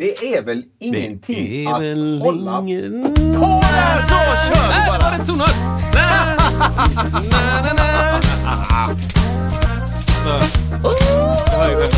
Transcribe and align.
Det 0.00 0.36
är 0.36 0.42
väl 0.42 0.62
ingenting 0.78 1.64
Det 1.64 1.64
är 1.64 1.74
att 1.74 1.82
väl 1.82 2.20
hålla 2.20 2.58
ingen... 2.58 3.14
på 3.14 3.48
med. 3.48 4.08
Så 4.08 4.14
kör 4.46 4.68
vi 4.68 4.74
det 4.74 4.90
var 4.90 4.98
bara! 4.98 5.18
Det 5.18 5.32
var 5.32 5.46
det. 11.80 11.90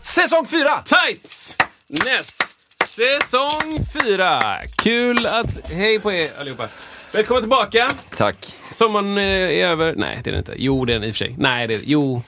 Säsong 0.00 0.46
fyra! 0.46 0.82
Tight! 0.84 1.56
Näst! 1.88 2.42
Säsong 2.84 3.86
fyra. 4.02 4.40
Kul 4.76 5.26
att... 5.26 5.72
Hej 5.72 6.00
på 6.00 6.12
er 6.12 6.26
allihopa. 6.40 6.66
Välkomna 7.14 7.40
tillbaka. 7.40 7.88
Tack. 8.16 8.56
Sommaren 8.72 9.18
eh, 9.18 9.24
är 9.24 9.66
över. 9.66 9.94
Nej, 9.96 10.20
det 10.24 10.30
är 10.30 10.32
det 10.32 10.38
inte. 10.38 10.54
Jo, 10.56 10.84
det 10.84 10.92
är 10.92 10.98
den 10.98 11.08
i 11.08 11.10
och 11.10 11.14
för 11.14 11.24
sig. 11.24 11.34
Nej, 11.38 11.68
det 11.68 11.74
är 11.74 11.80
Jo. 11.84 12.22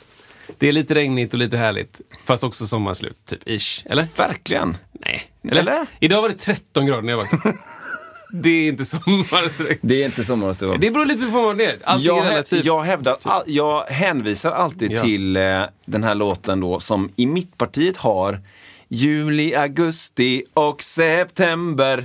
Det 0.59 0.69
är 0.69 0.73
lite 0.73 0.95
regnigt 0.95 1.33
och 1.33 1.39
lite 1.39 1.57
härligt. 1.57 2.01
Fast 2.25 2.45
också 2.45 2.67
sommarslut, 2.67 3.17
typ. 3.27 3.49
Ish. 3.49 3.83
Eller? 3.87 4.07
Verkligen. 4.17 4.77
Nej. 4.93 5.27
Eller? 5.49 5.61
Eller? 5.61 5.87
Idag 6.01 6.23
var 6.23 6.29
det 6.29 6.35
13 6.35 6.87
grader 6.87 7.03
när 7.03 7.13
jag 7.13 7.17
vaknade. 7.19 7.57
det 8.33 8.49
är 8.49 8.69
inte 8.69 8.85
sommar 8.85 9.59
direkt. 9.59 9.81
Det 9.83 10.03
är 10.03 10.05
inte 10.05 10.25
sommar 10.25 10.49
och 10.49 10.57
så. 10.57 10.75
Det 10.77 10.91
beror 10.91 11.05
lite 11.05 11.25
på 11.25 11.43
vad 11.43 11.59
det 11.59 11.65
är. 11.65 11.79
Allting 11.85 12.07
jag, 12.07 12.27
är 12.27 12.31
relativt. 12.31 12.65
jag, 12.65 12.83
hävdar, 12.83 13.17
all, 13.23 13.43
jag 13.47 13.81
hänvisar 13.85 14.53
alltid 14.53 14.93
Ja. 14.93 15.03
till 15.03 15.37
eh, 15.37 15.63
den 15.85 16.05
här 16.05 16.15
låten 16.15 16.61
då 16.61 16.81
som 16.81 17.11
i 17.17 17.27
mittpartiet 17.27 17.97
har 17.97 18.41
Juli, 18.89 19.55
augusti 19.55 20.43
och 20.55 20.83
september. 20.83 22.05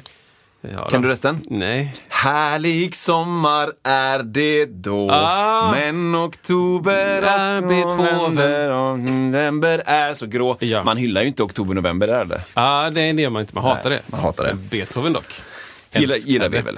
Ja, 0.61 0.85
Kan 0.85 1.01
du 1.01 1.07
resten? 1.09 1.41
Nej. 1.49 1.93
Härlig 2.09 2.95
sommar 2.95 3.71
är 3.83 4.19
det 4.23 4.65
då 4.65 5.11
Ah. 5.11 5.71
Men 5.71 6.15
oktober 6.15 7.21
Är 7.21 7.61
november 7.61 8.69
och 8.71 8.99
november 8.99 9.83
är 9.85 10.13
så 10.13 10.25
grå 10.25 10.57
Ja. 10.59 10.83
Man 10.83 10.97
hyllar 10.97 11.21
ju 11.21 11.27
inte 11.27 11.43
oktober 11.43 11.73
november 11.75 12.07
är 12.07 12.25
det? 12.25 12.41
Ja, 12.53 12.89
det 12.89 13.01
är 13.01 13.13
det 13.13 13.29
man 13.29 13.41
inte. 13.41 13.55
Man 13.55 13.63
hatar 13.63 13.89
Nej, 13.89 13.99
det. 14.05 14.11
man 14.11 14.19
hatar 14.19 14.43
det. 14.43 14.53
Beethoven 14.55 15.13
dock. 15.13 15.41
Gillar, 15.93 16.15
gillar 16.15 16.49
vi 16.49 16.61
väl? 16.61 16.77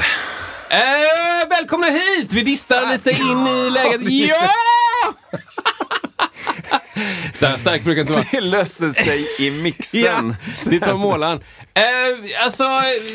Eh, 0.69 1.49
välkomna 1.49 1.87
hit! 1.87 2.33
Vi 2.33 2.41
distar 2.43 2.91
lite 2.91 3.11
in 3.11 3.47
i 3.47 3.69
läget. 3.69 4.01
Ja! 4.29 4.49
Så 7.33 7.45
här 7.45 7.57
starkt 7.57 7.85
brukar 7.85 8.01
inte 8.01 8.13
vara. 8.13 8.25
Det 8.31 8.41
löser 8.41 8.89
sig 8.89 9.19
i 9.39 9.47
Ja, 9.47 9.53
mixen. 9.63 10.35
det 10.65 10.79
tar 10.79 10.93
målaren. 10.93 11.39
Eh, 11.73 12.43
alltså, 12.45 12.63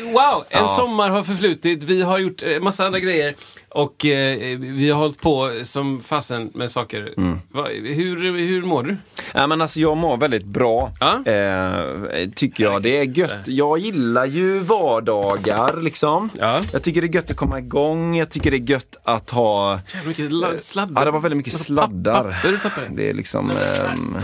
wow! 0.03 0.43
En 0.49 0.61
Ja. 0.61 0.67
sommar 0.67 1.09
har 1.09 1.23
förflutit. 1.23 1.83
Vi 1.83 2.01
har 2.01 2.19
gjort 2.19 2.43
eh, 2.43 2.59
massa 2.59 2.85
andra 2.85 2.99
grejer. 2.99 3.35
Och 3.69 4.05
eh, 4.05 4.57
vi 4.59 4.89
har 4.89 4.99
hållit 4.99 5.21
på 5.21 5.51
som 5.63 6.03
fasen 6.03 6.51
med 6.53 6.71
saker. 6.71 7.13
Mm. 7.17 7.39
Va, 7.49 7.67
hur, 7.83 8.37
hur 8.47 8.61
mår 8.63 8.83
du? 8.83 8.97
Ja, 9.33 9.47
men 9.47 9.61
alltså, 9.61 9.79
jag 9.79 9.97
mår 9.97 10.17
väldigt 10.17 10.45
bra, 10.45 10.89
Ja. 10.99 11.31
eh, 11.31 12.29
tycker 12.35 12.63
jag. 12.63 12.83
Det 12.83 12.97
är 12.97 13.03
gött. 13.19 13.47
Jag 13.47 13.77
gillar 13.79 14.25
ju 14.25 14.59
vardagar, 14.59 15.81
liksom. 15.81 16.29
Ja. 16.39 16.61
Jag 16.73 16.83
tycker 16.83 17.01
det 17.01 17.07
är 17.07 17.15
gött 17.15 17.31
att 17.31 17.37
komma 17.37 17.59
igång. 17.59 18.15
Jag 18.17 18.29
tycker 18.29 18.51
det 18.51 18.57
är 18.57 18.69
gött 18.69 18.97
att 19.03 19.29
ha... 19.29 19.79
Jävlar 19.93 20.07
mycket 20.07 20.31
la- 20.31 20.57
sladdar. 20.57 21.01
Ja, 21.01 21.05
det 21.05 21.11
var 21.11 21.19
väldigt 21.19 21.37
mycket 21.37 21.53
Massa 21.53 21.63
sladdar. 21.63 22.13
Papper 22.23 22.51
du 22.51 22.57
tappade. 22.57 22.87
Det 22.89 23.09
är 23.09 23.13
liksom... 23.13 23.49
ehm, 23.51 24.17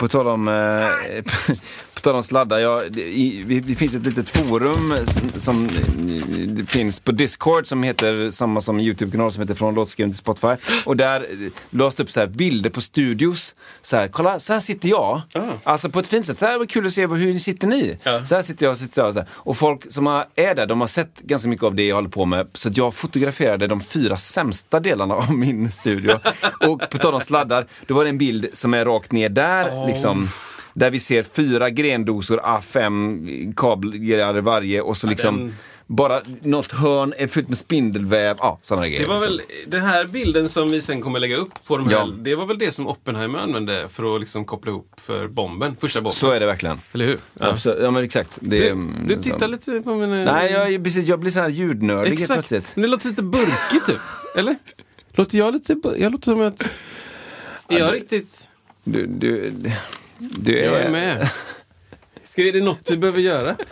på 0.00 0.08
tal 0.08 0.26
om, 0.26 0.48
eh, 0.48 1.24
på 1.94 2.00
tal 2.00 2.14
om 2.14 2.22
sladdar, 2.22 2.58
ja, 2.58 2.82
det, 2.90 3.02
i, 3.02 3.62
det 3.66 3.74
finns 3.74 3.94
ett 3.94 4.06
litet 4.06 4.28
forum 4.28 4.94
som, 5.06 5.40
som 5.40 5.64
eh, 5.64 6.66
finns 6.66 7.00
på 7.00 7.12
Discord 7.12 7.66
som 7.66 7.82
heter 7.82 8.30
samma 8.30 8.60
som 8.60 8.80
YouTube-kanal 8.80 9.32
som 9.32 9.40
heter 9.40 9.54
Från 9.54 9.74
låtskriven 9.74 10.10
till 10.10 10.18
Spotify. 10.18 10.56
Och 10.84 10.96
där 10.96 11.20
eh, 11.20 11.52
lades 11.70 11.94
det 11.94 12.02
upp 12.02 12.10
så 12.10 12.20
här 12.20 12.26
bilder 12.26 12.70
på 12.70 12.80
studios. 12.80 13.54
Så 13.82 13.96
här, 13.96 14.08
kolla, 14.08 14.38
så 14.38 14.52
här 14.52 14.60
sitter 14.60 14.88
jag. 14.88 15.20
Alltså 15.64 15.90
på 15.90 15.98
ett 15.98 16.06
fint 16.06 16.26
sätt. 16.26 16.38
Så 16.38 16.46
här 16.46 16.58
var 16.58 16.66
kul 16.66 16.86
att 16.86 16.92
se 16.92 17.06
hur 17.06 17.38
sitter 17.38 17.68
ni? 17.68 17.98
Ja. 18.02 18.26
Så 18.26 18.34
här 18.34 18.42
sitter 18.42 18.66
jag 18.66 18.72
och 18.72 18.78
sitter 18.78 19.02
här, 19.02 19.12
så 19.12 19.18
här. 19.18 19.28
Och 19.32 19.56
folk 19.56 19.92
som 19.92 20.06
är 20.34 20.54
där, 20.54 20.66
de 20.66 20.80
har 20.80 20.88
sett 20.88 21.20
ganska 21.20 21.48
mycket 21.48 21.64
av 21.64 21.74
det 21.74 21.86
jag 21.86 21.94
håller 21.94 22.08
på 22.08 22.24
med. 22.24 22.48
Så 22.52 22.70
jag 22.72 22.94
fotograferade 22.94 23.66
de 23.66 23.80
fyra 23.80 24.16
sämsta 24.16 24.80
delarna 24.80 25.14
av 25.14 25.34
min 25.34 25.72
studio. 25.72 26.18
och 26.68 26.90
på 26.90 26.98
tal 26.98 27.14
om 27.14 27.20
sladdar, 27.20 27.66
då 27.86 27.94
var 27.94 28.04
det 28.04 28.10
en 28.10 28.18
bild 28.18 28.46
som 28.52 28.74
är 28.74 28.84
rakt 28.84 29.12
ner 29.12 29.28
där. 29.28 29.89
Liksom, 29.90 30.26
där 30.74 30.90
vi 30.90 31.00
ser 31.00 31.22
fyra 31.22 31.70
grendosor 31.70 32.40
A5 32.40 33.54
kablar 33.56 34.40
varje 34.40 34.80
och 34.80 34.96
så 34.96 35.06
liksom 35.06 35.36
den- 35.38 35.54
bara 35.86 36.20
något 36.42 36.72
hörn 36.72 37.14
är 37.18 37.26
fyllt 37.26 37.48
med 37.48 37.58
spindelväv. 37.58 38.36
Ja, 38.38 38.58
sådana 38.60 38.86
grejer. 38.86 39.00
Det 39.00 39.06
var 39.06 39.14
liksom. 39.14 39.36
väl 39.36 39.42
den 39.66 39.82
här 39.82 40.04
bilden 40.04 40.48
som 40.48 40.70
vi 40.70 40.80
sen 40.80 41.00
kommer 41.00 41.20
lägga 41.20 41.36
upp 41.36 41.66
på 41.66 41.76
de 41.76 41.86
här. 41.86 41.92
Ja. 41.94 42.06
Det 42.18 42.34
var 42.34 42.46
väl 42.46 42.58
det 42.58 42.72
som 42.72 42.86
Oppenheimer 42.88 43.38
använde 43.38 43.88
för 43.88 44.14
att 44.14 44.20
liksom 44.20 44.44
koppla 44.44 44.70
ihop 44.70 44.92
för 44.96 45.28
bomben. 45.28 45.76
Första 45.80 46.00
bomben. 46.00 46.12
Så 46.12 46.30
är 46.30 46.40
det 46.40 46.46
verkligen. 46.46 46.80
Eller 46.92 47.04
hur? 47.06 47.18
Ja. 47.38 47.46
Absolut. 47.46 47.82
Ja, 47.82 47.90
men 47.90 48.04
exakt. 48.04 48.38
Det, 48.40 48.58
Du, 48.58 48.66
är, 48.66 48.76
du 49.06 49.14
så- 49.16 49.22
tittar 49.22 49.48
lite 49.48 49.82
på 49.82 49.94
min... 49.94 50.10
Nej, 50.24 50.52
jag, 50.52 50.84
precis, 50.84 51.06
jag 51.06 51.20
blir 51.20 51.30
så 51.30 51.40
här 51.40 51.48
ljudnördig 51.48 52.08
helt 52.10 52.20
Exakt. 52.20 52.48
plötsligt. 52.48 52.72
Det 52.74 52.86
låter 52.86 53.08
lite 53.08 53.22
burkigt 53.22 53.86
typ. 53.86 53.98
Eller? 54.36 54.56
Låter 55.12 55.38
jag 55.38 55.54
lite... 55.54 55.76
Jag 55.96 56.12
låter 56.12 56.24
som 56.30 56.40
att... 56.40 56.62
Är 57.68 57.78
jag 57.78 57.94
riktigt... 57.94 58.46
Du, 58.84 59.06
du, 59.06 59.52
du 60.18 60.58
är... 60.58 60.64
Jag 60.64 60.80
är 60.82 60.90
med. 60.90 61.30
Ska 62.24 62.42
är 62.42 62.52
det 62.52 62.60
något 62.60 62.90
vi 62.90 62.96
behöver 62.96 63.20
göra? 63.20 63.56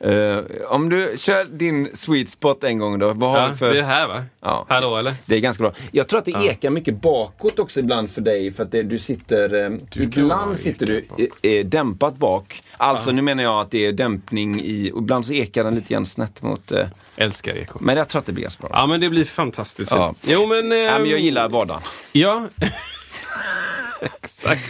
Eh, 0.00 0.38
om 0.68 0.88
du 0.88 1.14
kör 1.16 1.44
din 1.44 1.90
sweet 1.96 2.28
spot 2.28 2.64
en 2.64 2.78
gång 2.78 2.98
då, 2.98 3.12
vad 3.12 3.30
har 3.30 3.38
Ja, 3.38 3.48
du 3.48 3.56
för... 3.56 3.72
det 3.74 3.78
är 3.78 3.82
här 3.82 4.08
va? 4.08 4.24
Ja. 4.40 4.66
Hallå 4.68 4.96
eller? 4.96 5.14
Det 5.26 5.34
är 5.36 5.40
ganska 5.40 5.62
bra. 5.62 5.72
Jag 5.92 6.08
tror 6.08 6.18
att 6.18 6.24
det 6.24 6.30
ekar 6.30 6.70
mycket 6.70 7.00
bakåt 7.00 7.58
också 7.58 7.80
ibland 7.80 8.10
för 8.10 8.20
dig 8.20 8.52
för 8.52 8.62
att 8.62 8.72
det, 8.72 8.82
du 8.82 8.98
sitter... 8.98 9.54
Eh, 9.54 9.68
vara 9.70 9.78
ibland 9.96 10.58
sitter 10.58 10.86
du 10.86 10.98
ekar 10.98 11.26
eh, 11.42 11.64
dämpat 11.66 12.16
bak. 12.16 12.62
Alltså 12.76 13.12
nu 13.12 13.22
menar 13.22 13.42
jag 13.42 13.60
att 13.60 13.70
det 13.70 13.86
är 13.86 13.92
dämpning 13.92 14.60
i... 14.64 14.90
Och 14.94 15.00
ibland 15.02 15.26
så 15.26 15.32
ekar 15.32 15.64
den 15.64 15.74
lite 15.74 15.92
grann 15.92 16.06
snett 16.06 16.42
mot... 16.42 16.72
Eh, 16.72 16.86
Älskar 17.16 17.56
eko. 17.56 17.78
men 17.82 17.96
jag 17.96 18.08
tror 18.08 18.20
att 18.20 18.26
det 18.26 18.32
blir 18.32 18.42
ganska 18.42 18.66
bra. 18.66 18.70
Ja 18.78 18.86
men 18.86 19.00
det 19.00 19.08
blir 19.10 19.24
fantastiskt 19.24 19.90
Ja. 19.90 20.14
Jo 20.22 20.46
men... 20.46 20.72
Eh, 20.72 20.78
Ja, 20.78 20.98
men 20.98 21.10
jag 21.10 21.20
gillar 21.20 21.48
vardagen. 21.48 21.82
Ja. 22.12 22.48
Exakt. 24.22 24.62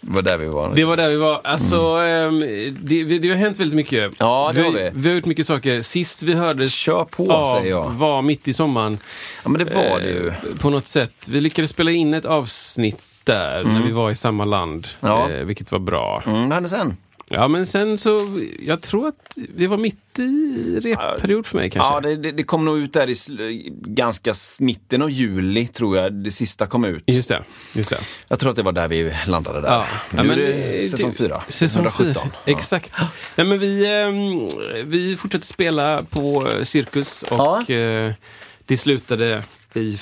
Det 0.00 0.10
var 0.10 0.22
där 0.22 0.36
vi 0.36 0.46
var. 0.46 0.74
Det 0.74 0.84
var 0.84 0.96
där 0.96 1.08
vi 1.08 1.16
var. 1.16 1.40
Alltså, 1.44 1.76
ehm, 1.80 2.40
det, 2.80 3.04
det 3.18 3.28
har 3.28 3.36
hänt 3.36 3.58
väldigt 3.58 3.76
mycket. 3.76 3.98
Mm. 3.98 4.12
Ja, 4.18 4.50
det 4.54 4.62
har 4.62 4.70
vi. 4.72 4.90
Vi 4.94 5.08
har 5.08 5.16
gjort 5.16 5.24
mycket 5.24 5.46
saker. 5.46 5.82
Sist 5.82 6.22
vi 6.22 6.34
hördes 6.34 6.72
Kör 6.74 7.04
på, 7.04 7.32
av 7.32 7.58
säger 7.58 7.70
jag. 7.70 7.90
var 7.90 8.22
mitt 8.22 8.48
i 8.48 8.52
sommaren. 8.52 8.98
Ja 9.44 9.50
men 9.50 9.66
det 9.66 9.74
var 9.74 10.00
det 10.00 10.08
ju. 10.08 10.28
Eh, 10.28 10.34
På 10.60 10.70
något 10.70 10.86
sätt. 10.86 11.28
Vi 11.28 11.40
lyckades 11.40 11.70
spela 11.70 11.90
in 11.90 12.14
ett 12.14 12.24
avsnitt 12.24 13.02
där 13.24 13.64
när 13.64 13.82
vi 13.82 13.92
var 13.92 14.10
i 14.10 14.16
samma 14.16 14.44
land. 14.44 14.88
Ja. 15.00 15.30
Eh, 15.30 15.44
vilket 15.44 15.72
var 15.72 15.78
bra. 15.78 16.22
Mm, 16.26 16.42
vad 16.42 16.52
hände 16.52 16.68
sen? 16.68 16.96
Ja, 17.32 17.48
men 17.48 17.66
sen 17.66 17.98
så, 17.98 18.40
jag 18.62 18.82
tror 18.82 19.08
att 19.08 19.38
det 19.54 19.66
var 19.66 19.76
mitt 19.76 20.18
i 20.18 20.80
repperiod 20.82 21.46
för 21.46 21.58
mig 21.58 21.70
kanske. 21.70 21.92
Ja, 21.94 22.00
det, 22.00 22.16
det, 22.16 22.32
det 22.32 22.42
kom 22.42 22.64
nog 22.64 22.78
ut 22.78 22.92
där 22.92 23.08
i 23.40 23.72
ganska 23.86 24.34
mitten 24.58 25.02
av 25.02 25.10
juli, 25.10 25.66
tror 25.66 25.96
jag, 25.96 26.12
det 26.12 26.30
sista 26.30 26.66
kom 26.66 26.84
ut. 26.84 27.02
Just 27.06 27.28
det. 27.28 27.44
Just 27.72 27.90
det. 27.90 27.98
Jag 28.28 28.38
tror 28.38 28.50
att 28.50 28.56
det 28.56 28.62
var 28.62 28.72
där 28.72 28.88
vi 28.88 29.12
landade 29.26 29.60
där. 29.60 29.68
Ja. 29.68 29.86
Nu 30.10 30.16
Ja, 30.18 30.22
men 30.22 30.30
är 30.30 30.36
det- 30.36 30.52
det 30.80 30.88
säsong 30.88 31.12
fyra. 31.14 31.42
Säsong 31.48 31.82
117. 31.86 32.14
fyra. 32.14 32.30
Exakt. 32.56 32.92
Nej, 33.36 33.46
men 33.46 33.58
vi, 33.58 33.86
ehm, 33.86 34.48
vi 34.90 35.16
fortsatte 35.16 35.46
spela 35.46 36.02
på 36.02 36.48
eh, 36.48 36.64
Cirkus 36.64 37.22
och 37.22 37.70
eh, 37.70 38.12
det 38.66 38.76
slutade 38.76 39.42
i... 39.74 39.98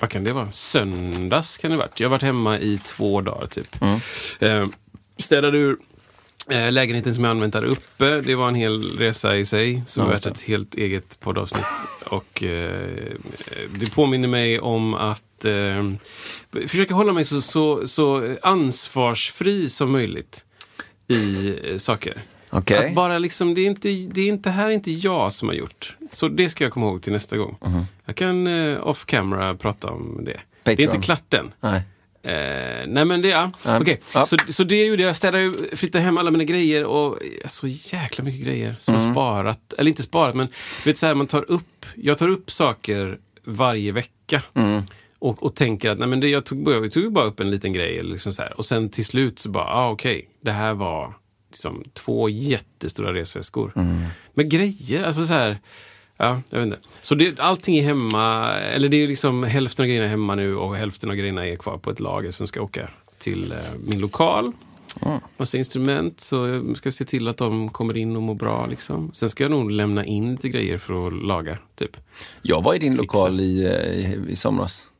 Vad 0.00 0.10
kan 0.10 0.24
det 0.24 0.32
vara? 0.32 0.52
Söndags 0.52 1.58
kan 1.58 1.70
det 1.70 1.76
ha 1.76 1.82
varit. 1.82 2.00
Jag 2.00 2.08
har 2.08 2.10
varit 2.10 2.22
hemma 2.22 2.58
i 2.58 2.78
två 2.84 3.20
dagar 3.20 3.46
typ. 3.46 3.76
Mm. 3.82 4.00
Eh, 4.40 4.68
städade 5.18 5.58
ur 5.58 5.70
eh, 5.72 5.76
lägenheten 6.50 7.14
som 7.14 7.24
jag 7.24 7.30
använt 7.30 7.52
där 7.52 7.64
uppe. 7.64 8.20
Det 8.20 8.34
var 8.34 8.48
en 8.48 8.54
hel 8.54 8.98
resa 8.98 9.36
i 9.36 9.46
sig 9.46 9.82
som 9.86 10.04
Ja, 10.04 10.10
värt 10.10 10.26
ett 10.26 10.42
helt 10.42 10.74
eget 10.74 11.20
poddavsnitt. 11.20 11.64
Och 12.04 12.42
eh, 12.44 13.12
det 13.70 13.94
påminner 13.94 14.28
mig 14.28 14.60
om 14.60 14.94
att 14.94 15.44
eh, 15.44 15.90
försöka 16.66 16.94
hålla 16.94 17.12
mig 17.12 17.24
så, 17.24 17.40
så, 17.40 17.88
så 17.88 18.34
ansvarsfri 18.42 19.68
som 19.68 19.92
möjligt 19.92 20.44
i 21.08 21.54
eh, 21.64 21.76
saker. 21.76 22.22
Okej. 22.50 22.88
Att 22.88 22.94
bara 22.94 23.18
liksom, 23.18 23.54
det 23.54 23.60
är 23.60 23.66
inte, 23.66 23.88
det 23.88 24.20
är 24.20 24.28
inte 24.28 24.50
här 24.50 24.66
är 24.66 24.70
inte 24.70 24.90
jag 24.90 25.32
som 25.32 25.48
har 25.48 25.54
gjort. 25.54 25.96
Så 26.10 26.28
det 26.28 26.48
ska 26.48 26.64
jag 26.64 26.72
komma 26.72 26.86
ihåg 26.86 27.02
till 27.02 27.12
nästa 27.12 27.36
gång. 27.36 27.56
Mhm. 27.64 27.84
Jag 28.04 28.16
kan 28.16 28.46
eh, 28.46 28.86
off 28.86 29.06
camera 29.06 29.54
prata 29.54 29.90
om 29.90 30.20
det. 30.24 30.40
Det 30.62 30.70
är 30.72 30.76
Patreon. 30.76 30.94
inte 30.94 31.06
klart 31.06 31.34
än. 31.34 31.52
Nej. 31.60 31.82
Eh, 32.22 32.86
nej 32.86 33.04
men 33.04 33.22
det, 33.22 33.28
ja. 33.28 33.50
Ja. 33.64 33.80
Okej. 33.80 34.00
Ja. 34.14 34.26
Så, 34.26 34.36
så 34.48 34.64
det 34.64 34.84
gjorde 34.86 35.02
jag. 35.02 35.08
Jag 35.08 35.16
städade, 35.16 35.42
ju- 35.42 35.76
flyttade 35.76 36.04
hem 36.04 36.18
alla 36.18 36.30
mina 36.30 36.44
grejer 36.44 36.84
och 36.84 37.22
eh, 37.22 37.48
så 37.48 37.66
jäkla 37.66 38.24
mycket 38.24 38.44
grejer 38.44 38.76
som 38.80 38.94
Mm. 38.94 39.06
jag 39.06 39.14
sparat. 39.14 39.72
Eller 39.78 39.88
inte 39.88 40.02
sparat, 40.02 40.34
men 40.36 40.46
du 40.84 40.90
vet 40.90 40.98
så 40.98 41.06
här, 41.06 41.14
man 41.14 41.26
tar 41.26 41.50
upp, 41.50 41.86
jag 41.94 42.18
tar 42.18 42.28
upp 42.28 42.50
saker 42.50 43.18
varje 43.44 43.92
vecka. 43.92 44.42
Mm. 44.54 44.82
Och, 45.18 45.42
och 45.42 45.54
tänker 45.54 45.90
att 45.90 45.98
nej, 45.98 46.08
men 46.08 46.20
det, 46.20 46.28
jag, 46.28 46.44
tog, 46.44 46.68
jag 46.68 46.92
tog 46.92 47.12
bara 47.12 47.24
upp 47.24 47.40
en 47.40 47.50
liten 47.50 47.72
grej. 47.72 47.98
Eller 47.98 48.12
liksom 48.12 48.32
så 48.32 48.42
här. 48.42 48.58
Och 48.58 48.66
sen 48.66 48.88
till 48.88 49.04
slut 49.04 49.38
så 49.38 49.48
bara, 49.48 49.64
ah, 49.64 49.90
okej, 49.90 50.28
det 50.40 50.52
här 50.52 50.74
var 50.74 51.14
liksom 51.50 51.84
två 51.94 52.28
jättestora 52.28 53.14
resväskor. 53.14 53.72
Mm. 53.76 54.04
Med 54.34 54.50
grejer, 54.50 55.02
alltså 55.04 55.26
så 55.26 55.32
här. 55.32 55.58
Ja, 56.20 56.42
jag 56.50 56.58
vet 56.58 56.66
inte. 56.66 56.78
Så 57.02 57.14
det, 57.14 57.40
allting 57.40 57.78
är 57.78 57.82
hemma, 57.82 58.52
eller 58.52 58.88
det 58.88 59.02
är 59.02 59.08
liksom 59.08 59.42
hälften 59.44 59.82
av 59.82 59.86
grejerna 59.86 60.06
är 60.06 60.10
hemma 60.10 60.34
nu 60.34 60.56
och 60.56 60.76
hälften 60.76 61.10
av 61.10 61.16
grejerna 61.16 61.46
är 61.46 61.56
kvar 61.56 61.78
på 61.78 61.90
ett 61.90 62.00
lager 62.00 62.30
som 62.30 62.46
ska 62.46 62.62
åka 62.62 62.88
till 63.18 63.52
eh, 63.52 63.58
min 63.86 64.00
lokal. 64.00 64.52
Massa 65.36 65.58
instrument, 65.58 66.20
så 66.20 66.46
jag 66.48 66.76
ska 66.76 66.90
se 66.90 67.04
till 67.04 67.28
att 67.28 67.36
de 67.36 67.68
kommer 67.68 67.96
in 67.96 68.16
och 68.16 68.22
mår 68.22 68.34
bra. 68.34 68.66
Liksom. 68.66 69.10
Sen 69.12 69.28
ska 69.28 69.44
jag 69.44 69.50
nog 69.50 69.70
lämna 69.70 70.04
in 70.04 70.30
lite 70.30 70.48
grejer 70.48 70.78
för 70.78 71.06
att 71.06 71.12
laga, 71.12 71.58
typ. 71.74 71.96
Jag 72.42 72.62
var 72.62 72.74
i 72.74 72.78
din 72.78 72.92
Fixa. 72.98 73.02
lokal 73.02 73.40
i, 73.40 73.64
eh, 73.64 74.10
i, 74.10 74.30
i 74.30 74.36
somras. 74.36 74.90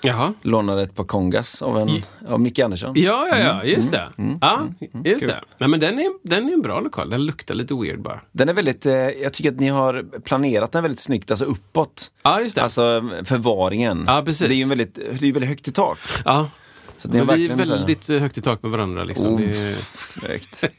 Jaha. 0.00 0.34
Lånade 0.42 0.82
ett 0.82 0.94
par 0.96 1.04
kongas 1.04 1.62
av, 1.62 1.78
en, 1.78 1.88
av 2.28 2.40
Micke 2.40 2.58
Andersson. 2.58 2.92
Ja, 2.96 3.28
ja, 3.30 3.38
ja, 3.38 3.64
just 3.64 3.90
det. 3.90 4.08
Ja, 4.40 4.66
just 5.04 5.20
Kul. 5.20 5.28
det. 5.28 5.40
Nej, 5.58 5.68
men 5.68 5.80
den 5.80 5.98
är, 5.98 6.28
den 6.28 6.48
är 6.48 6.52
en 6.52 6.62
bra 6.62 6.80
lokal. 6.80 7.10
Den 7.10 7.26
luktar 7.26 7.54
lite 7.54 7.74
weird 7.74 8.02
bara. 8.02 8.20
Den 8.32 8.48
är 8.48 8.52
väldigt, 8.54 8.86
eh, 8.86 8.92
jag 8.94 9.32
tycker 9.32 9.50
att 9.52 9.60
ni 9.60 9.68
har 9.68 10.20
planerat 10.20 10.72
den 10.72 10.82
väldigt 10.82 11.00
snyggt, 11.00 11.30
alltså 11.30 11.44
uppåt. 11.44 12.10
Ja, 12.22 12.40
just 12.40 12.56
det. 12.56 12.62
Alltså 12.62 13.10
förvaringen. 13.24 14.04
Ja, 14.06 14.22
precis. 14.24 14.48
Det 14.48 14.54
är 14.54 14.56
ju 14.56 14.64
väldigt, 14.64 14.94
det 14.94 15.28
är 15.28 15.32
väldigt 15.32 15.48
högt 15.48 15.68
i 15.68 15.72
tak. 15.72 15.98
ja. 16.24 16.50
Så 16.96 17.08
har 17.08 17.14
Men 17.14 17.26
vi 17.26 17.32
är 17.44 17.48
verkligen 17.48 17.66
så 17.66 17.72
här- 17.72 17.78
väldigt 17.80 18.10
eh, 18.10 18.18
högt 18.18 18.38
i 18.38 18.40
tak 18.42 18.62
med 18.62 18.72
varandra. 18.72 19.04
Liksom. 19.04 19.26
Oh, 19.34 19.40
Det 19.40 19.44
är... 19.44 20.70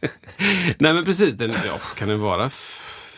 Nej, 0.78 0.94
men 0.94 1.06
precis. 1.06 1.34
Den, 1.36 1.52
ja, 1.66 1.78
kan 1.96 2.08
den 2.08 2.20
vara 2.20 2.50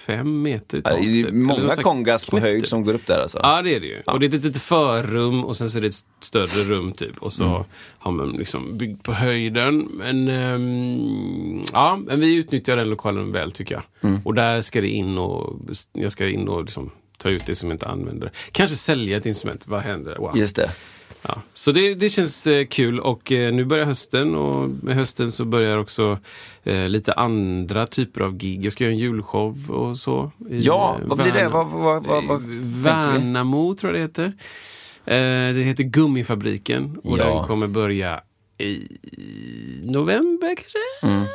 fem 0.05 0.41
meter 0.41 0.77
i 0.77 0.81
Ja, 0.83 0.89
tak? 0.89 1.01
Det 1.01 1.19
är 1.19 1.23
typ? 1.23 1.33
Många 1.33 1.75
kongas 1.75 2.25
på 2.25 2.39
höjd 2.39 2.61
typ. 2.61 2.67
som 2.67 2.85
går 2.85 2.93
upp 2.93 3.07
där 3.07 3.19
alltså. 3.21 3.39
Ja, 3.43 3.61
det 3.61 3.75
är 3.75 3.79
det 3.79 3.87
ju. 3.87 4.01
Och 4.05 4.19
det 4.19 4.25
är 4.25 4.27
ett 4.27 4.33
litet 4.43 4.61
förrum 4.61 5.45
och 5.45 5.57
sen 5.57 5.69
så 5.69 5.77
är 5.77 5.81
det 5.81 5.87
ett 5.87 6.05
större 6.19 6.63
rum 6.63 6.91
typ. 6.91 7.17
Och 7.17 7.33
så 7.33 7.65
har 7.99 8.11
man 8.11 8.31
liksom 8.31 8.77
byggt 8.77 9.03
på 9.03 9.13
höjden. 9.13 9.77
Men 9.79 10.27
ehm, 10.27 11.63
ja, 11.73 11.99
men 12.07 12.19
vi 12.19 12.35
utnyttjar 12.35 12.77
den 12.77 12.89
lokalen 12.89 13.31
väl 13.31 13.51
tycker 13.51 13.75
jag. 13.75 13.83
Och 14.25 14.33
där 14.33 14.61
ska 14.61 14.81
det 14.81 14.89
in 14.89 15.17
och 15.17 15.59
jag 15.93 16.11
ska 16.11 16.27
in 16.29 16.47
och 16.47 16.61
liksom 16.63 16.91
ta 17.17 17.29
ut 17.29 17.45
det 17.45 17.55
som 17.55 17.69
jag 17.69 17.75
inte 17.75 17.87
använder. 17.87 18.31
Kanske 18.51 18.75
sälja 18.75 19.17
ett 19.17 19.25
instrument. 19.25 19.67
Vad 19.67 19.81
händer? 19.81 20.17
Wow. 20.17 20.37
Just 20.37 20.55
det. 20.55 20.71
Ja. 21.21 21.41
Så 21.53 21.71
det, 21.71 21.93
det 21.95 22.09
känns 22.09 22.47
eh, 22.47 22.65
kul 22.65 22.99
och 22.99 23.31
eh, 23.31 23.53
nu 23.53 23.65
börjar 23.65 23.85
hösten 23.85 24.35
och 24.35 24.69
med 24.69 24.95
hösten 24.95 25.31
så 25.31 25.45
börjar 25.45 25.77
också 25.77 26.17
eh, 26.63 26.89
lite 26.89 27.13
andra 27.13 27.87
typer 27.87 28.21
av 28.21 28.37
gig. 28.37 28.65
Jag 28.65 28.73
ska 28.73 28.83
göra 28.83 28.93
en 28.93 28.99
julshow 28.99 29.71
och 29.71 29.97
så. 29.97 30.31
i, 30.49 30.59
Ja, 30.59 30.97
eh, 31.01 31.07
vad 31.07 31.17
blir 31.17 31.31
det? 31.31 31.49
Vad, 31.49 31.67
vad, 31.69 32.05
vad, 32.07 32.25
vad? 32.25 32.41
Värnamo 32.83 33.75
tror 33.75 33.93
jag 33.95 33.99
det 33.99 34.03
heter. 34.03 34.33
Det 35.53 35.63
heter 35.63 35.83
Gummifabriken 35.83 36.97
och 37.03 37.17
Ja. 37.19 37.25
den 37.35 37.43
kommer 37.47 37.67
börja 37.67 38.21
i 38.57 38.87
november 39.83 40.55
kanske? 40.55 40.77
Mm. 41.15 41.25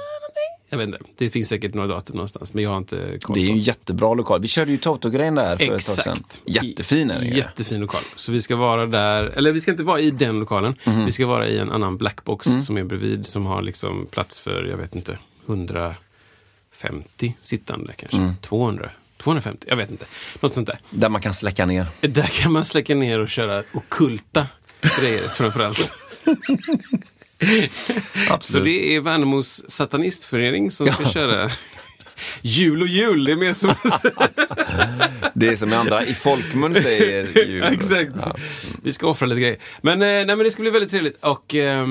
Jag 0.69 0.79
vet 0.79 0.87
inte. 0.87 0.99
Det 1.17 1.31
finns 1.31 1.49
säkert 1.49 1.75
några 1.75 1.89
datum 1.89 2.17
någonstans 2.17 2.55
men 2.55 2.65
jag 2.65 2.71
har 2.71 2.79
inte 2.79 3.19
koll 3.23 3.35
Det 3.35 3.41
är 3.41 3.45
ju 3.45 3.51
en 3.51 3.59
jättebra 3.59 4.15
lokal. 4.15 4.41
Vi 4.41 4.49
körde 4.49 4.71
ju 4.71 4.77
Toto-grejen 4.77 5.35
där 5.35 5.57
för 5.57 5.65
ett 5.65 5.71
tag 5.71 5.83
sedan. 5.83 6.17
Exakt. 6.19 6.41
Jättefin 6.45 7.11
är 7.11 7.23
ju. 7.23 7.37
Jättefin 7.37 7.81
lokal. 7.81 8.01
Så 8.17 8.33
vi 8.33 8.41
ska 8.41 8.57
vara 8.57 8.87
där, 8.87 9.25
eller 9.25 9.53
vi 9.53 9.61
ska 9.61 9.71
inte 9.71 9.83
vara 9.83 10.01
i 10.01 10.11
den 10.11 10.39
lokalen. 10.39 10.75
Mhm. 10.85 11.05
Vi 11.07 11.13
ska 11.13 11.27
vara 11.27 11.49
i 11.49 11.59
en 11.59 11.71
annan 11.73 11.97
blackbox 11.97 12.47
Mm. 12.47 12.63
som 12.63 12.77
är 12.77 12.85
bredvid 12.85 13.27
som 13.27 13.47
har 13.47 13.63
liksom 13.63 14.07
plats 14.11 14.39
för, 14.41 14.65
jag 14.65 14.77
vet 14.77 14.95
inte, 14.95 15.19
150 15.47 15.97
sittande 17.43 17.93
kanske. 17.97 18.17
Mm. 18.19 18.35
200. 18.41 18.91
250, 19.17 19.67
jag 19.69 19.77
vet 19.77 19.91
inte. 19.91 20.05
Något 20.41 20.55
sånt 20.55 20.67
där. 20.67 20.79
Där 20.91 21.09
man 21.09 21.21
kan 21.21 21.35
släcka 21.35 21.67
ner. 21.67 21.87
Där 22.01 22.27
kan 22.27 22.53
man 22.53 22.65
släcka 22.65 22.95
ner 22.95 23.19
och 23.21 23.29
köra 23.29 23.62
okulta 23.75 24.47
grejer 25.01 25.29
framförallt. 25.29 25.93
Så 28.41 28.59
det 28.59 28.97
är 28.97 29.00
Värnamos 29.00 29.71
satanistförening 29.71 30.71
som 30.71 30.87
ska 30.87 31.09
köra 31.09 31.50
jul 32.43 32.83
och 32.83 32.88
jul. 32.88 33.25
Det 33.25 33.33
är 33.33 33.37
mer 33.37 33.53
som 33.53 33.71
Det 35.35 35.49
är 35.49 35.56
som 35.56 35.73
andra 35.73 36.05
i 36.05 36.15
folkmun 36.15 36.75
säger 36.75 37.47
jul. 37.49 37.62
Exakt. 37.65 38.12
Ja. 38.21 38.37
Vi 38.83 38.93
ska 38.93 39.09
offra 39.09 39.27
lite 39.27 39.41
grejer. 39.41 39.59
Men, 39.81 40.03
eh, 40.03 40.06
nej, 40.06 40.27
men 40.27 40.38
det 40.38 40.50
ska 40.50 40.62
bli 40.62 40.71
väldigt 40.71 40.91
trevligt. 40.91 41.25
Och 41.25 41.55
eh, 41.55 41.87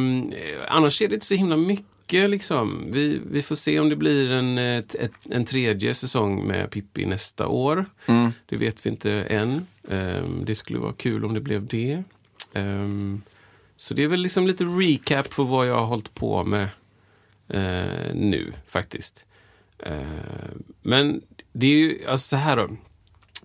annars 0.68 1.02
är 1.02 1.08
det 1.08 1.14
inte 1.14 1.26
så 1.26 1.36
himla 1.36 1.58
mycket 1.58 2.30
liksom. 2.30 2.86
Vi, 2.92 3.22
vi 3.32 3.42
får 3.42 3.56
se 3.56 3.80
om 3.80 3.90
det 3.90 3.96
blir 3.96 4.32
en, 4.32 4.58
eh, 4.58 4.78
ett, 4.78 5.16
en 5.30 5.46
tredje 5.46 5.94
säsong 5.94 6.48
med 6.48 6.72
Pippi 6.72 7.06
nästa 7.06 7.48
år. 7.48 7.86
Mm. 8.06 8.32
Det 8.46 8.58
vet 8.58 8.86
vi 8.86 8.90
inte 8.90 9.12
än. 9.12 9.68
Ehm, 9.90 10.46
det 10.46 10.56
skulle 10.56 10.80
vara 10.80 10.94
kul 10.94 11.26
om 11.26 11.34
det 11.34 11.42
blev 11.42 11.68
det. 11.68 12.04
Ehm, 12.54 13.22
så 13.78 13.94
det 13.94 14.04
är 14.04 14.08
väl 14.08 14.20
liksom 14.20 14.48
lite 14.48 14.64
recap 14.64 15.34
för 15.34 15.44
vad 15.44 15.68
jag 15.68 15.76
har 15.76 15.86
hållit 15.86 16.14
på 16.14 16.44
med 16.44 16.70
eh, 17.50 18.14
nu 18.14 18.54
faktiskt. 18.68 19.26
Eh, 19.80 19.98
men 20.82 21.22
det 21.54 21.68
är 21.68 21.72
ju, 21.72 22.08
alltså 22.08 22.28
så 22.28 22.36
här 22.36 22.58
då. 22.58 22.70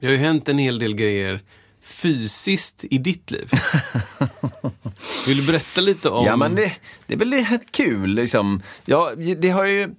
Det 0.00 0.06
har 0.06 0.12
ju 0.12 0.18
hänt 0.18 0.48
en 0.48 0.58
hel 0.58 0.78
del 0.78 0.94
grejer 0.94 1.42
fysiskt 1.82 2.84
i 2.90 2.98
ditt 2.98 3.30
liv. 3.30 3.50
Vill 5.26 5.36
du 5.36 5.46
berätta 5.46 5.80
lite 5.80 6.08
om... 6.08 6.26
Ja 6.26 6.36
men 6.36 6.54
det, 6.54 6.72
det 7.06 7.14
är 7.14 7.18
väl 7.18 7.58
kul 7.70 8.14
liksom. 8.14 8.62
Ja, 8.84 9.14
det 9.38 9.50
har 9.50 9.64
ju, 9.64 9.94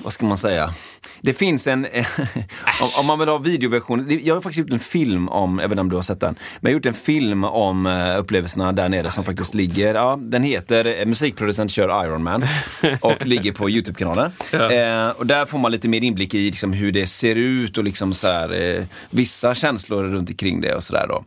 vad 0.00 0.12
ska 0.12 0.26
man 0.26 0.38
säga? 0.38 0.74
Det 1.20 1.32
finns 1.32 1.66
en, 1.66 1.84
om, 2.80 2.88
om 3.00 3.06
man 3.06 3.18
vill 3.18 3.28
ha 3.28 3.38
videoversion, 3.38 4.20
jag 4.22 4.34
har 4.34 4.40
faktiskt 4.40 4.58
gjort 4.58 4.72
en 4.72 4.80
film 4.80 5.28
om, 5.28 5.58
jag 5.58 5.68
vet 5.68 5.72
inte 5.72 5.80
om 5.80 5.88
du 5.88 5.96
har 5.96 6.02
sett 6.02 6.20
den, 6.20 6.34
men 6.60 6.70
jag 6.72 6.76
har 6.76 6.78
gjort 6.78 6.86
en 6.86 6.94
film 6.94 7.44
om 7.44 7.86
eh, 7.86 8.18
upplevelserna 8.18 8.72
där 8.72 8.88
nere 8.88 9.10
som 9.10 9.24
faktiskt 9.24 9.54
ligger, 9.54 9.94
ja 9.94 10.18
den 10.20 10.42
heter 10.42 11.00
eh, 11.00 11.06
Musikproducent 11.06 11.70
kör 11.70 12.04
Iron 12.04 12.22
Man 12.22 12.44
och 13.00 13.26
ligger 13.26 13.52
på 13.52 13.70
Youtube-kanalen. 13.70 14.32
Eh, 14.52 15.08
och 15.08 15.26
där 15.26 15.46
får 15.46 15.58
man 15.58 15.72
lite 15.72 15.88
mer 15.88 16.04
inblick 16.04 16.34
i 16.34 16.46
liksom, 16.46 16.72
hur 16.72 16.92
det 16.92 17.06
ser 17.06 17.36
ut 17.36 17.78
och 17.78 17.84
liksom 17.84 18.14
så 18.14 18.26
här, 18.26 18.76
eh, 18.76 18.84
vissa 19.10 19.54
känslor 19.54 20.02
runt 20.02 20.30
omkring 20.30 20.60
det 20.60 20.74
och 20.74 20.84
sådär 20.84 21.06
då. 21.08 21.24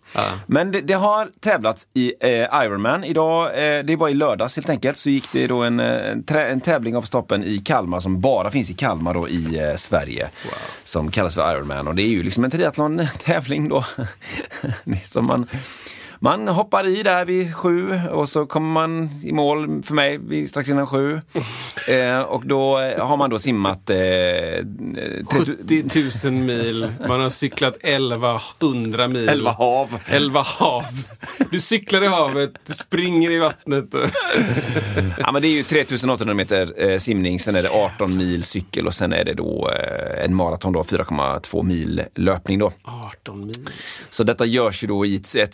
Men 0.48 0.72
det, 0.72 0.81
det 0.81 0.94
har 0.94 1.30
tävlats 1.40 1.88
i 1.94 2.14
eh, 2.19 2.64
Ironman. 2.66 3.04
Idag, 3.04 3.45
eh, 3.45 3.83
det 3.83 3.95
var 3.95 4.09
i 4.09 4.14
lördags 4.14 4.56
helt 4.56 4.69
enkelt, 4.69 4.97
så 4.97 5.09
gick 5.09 5.31
det 5.33 5.47
då 5.47 5.64
en, 5.64 5.80
en, 5.80 6.23
en 6.30 6.62
tävling 6.62 6.95
av 6.95 7.02
stapeln 7.02 7.44
i 7.44 7.57
Kalmar 7.57 8.00
som 8.00 8.21
bara 8.21 8.52
finns 8.52 8.71
i 8.71 8.73
Kalmar 8.73 9.14
då 9.14 9.30
i 9.30 9.76
Sverige. 9.83 10.30
Som 10.83 11.11
kallas 11.11 11.35
för 11.35 11.52
Ironman 11.52 11.87
och 11.87 11.95
det 11.95 12.04
är 12.04 12.07
ju 12.07 12.23
liksom 12.23 12.44
en 12.44 12.52
triathlon-tävling 12.52 13.69
då. 13.69 13.85
Som 15.04 15.25
man, 15.25 15.47
man 16.23 16.47
hoppar 16.47 16.87
i 16.87 17.03
där 17.03 17.25
vid 17.25 17.56
sju 17.56 17.99
och 18.11 18.30
så 18.30 18.45
kommer 18.45 18.73
man 18.73 19.09
i 19.23 19.31
mål 19.31 19.83
för 19.83 19.94
mig 19.94 20.47
strax 20.47 20.69
innan 20.69 20.87
sju. 20.87 21.21
Eh, 21.87 22.19
och 22.19 22.45
då 22.45 22.80
eh, 22.80 23.07
har 23.07 23.18
man 23.18 23.30
då 23.30 23.39
simmat 23.39 23.89
eh, 23.89 23.95
30 23.95 24.65
70 25.27 26.30
000 26.30 26.33
mil, 26.33 26.92
man 27.07 27.19
har 27.19 27.30
cyklat 27.30 27.77
1100 27.81 29.07
mil. 29.07 29.30
11 29.30 29.51
hav. 29.51 29.99
11 30.06 30.42
hav. 30.42 30.83
Du 31.51 31.59
cyklar 31.59 32.03
i 32.03 32.07
havet, 32.07 32.51
du 32.68 32.73
springer 32.73 33.31
i 33.31 33.39
vattnet. 33.39 33.85
Ja, 35.18 35.31
men 35.31 35.42
det 35.42 35.47
är 35.47 35.49
ju 35.49 35.63
3800 35.63 36.33
meter 36.33 36.92
eh, 36.92 36.97
simning, 36.97 37.39
sen 37.39 37.56
är 37.56 37.61
det 37.61 37.69
18 37.69 38.18
mil 38.18 38.44
cykel 38.44 38.87
och 38.87 38.94
sen 38.94 39.13
är 39.13 39.25
det 39.25 39.33
då 39.33 39.69
eh, 39.69 40.25
en 40.25 40.35
maraton 40.35 40.73
då, 40.73 40.83
4,2 40.83 41.63
mil 41.63 42.03
löpning 42.15 42.59
då. 42.59 42.71
18 42.83 43.45
mil. 43.45 43.69
Så 44.09 44.23
detta 44.23 44.45
görs 44.45 44.83
ju 44.83 44.87
då 44.87 45.06
i 45.06 45.15
ett, 45.15 45.35
ett 45.35 45.53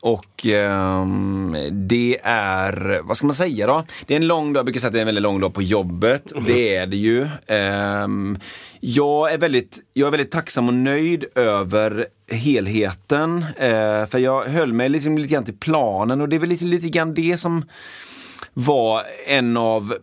och 0.00 0.46
ehm, 0.46 1.56
det 1.70 2.18
är, 2.22 3.00
vad 3.04 3.16
ska 3.16 3.26
man 3.26 3.34
säga 3.34 3.66
då? 3.66 3.84
Det 4.06 4.14
är 4.14 4.16
en 4.16 4.26
lång 4.26 4.52
dag, 4.52 4.60
jag 4.60 4.64
brukar 4.64 4.80
säga 4.80 4.88
att 4.88 4.92
det 4.92 4.98
är 4.98 5.02
en 5.02 5.06
väldigt 5.06 5.22
lång 5.22 5.40
dag 5.40 5.54
på 5.54 5.62
jobbet. 5.62 6.32
Det 6.46 6.76
är 6.76 6.86
det 6.86 6.96
ju. 6.96 7.28
Ehm, 7.46 8.38
jag, 8.80 9.32
är 9.32 9.38
väldigt, 9.38 9.78
jag 9.92 10.06
är 10.06 10.10
väldigt 10.10 10.30
tacksam 10.30 10.68
och 10.68 10.74
nöjd 10.74 11.24
över 11.34 12.06
helheten. 12.30 13.44
Eh, 13.56 14.06
för 14.06 14.18
jag 14.18 14.44
höll 14.44 14.72
mig 14.72 14.88
liksom 14.88 15.18
lite 15.18 15.34
grann 15.34 15.44
till 15.44 15.58
planen 15.58 16.20
och 16.20 16.28
det 16.28 16.36
är 16.36 16.40
väl 16.40 16.48
liksom 16.48 16.68
lite 16.68 16.88
grann 16.88 17.14
det 17.14 17.36
som 17.36 17.64
vara 18.58 19.02
en 19.26 19.56
av, 19.56 19.94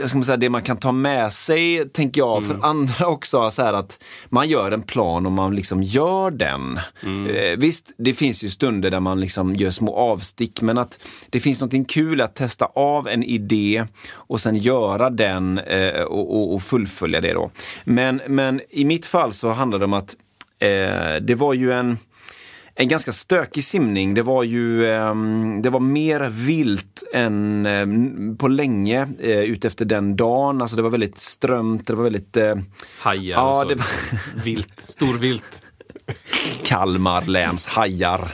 jag 0.00 0.08
ska 0.08 0.22
säga, 0.22 0.36
det 0.36 0.50
man 0.50 0.62
kan 0.62 0.76
ta 0.76 0.92
med 0.92 1.32
sig, 1.32 1.88
tänker 1.88 2.20
jag, 2.20 2.46
för 2.46 2.58
andra 2.62 3.06
också. 3.06 3.50
Så 3.50 3.62
här 3.62 3.72
att 3.72 4.02
man 4.28 4.48
gör 4.48 4.72
en 4.72 4.82
plan 4.82 5.26
och 5.26 5.32
man 5.32 5.56
liksom 5.56 5.82
gör 5.82 6.30
den. 6.30 6.80
Eh, 7.28 7.58
visst, 7.58 7.92
det 7.96 8.14
finns 8.14 8.44
ju 8.44 8.48
stunder 8.48 8.90
där 8.90 9.00
man 9.00 9.20
liksom 9.20 9.54
gör 9.54 9.70
små 9.70 9.96
avstick, 9.96 10.62
men 10.62 10.78
att 10.78 10.98
det 11.30 11.40
finns 11.40 11.60
någonting 11.60 11.84
kul 11.84 12.20
att 12.20 12.34
testa 12.34 12.64
av 12.64 13.08
en 13.08 13.24
idé 13.24 13.84
och 14.12 14.40
sen 14.40 14.56
göra 14.56 15.10
den 15.10 15.58
eh, 15.58 16.02
och, 16.02 16.36
och, 16.36 16.54
och 16.54 16.62
fullfölja 16.62 17.20
det 17.20 17.32
då. 17.32 17.50
Men, 17.84 18.20
men 18.28 18.60
i 18.70 18.84
mitt 18.84 19.06
fall 19.06 19.32
så 19.32 19.48
handlar 19.48 19.78
det 19.78 19.84
om 19.84 19.92
att 19.92 20.16
eh, 20.58 21.22
det 21.22 21.34
var 21.34 21.54
ju 21.54 21.72
en 21.72 21.98
en 22.76 22.88
ganska 22.88 23.12
stökig 23.12 23.64
simning. 23.64 24.14
Det 24.14 24.22
var 24.22 24.42
ju 24.42 24.90
ehm, 24.92 25.62
det 25.62 25.70
var 25.70 25.80
mer 25.80 26.28
vilt 26.30 27.02
än 27.14 27.66
ehm, 27.66 28.36
på 28.36 28.48
länge 28.48 29.08
eh, 29.20 29.38
utefter 29.40 29.84
den 29.84 30.16
dagen. 30.16 30.62
Alltså 30.62 30.76
det 30.76 30.82
var 30.82 30.90
väldigt 30.90 31.18
strömt, 31.18 31.86
det 31.86 31.94
var 31.94 32.04
väldigt 32.04 32.36
eh, 32.36 32.54
Hajar 33.00 33.36
Ja, 33.36 33.50
och 33.50 33.56
så. 33.62 33.68
det 33.68 33.74
var- 33.74 33.86
Vilt. 34.44 34.80
Storvilt. 34.88 35.62
Kalmar 36.64 37.24
läns 37.24 37.66
hajar. 37.66 38.28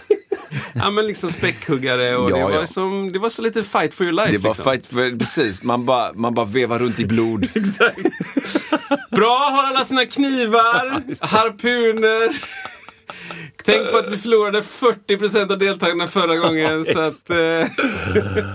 Ja 0.74 0.90
men 0.90 1.06
liksom 1.06 1.30
späckhuggare 1.30 2.16
och 2.16 2.30
Ja, 2.30 2.36
det, 2.36 2.42
var 2.42 2.50
ja. 2.50 2.66
som, 2.66 3.12
det 3.12 3.18
var 3.18 3.28
så 3.28 3.42
lite 3.42 3.62
fight 3.62 3.94
for 3.94 4.04
your 4.06 4.12
life. 4.12 4.32
Det 4.32 4.38
var 4.38 4.50
liksom. 4.50 4.64
fight, 4.72 4.86
för- 4.86 5.18
precis, 5.18 5.62
man 5.62 5.86
bara, 5.86 6.12
man 6.14 6.34
bara 6.34 6.46
vevar 6.46 6.78
runt 6.78 7.00
i 7.00 7.06
blod. 7.06 7.48
Exakt. 7.54 7.98
Bra, 9.10 9.50
har 9.52 9.64
alla 9.66 9.84
sina 9.84 10.04
knivar, 10.04 11.02
harpuner. 11.26 12.42
Tänk 13.64 13.90
på 13.92 13.98
att 13.98 14.08
vi 14.08 14.16
förlorade 14.18 14.60
40% 14.60 15.52
av 15.52 15.58
deltagarna 15.58 16.06
förra 16.06 16.36
gången. 16.36 16.84
så 16.84 17.00
att, 17.00 17.30
eh, 17.30 17.68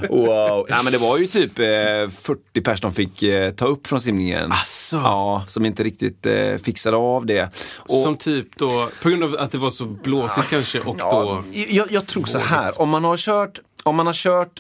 Wow. 0.10 0.66
Ja, 0.70 0.82
men 0.84 0.92
det 0.94 0.98
var 0.98 1.18
ju 1.18 1.28
typ 1.28 1.60
eh, 1.60 1.66
40 1.66 2.62
personer 2.64 2.76
som 2.76 2.94
fick 2.94 3.24
eh, 3.24 3.52
ta 3.52 3.66
upp 3.68 3.88
från 3.88 4.02
simningen. 4.02 4.52
Asså. 4.52 4.98
Ja, 4.98 5.44
som 5.48 5.66
inte 5.66 5.84
riktigt 5.84 6.26
eh, 6.26 6.58
fixade 6.64 6.98
av 6.98 7.26
det. 7.26 7.50
Och, 7.78 8.04
som 8.04 8.18
typ 8.18 8.48
då, 8.58 8.90
på 9.04 9.10
grund 9.10 9.24
av 9.24 9.36
att 9.40 9.52
det 9.52 9.58
var 9.58 9.70
så 9.70 9.86
blåsigt 9.86 10.50
kanske 10.50 10.80
och 10.80 10.98
då... 10.98 11.44
Ja, 11.52 11.64
jag, 11.70 11.92
jag 11.92 12.08
tror 12.08 12.26
så 12.26 12.38
här, 12.40 12.82
om 12.82 12.90
man 12.90 13.04
har 13.04 13.18
kört, 13.18 13.60
om 13.84 13.96
man 13.96 14.06
har 14.08 14.14
kört 14.14 14.60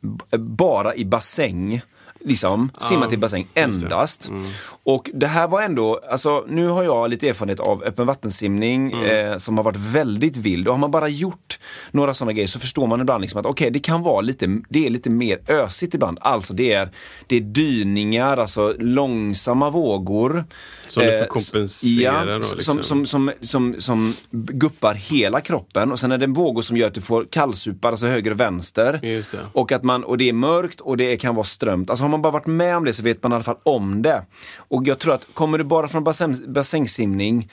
b- 0.00 0.36
bara 0.38 0.94
i 0.94 1.04
bassäng, 1.04 1.82
liksom, 2.24 2.70
simmat 2.78 3.12
i 3.12 3.16
bassäng 3.16 3.46
endast. 3.54 4.28
Mm. 4.28 4.44
Och 4.84 5.10
det 5.14 5.26
här 5.26 5.48
var 5.48 5.62
ändå, 5.62 6.00
alltså 6.10 6.44
nu 6.48 6.68
har 6.68 6.82
jag 6.84 7.10
lite 7.10 7.28
erfarenhet 7.28 7.60
av 7.60 7.82
öppen 7.84 8.06
vattensimning 8.06 8.92
Mm. 8.92 9.30
eh, 9.32 9.36
som 9.38 9.56
har 9.56 9.64
varit 9.64 9.76
väldigt 9.76 10.36
vild. 10.36 10.68
Och 10.68 10.74
har 10.74 10.78
man 10.78 10.90
bara 10.90 11.08
gjort 11.08 11.58
några 11.90 12.14
sådana 12.14 12.32
grejer 12.32 12.48
så 12.48 12.58
förstår 12.58 12.86
man 12.86 13.00
ibland 13.00 13.20
liksom 13.20 13.40
att 13.40 13.46
okej, 13.46 13.70
det 13.70 13.78
kan 13.78 14.02
vara 14.02 14.20
lite, 14.20 14.46
det 14.68 14.86
är 14.86 14.90
lite 14.90 15.10
mer 15.10 15.38
ösigt 15.48 15.94
ibland. 15.94 16.18
Alltså 16.20 16.54
det 16.54 16.72
är, 16.72 16.88
det 17.26 17.36
är 17.36 17.40
dyningar, 17.40 18.36
alltså 18.36 18.74
långsamma 18.78 19.70
vågor. 19.70 20.44
Som 20.86 21.02
du 21.02 21.10
får 21.10 21.18
Eh, 21.18 21.26
kompensera 21.26 22.02
ja, 22.02 22.24
då, 22.24 22.40
som, 22.40 22.56
liksom. 22.56 22.82
som, 22.82 23.06
som, 23.06 23.32
som, 23.40 23.74
som 23.78 24.14
guppar 24.30 24.94
hela 24.94 25.40
kroppen 25.40 25.92
och 25.92 26.00
sen 26.00 26.12
är 26.12 26.18
det 26.18 26.26
vågor 26.26 26.62
som 26.62 26.76
gör 26.76 26.86
att 26.86 26.94
du 26.94 27.00
får 27.00 27.26
kallsupar, 27.30 27.90
alltså 27.90 28.06
höger 28.06 28.30
och 28.30 28.40
vänster. 28.40 28.98
Det. 29.02 29.38
Och, 29.52 29.72
att 29.72 29.84
man, 29.84 30.04
och 30.04 30.18
det 30.18 30.28
är 30.28 30.32
mörkt 30.32 30.80
och 30.80 30.96
det 30.96 31.16
kan 31.16 31.34
vara 31.34 31.44
strömt. 31.44 31.90
Alltså 31.90 32.04
man 32.14 32.22
bara 32.22 32.32
varit 32.32 32.46
med 32.46 32.76
om 32.76 32.84
det 32.84 32.92
så 32.92 33.02
vet 33.02 33.22
man 33.22 33.32
i 33.32 33.34
alla 33.34 33.44
fall 33.44 33.58
om 33.62 34.02
det. 34.02 34.22
Och 34.56 34.82
jag 34.86 34.98
tror 34.98 35.14
att 35.14 35.26
kommer 35.34 35.58
du 35.58 35.64
bara 35.64 35.88
från 35.88 36.04
bassäng, 36.04 36.34
bassängsimning 36.52 37.50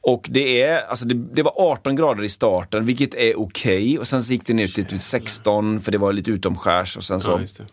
och 0.00 0.26
det, 0.30 0.62
är, 0.62 0.86
alltså 0.86 1.04
det, 1.04 1.14
det 1.14 1.42
var 1.42 1.52
18 1.56 1.96
grader 1.96 2.24
i 2.24 2.28
starten, 2.28 2.86
vilket 2.86 3.14
är 3.14 3.40
okej. 3.40 3.98
Och 3.98 4.06
sen 4.06 4.22
så 4.22 4.32
gick 4.32 4.46
det 4.46 4.54
ner 4.54 4.68
till 4.68 4.84
typ 4.84 5.00
16 5.00 5.80
för 5.80 5.92
det 5.92 5.98
var 5.98 6.12
lite 6.12 6.30
utomskärs 6.30 6.96
och 6.96 7.04
sen 7.04 7.20
så 7.20 7.30
Ja. 7.30 7.64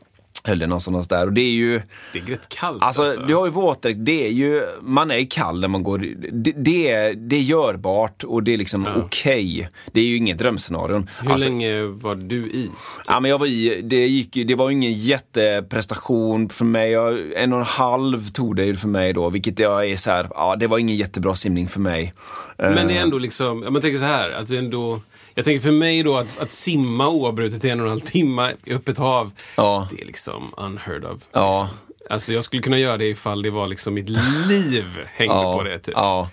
Höll 0.47 0.59
det 0.59 0.67
någonstans 0.67 1.07
där. 1.07 1.27
Och 1.27 1.33
det 1.33 1.41
är 1.41 1.51
ju... 1.51 1.81
Det 2.13 2.19
är 2.19 2.23
rätt 2.23 2.49
kallt 2.49 2.83
Alltså, 2.83 3.01
alltså. 3.01 3.19
du 3.21 3.35
har 3.35 3.45
ju 3.45 3.51
våtdräkt, 3.51 3.99
det 4.05 4.27
är 4.27 4.31
ju, 4.31 4.63
man 4.81 5.11
är 5.11 5.25
kall 5.31 5.59
när 5.59 5.67
man 5.67 5.83
går, 5.83 5.97
det, 6.31 6.51
det, 6.57 6.91
är, 6.91 7.13
det 7.13 7.35
är 7.35 7.39
görbart 7.41 8.23
och 8.23 8.43
det 8.43 8.53
är 8.53 8.57
liksom 8.57 8.87
okej. 8.97 9.69
Det 9.91 9.99
är 9.99 10.05
ju 10.05 10.15
inget 10.17 10.37
drömscenario. 10.37 11.07
Hur 11.21 11.31
Alltså, 11.31 11.49
länge 11.49 11.81
var 11.81 12.15
du 12.15 12.35
i? 12.47 12.69
Ja, 13.07 13.19
men 13.19 13.31
jag 13.31 13.37
var 13.39 13.47
i, 13.47 13.81
det, 13.83 14.07
gick, 14.07 14.35
ju- 14.35 14.43
det 14.43 14.55
var 14.55 14.69
ju 14.69 14.75
ingen 14.75 14.93
jätteprestation 14.93 16.49
för 16.49 16.65
mig. 16.65 16.91
Jag, 16.91 17.19
en 17.35 17.53
och 17.53 17.59
en 17.59 17.65
halv 17.65 18.31
tog 18.31 18.55
det 18.55 18.65
ju 18.65 18.75
för 18.75 18.87
mig 18.87 19.13
då, 19.13 19.29
vilket 19.29 19.59
jag 19.59 19.89
är 19.89 19.95
så 19.97 20.09
här, 20.11 20.27
ja 20.29 20.55
det 20.59 20.67
var 20.67 20.77
ingen 20.77 20.95
jättebra 20.95 21.35
simning 21.35 21.67
för 21.67 21.79
mig. 21.79 22.13
Men 22.57 22.73
det 22.87 22.93
är 22.93 22.97
Eh, 22.97 23.01
ändå 23.01 23.17
liksom, 23.17 23.63
jag 23.63 23.81
tänker 23.81 23.99
så 23.99 24.05
här, 24.05 24.31
att 24.31 24.47
det 24.47 24.55
är 24.55 24.59
ändå, 24.59 25.01
jag 25.35 25.45
tänker 25.45 25.61
för 25.61 25.71
mig 25.71 26.03
då 26.03 26.17
att, 26.17 26.39
att 26.41 26.51
simma 26.51 27.09
oavbrutet 27.09 27.65
i 27.65 27.69
en 27.69 27.79
och 27.79 27.85
en 27.85 27.89
halv 27.89 27.99
timme 28.01 28.53
i 28.65 28.73
öppet 28.73 28.97
hav, 28.97 29.31
Ja. 29.57 29.87
det 29.91 30.01
är 30.01 30.05
liksom 30.05 30.53
unheard 30.57 31.05
of. 31.05 31.21
Ja. 31.31 31.61
Liksom. 31.61 31.77
Alltså 32.09 32.33
jag 32.33 32.43
skulle 32.43 32.61
kunna 32.61 32.77
göra 32.77 32.97
det 32.97 33.05
ifall 33.07 33.41
det 33.41 33.49
var 33.49 33.67
liksom 33.67 33.93
mitt 33.93 34.09
liv 34.47 34.99
hängde 35.13 35.35
ja, 35.35 35.57
på 35.57 35.63
det. 35.63 35.79
Typ. 35.79 35.93
Ja, 35.97 36.29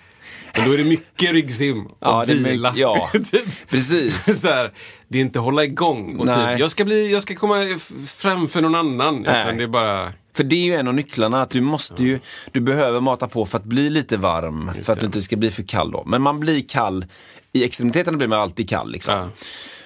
Men 0.57 0.67
då 0.67 0.73
är 0.73 0.77
det 0.77 0.83
mycket 0.83 1.31
ryggsim 1.31 1.85
och 1.85 1.95
Ja, 1.99 2.23
vila. 2.27 2.73
ja. 2.77 3.09
typ. 3.31 3.69
precis. 3.69 4.41
så 4.41 4.47
här, 4.47 4.71
det 5.07 5.17
är 5.17 5.21
inte 5.21 5.39
hålla 5.39 5.63
igång 5.63 6.19
och 6.19 6.25
Nej. 6.25 6.53
typ, 6.55 6.59
jag 6.59 6.71
ska, 6.71 6.85
bli, 6.85 7.11
jag 7.11 7.23
ska 7.23 7.35
komma 7.35 7.79
framför 8.07 8.61
någon 8.61 8.75
annan. 8.75 9.19
Utan 9.19 9.57
det 9.57 9.63
är 9.63 9.67
bara, 9.67 10.13
För 10.35 10.43
det 10.43 10.55
är 10.55 10.65
ju 10.65 10.73
en 10.73 10.87
av 10.87 10.93
nycklarna, 10.93 11.41
att 11.41 11.49
du 11.49 11.61
måste 11.61 12.03
ju, 12.03 12.19
du 12.51 12.59
behöver 12.59 12.99
mata 12.99 13.27
på 13.27 13.45
för 13.45 13.57
att 13.57 13.63
bli 13.65 13.89
lite 13.89 14.17
varm, 14.17 14.71
för 14.83 14.93
att 14.93 14.99
det. 14.99 15.01
du 15.01 15.05
inte 15.05 15.21
ska 15.21 15.35
bli 15.35 15.51
för 15.51 15.63
kall 15.63 15.91
då. 15.91 16.03
Men 16.05 16.21
man 16.21 16.39
blir 16.39 16.61
kall, 16.69 17.05
i 17.53 17.63
extremiteterna 17.63 18.17
blir 18.17 18.27
man 18.27 18.39
alltid 18.39 18.69
kall 18.69 18.91
liksom. 18.91 19.13
ja. 19.13 19.29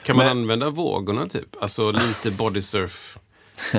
Kan 0.04 0.16
man 0.18 0.26
Men- 0.26 0.38
använda 0.38 0.70
vågorna 0.70 1.28
typ? 1.28 1.56
Alltså 1.62 1.92
lite 1.92 2.32
bodysurf. 2.32 3.18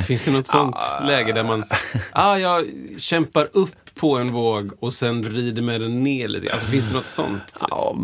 Finns 0.07 0.23
det 0.23 0.31
något 0.31 0.47
sånt 0.47 0.77
läge 1.07 1.33
där 1.33 1.43
man, 1.45 1.65
ah, 2.13 2.37
jag 2.37 2.67
kämpar 2.99 3.49
upp 3.53 3.88
på 3.99 4.17
en 4.19 4.33
våg 4.33 4.71
och 4.81 4.93
sen 4.95 5.25
rider 5.25 5.63
med 5.63 5.81
den 5.81 6.03
ner 6.05 6.29
lite? 6.29 6.53
Alltså 6.53 6.67
finns 6.69 6.89
det 6.89 6.95
något 6.95 7.05
sånt? 7.07 7.47
Typ? 7.47 7.63
Ja, 7.71 7.97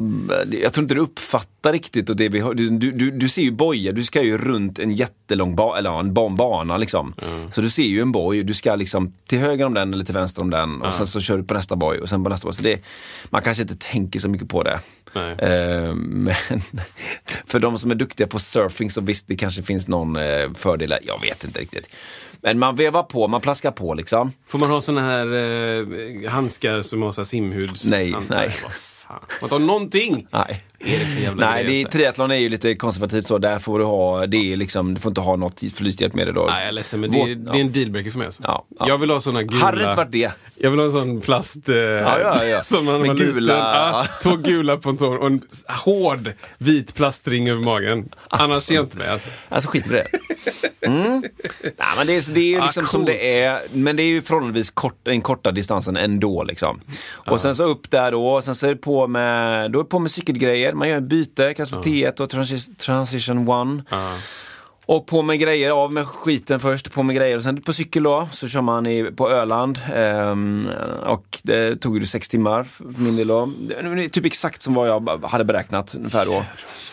jag 0.63 0.73
tror 0.73 0.83
inte 0.85 0.95
du 0.95 1.01
uppfattar 1.01 1.73
riktigt 1.73 2.11
och 2.11 2.17
det 2.17 2.29
vi 2.29 2.41
har, 2.41 2.55
du, 2.55 2.71
du, 2.71 3.11
du 3.11 3.29
ser 3.29 3.43
ju 3.43 3.51
bojar, 3.51 3.93
du 3.93 4.05
ska 4.05 4.23
ju 4.23 4.39
runt 4.39 4.79
en 4.79 4.93
jättelång 4.93 5.57
ba, 5.57 5.77
eller 5.77 6.01
en 6.01 6.15
ba- 6.15 6.29
bana 6.29 6.77
liksom. 6.77 7.15
Så 7.53 7.61
du 7.61 7.71
ser 7.71 7.83
ju 7.83 8.01
en 8.01 8.13
boj, 8.13 8.43
du 8.43 8.55
ska 8.55 8.75
liksom 8.75 9.13
till 9.27 9.39
höger 9.39 9.67
om 9.67 9.75
den 9.75 9.95
eller 9.95 10.05
till 10.05 10.15
vänster 10.15 10.43
om 10.43 10.51
den 10.51 10.83
och 10.83 10.95
sen 10.95 11.07
så 11.07 11.21
kör 11.21 11.37
du 11.39 11.45
på 11.45 11.55
nästa 11.55 11.77
boj 11.77 11.99
och 11.99 12.09
sen 12.09 12.25
på 12.25 12.31
nästa 12.31 12.47
boj. 12.47 12.55
Så 12.55 12.63
det, 12.63 12.85
man 13.31 13.43
kanske 13.43 13.63
inte 13.63 13.77
tänker 13.77 14.19
så 14.21 14.29
mycket 14.29 14.49
på 14.49 14.63
det. 14.63 14.81
Eh, 15.15 15.95
men 15.95 16.35
för 17.47 17.61
de 17.61 17.79
som 17.79 17.91
är 17.91 17.95
duktiga 17.95 18.27
på 18.27 18.39
surfing 18.39 18.91
så 18.91 19.01
visst, 19.01 19.29
det 19.29 19.37
kanske 19.37 19.63
finns 19.63 19.89
någon 19.89 20.17
eh, 20.17 20.53
fördel. 20.55 20.91
där. 20.91 20.99
Jag 21.03 21.21
vet 21.21 21.45
inte 21.45 21.61
riktigt. 21.61 21.89
Men 22.45 22.59
man 22.59 22.77
vevar 22.77 23.03
på, 23.03 23.29
man 23.29 23.41
plaskar 23.41 23.71
på 23.71 23.95
liksom. 23.95 24.33
Får 24.47 24.59
man 24.59 24.71
ha 24.71 24.81
såna 24.81 25.01
här 25.01 25.27
eh, 25.35 26.31
handskar 26.31 26.83
som 26.83 27.03
har 27.03 27.25
simhuds... 27.25 27.85
Nej, 27.85 28.15
nej. 28.31 28.51
Vad 28.63 28.73
fan. 28.73 29.21
Man 29.41 29.51
tar 29.51 29.59
någonting! 29.59 30.27
Nej. 30.31 30.65
Är 30.87 30.99
det 30.99 31.05
för 31.07 31.21
jävla 31.23 31.51
Nej, 31.51 31.65
det 31.65 31.81
är, 31.83 31.85
triathlon 31.85 32.31
är 32.31 32.35
ju 32.37 32.49
lite 32.49 32.75
konservativt 32.75 33.27
så. 33.27 33.39
Där 33.39 33.59
får 33.59 33.79
du 33.79 33.85
ha, 33.85 34.27
det 34.27 34.53
är 34.53 34.57
liksom, 34.57 34.95
du 34.95 35.01
får 35.01 35.11
inte 35.11 35.21
ha 35.21 35.37
något 35.37 35.61
flythjälpmedel 35.75 36.35
då. 36.35 36.47
Nej, 36.51 36.61
jag 36.61 36.69
är 36.69 36.73
ledsen, 36.73 37.01
men 37.01 37.11
det, 37.11 37.21
är, 37.21 37.35
det 37.35 37.51
är 37.59 37.61
en 37.61 37.73
dealbreaker 37.73 38.11
för 38.11 38.19
mig. 38.19 38.27
Alltså. 38.27 38.43
Ja, 38.47 38.67
ja. 38.79 38.89
Jag 38.89 38.99
vill 38.99 39.11
ha 39.11 39.21
såna 39.21 39.43
gula... 39.43 39.65
Hade 39.65 39.79
det 39.79 39.85
inte 39.85 39.97
varit 39.97 40.13
det? 40.13 40.33
Jag 40.57 40.71
vill 40.71 40.79
ha 40.79 40.87
en 40.87 40.93
sån 40.93 41.21
plast... 41.21 41.69
Eh, 41.69 41.77
ja. 41.77 42.61
Som 42.61 42.85
man 42.85 43.01
Med 43.03 43.17
gula- 43.17 43.41
liten. 43.41 43.57
Ja, 43.59 44.07
två 44.23 44.37
gula 44.37 44.77
pontonger 44.77 45.17
och 45.19 45.27
en 45.27 45.41
hård 45.85 46.33
vit 46.59 46.95
plastring 46.95 47.49
över 47.49 47.63
magen. 47.63 48.09
Annars 48.29 48.71
ger 48.71 48.77
jag 48.77 48.85
inte 48.85 48.97
mig 48.99 49.09
alltså. 49.09 49.31
Alltså 49.49 49.71
skit 49.71 49.87
i 49.87 49.91
det. 49.91 50.07
Mm. 50.87 51.23
Nej, 51.63 51.73
men 51.97 52.07
det 52.07 52.13
är, 52.17 52.33
det 52.35 52.41
är 52.41 52.45
ju 52.45 52.61
Ah, 52.61 52.65
liksom 52.65 52.87
som 52.87 53.01
coolt. 53.01 53.07
det 53.07 53.41
är. 53.43 53.61
Men 53.73 53.97
det 53.97 54.03
är 54.03 54.07
ju 54.07 54.23
förhållandevis 54.23 54.71
kort, 54.71 54.99
den 55.03 55.21
korta 55.21 55.53
distansen 55.53 55.97
ändå 55.97 56.43
liksom. 56.45 56.81
Och 57.15 57.41
sen 57.41 57.55
så 57.55 57.65
upp 57.65 57.91
där 57.91 58.13
då, 58.13 58.43
sen 58.43 58.55
så 58.55 58.67
är 58.67 58.71
det 58.71 58.77
på 58.77 59.07
med, 59.07 59.71
då 59.71 59.79
är 59.79 59.83
det 59.85 59.89
på 59.91 59.99
med 59.99 60.11
cykelgrejer. 60.11 60.73
Man 60.75 60.89
gör 60.89 60.97
ett 60.99 61.03
byte, 61.03 61.55
kanske 61.55 61.75
för 61.75 61.83
T1 61.83 62.21
och 62.21 62.31
transi- 62.33 62.77
Transition 62.77 63.79
1. 63.81 63.85
Och 64.87 65.07
på 65.07 65.23
med 65.23 65.39
grejer, 65.41 65.71
av 65.71 65.93
med 65.93 66.07
skiten 66.07 66.61
först, 66.61 66.93
på 66.93 67.03
med 67.03 67.17
grejer 67.17 67.37
och 67.37 67.43
sen 67.43 67.61
på 67.63 67.73
cykel 67.73 68.03
då, 68.03 68.29
så 68.33 68.49
kör 68.49 68.63
man 68.63 68.87
i, 68.87 69.05
på 69.05 69.31
Öland. 69.31 69.79
Ehm, 69.95 70.69
och 71.07 71.39
det 71.43 71.77
tog 71.77 71.99
ju 71.99 72.07
sex 72.07 72.29
timmar 72.29 72.65
för 72.65 72.85
min 72.85 73.17
del 73.17 73.27
då. 73.27 73.51
Det 73.69 73.75
är 73.75 74.09
typ 74.09 74.25
exakt 74.25 74.63
som 74.63 74.75
vad 74.75 74.89
jag 74.89 75.25
hade 75.25 75.45
beräknat 75.45 75.95
ungefär 75.95 76.27
då. 76.27 76.45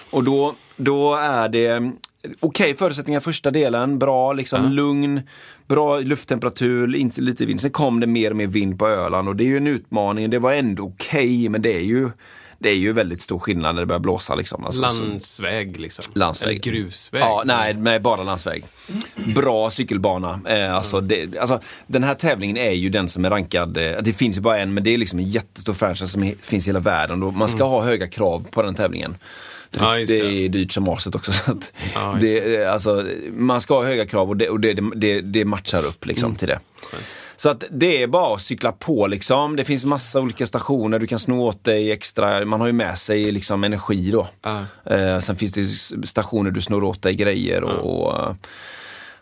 Och 0.10 0.24
då, 0.24 0.54
då 0.78 1.16
är 1.16 1.50
det 1.50 1.92
okej 2.40 2.76
förutsättningar 2.78 3.20
första 3.20 3.52
delen, 3.52 4.00
bra, 4.00 4.34
liksom 4.34 4.72
lugn, 4.72 5.22
bra 5.68 6.00
lufttemperatur, 6.00 6.96
inte 6.96 7.22
lite 7.22 7.46
vind. 7.46 7.62
Sen 7.62 7.72
kom 7.72 8.00
det 8.00 8.08
mer 8.08 8.30
och 8.32 8.38
mer 8.38 8.48
vind 8.48 8.80
på 8.80 8.88
Öland 8.88 9.28
och 9.28 9.36
det 9.36 9.44
är 9.44 9.48
ju 9.48 9.58
en 9.58 9.68
utmaning. 9.68 10.30
Det 10.30 10.40
var 10.40 10.54
ändå 10.54 10.84
okej, 10.84 11.50
men 11.50 11.62
det 11.62 11.76
är 11.76 11.84
ju 11.84 12.10
det 12.62 12.70
är 12.70 12.76
ju 12.76 12.94
väldigt 12.94 13.22
stor 13.22 13.40
skillnad 13.40 13.76
när 13.76 13.82
det 13.82 13.86
börjar 13.86 14.00
blåsa. 14.00 14.36
Liksom. 14.36 14.66
Alltså, 14.66 14.82
så- 14.90 15.04
Landsväg 15.04 15.80
liksom. 15.80 16.06
Landsväg. 16.16 16.50
Eller 16.50 16.60
grusväg. 16.62 17.22
Ja, 17.22 17.44
nej, 17.46 17.74
nej, 17.74 18.00
bara 18.00 18.24
landsväg. 18.24 18.64
Bra 19.36 19.70
cykelbana. 19.72 20.40
Eh, 20.48 20.76
alltså, 20.76 21.02
det, 21.02 21.38
alltså, 21.38 21.60
den 21.88 22.04
här 22.04 22.14
tävlingen 22.16 22.58
är 22.58 22.72
ju 22.72 22.90
den 22.90 23.10
som 23.10 23.26
är 23.26 23.30
rankad, 23.30 23.78
eh, 23.78 23.92
det 24.02 24.14
finns 24.14 24.38
ju 24.38 24.42
bara 24.42 24.60
en, 24.60 24.74
men 24.74 24.84
det 24.84 24.94
är 24.94 24.98
liksom 24.98 25.20
en 25.20 25.30
jättestor 25.30 25.74
franchise 25.74 26.08
som 26.12 26.34
finns 26.42 26.68
i 26.68 26.70
hela 26.70 26.80
världen 26.80 27.24
och 27.24 27.34
man 27.34 27.50
ska 27.50 27.64
ha 27.64 27.82
höga 27.84 28.08
krav 28.08 28.48
på 28.52 28.62
den 28.62 28.76
tävlingen. 28.76 29.18
Ja, 29.80 29.94
det. 29.94 30.06
det. 30.06 30.46
är 30.46 30.50
dyrt 30.50 30.72
som 30.72 30.90
aset 30.90 31.16
också. 31.16 31.32
Så 31.46 31.58
Ja, 31.94 32.18
det, 32.20 32.66
alltså, 32.66 33.06
man 33.34 33.62
ska 33.62 33.74
ha 33.74 33.84
höga 33.86 34.06
krav 34.06 34.30
och 34.30 34.38
det, 34.38 34.50
och 34.50 34.60
det, 34.60 34.74
det, 34.96 35.22
det 35.22 35.46
matchar 35.46 35.86
upp 35.86 36.06
liksom 36.06 36.26
Mm. 36.28 36.38
till 36.38 36.48
det. 36.48 36.60
Så 37.42 37.50
att 37.50 37.64
det 37.72 38.04
är 38.04 38.08
bara 38.08 38.36
att 38.36 38.42
cykla 38.42 38.72
på 38.72 39.08
liksom. 39.08 39.56
Det 39.56 39.64
finns 39.64 39.86
massa 39.86 40.20
olika 40.20 40.46
stationer, 40.46 41.00
du 41.00 41.08
kan 41.08 41.20
sno 41.20 41.42
åt 41.42 41.64
dig 41.64 41.92
extra, 41.92 42.46
man 42.46 42.60
har 42.60 42.68
ju 42.68 42.74
med 42.74 42.98
sig 42.98 43.32
liksom 43.32 43.64
energi 43.64 44.12
då. 44.12 44.28
Ja. 44.42 44.66
Eh, 44.86 45.20
sen 45.20 45.36
finns 45.36 45.54
det 45.54 46.08
stationer 46.08 46.52
du 46.52 46.62
snor 46.62 46.84
åt 46.84 47.02
dig 47.02 47.16
grejer 47.16 47.64
och, 47.64 48.06
och 48.06 48.20
eh, 48.20 48.36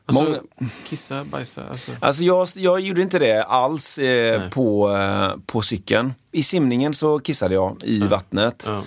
Alltså, 0.10 0.24
många- 0.24 0.40
kissa, 0.86 1.24
bajsa, 1.24 1.62
alltså. 1.70 1.92
Alltså 2.00 2.24
jag, 2.24 2.48
jag 2.56 2.80
gjorde 2.80 3.02
inte 3.02 3.20
det 3.20 3.44
alls 3.44 3.98
eh, 3.98 4.50
på, 4.50 4.90
eh, 4.98 5.32
på 5.46 5.62
cykeln. 5.62 6.14
I 6.32 6.44
simningen 6.44 6.94
så 6.94 7.20
kissade 7.20 7.54
jag 7.56 7.82
i 7.84 8.00
vattnet. 8.00 8.68
Ja. 8.68 8.84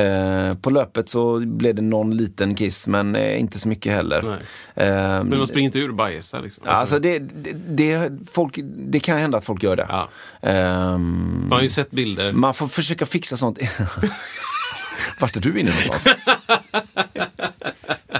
Eh, 0.00 0.52
på 0.54 0.70
löpet 0.70 1.08
så 1.08 1.38
blev 1.40 1.74
det 1.74 1.82
någon 1.82 2.16
liten 2.16 2.54
kiss 2.54 2.86
men 2.86 3.16
eh, 3.16 3.40
inte 3.40 3.58
så 3.58 3.68
mycket 3.68 3.92
heller. 3.92 4.22
Nej. 4.22 4.86
Eh, 4.88 4.94
Men 5.24 5.38
man 5.38 5.46
springer 5.46 5.66
inte 5.66 5.78
ur 5.78 5.88
och 5.88 5.94
bajsar 5.94 6.42
liksom. 6.42 6.62
Alltså 6.66 6.98
det, 6.98 7.18
det, 7.18 7.52
det, 7.52 8.12
folk, 8.32 8.58
det 8.78 9.00
kan 9.00 9.18
hända 9.18 9.38
att 9.38 9.44
folk 9.44 9.62
gör 9.62 9.76
det. 9.76 9.86
Ja. 9.88 10.08
Ehm, 10.42 11.40
Man 11.48 11.52
har 11.52 11.62
ju 11.62 11.68
sett 11.68 11.90
bilder. 11.90 12.32
man 12.32 12.54
får 12.54 12.66
försöka 12.66 13.06
fixa 13.06 13.36
sånt. 13.36 13.58
Vart 15.20 15.36
är 15.36 15.40
du 15.40 15.60
inne 15.60 15.70
någonstans? 15.70 16.16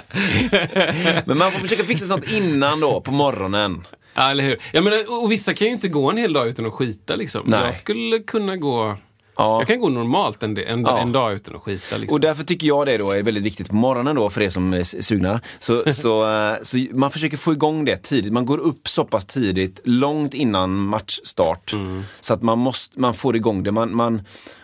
Men 1.25 1.37
man 1.37 1.51
får 1.51 1.59
försöka 1.59 1.83
fixa 1.83 2.05
sånt 2.05 2.31
innan 2.31 2.79
då, 2.79 3.01
på 3.01 3.11
morgonen. 3.11 3.87
Ja, 4.13 4.31
eller 4.31 4.43
hur? 4.43 4.57
Jag 4.71 4.83
menar, 4.83 5.23
och 5.23 5.31
vissa 5.31 5.53
kan 5.53 5.67
ju 5.67 5.73
inte 5.73 5.87
gå 5.87 6.09
en 6.09 6.17
hel 6.17 6.33
dag 6.33 6.47
utan 6.47 6.65
att 6.65 6.73
skita 6.73 7.15
liksom. 7.15 7.43
Nej. 7.45 7.59
Jag 7.65 7.75
skulle 7.75 8.19
kunna 8.19 8.57
gå... 8.57 8.97
Ja. 9.37 9.59
Jag 9.59 9.67
kan 9.67 9.79
gå 9.79 9.89
normalt 9.89 10.43
en, 10.43 10.57
en, 10.57 10.81
Ja. 10.81 10.97
en 10.99 11.11
dag 11.11 11.33
utan 11.33 11.55
att 11.55 11.61
skita 11.61 11.97
liksom. 11.97 12.15
Och 12.15 12.19
därför 12.21 12.43
tycker 12.43 12.67
jag 12.67 12.85
det 12.87 12.97
då 12.97 13.11
är 13.11 13.23
väldigt 13.23 13.43
viktigt 13.43 13.69
på 13.69 13.75
morgonen 13.75 14.15
då 14.15 14.29
för 14.29 14.41
er 14.41 14.49
som 14.49 14.73
är 14.73 14.83
sugna. 15.01 15.41
Så, 15.59 15.83
så, 15.91 16.35
eh, 16.35 16.55
så 16.63 16.77
man 16.93 17.11
försöker 17.11 17.37
få 17.37 17.51
igång 17.53 17.85
det 17.85 17.97
tidigt. 17.97 18.33
Man 18.33 18.45
går 18.45 18.57
upp 18.57 18.87
så 18.87 19.03
pass 19.05 19.25
tidigt, 19.25 19.79
långt 19.83 20.33
innan 20.33 20.75
matchstart. 20.75 21.73
Så 22.21 22.33
att 22.33 22.41
man, 22.41 22.59
måste, 22.59 22.99
man 22.99 23.13
får 23.13 23.35
igång 23.35 23.63
det. 23.63 23.71
Man, 23.71 23.95
man, 23.95 24.15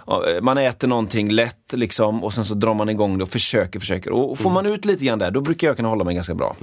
eh, 0.08 0.42
man 0.42 0.58
äter 0.58 0.88
någonting 0.88 1.32
lätt 1.32 1.74
liksom 1.74 2.24
och 2.24 2.34
sen 2.34 2.46
så 2.46 2.54
drar 2.54 2.74
man 2.74 2.90
igång 2.90 3.18
det 3.18 3.24
och 3.24 3.30
försöker, 3.30 3.80
försöker. 3.80 4.12
Och, 4.12 4.32
och 4.32 4.40
får 4.40 4.50
man 4.50 4.66
ut 4.66 4.86
lite 4.86 5.06
grann 5.06 5.20
där, 5.20 5.32
då 5.32 5.42
brukar 5.42 5.68
jag 5.68 5.76
kunna 5.76 5.90
hålla 5.90 6.04
mig 6.04 6.16
ganska 6.16 6.36
bra. 6.36 6.56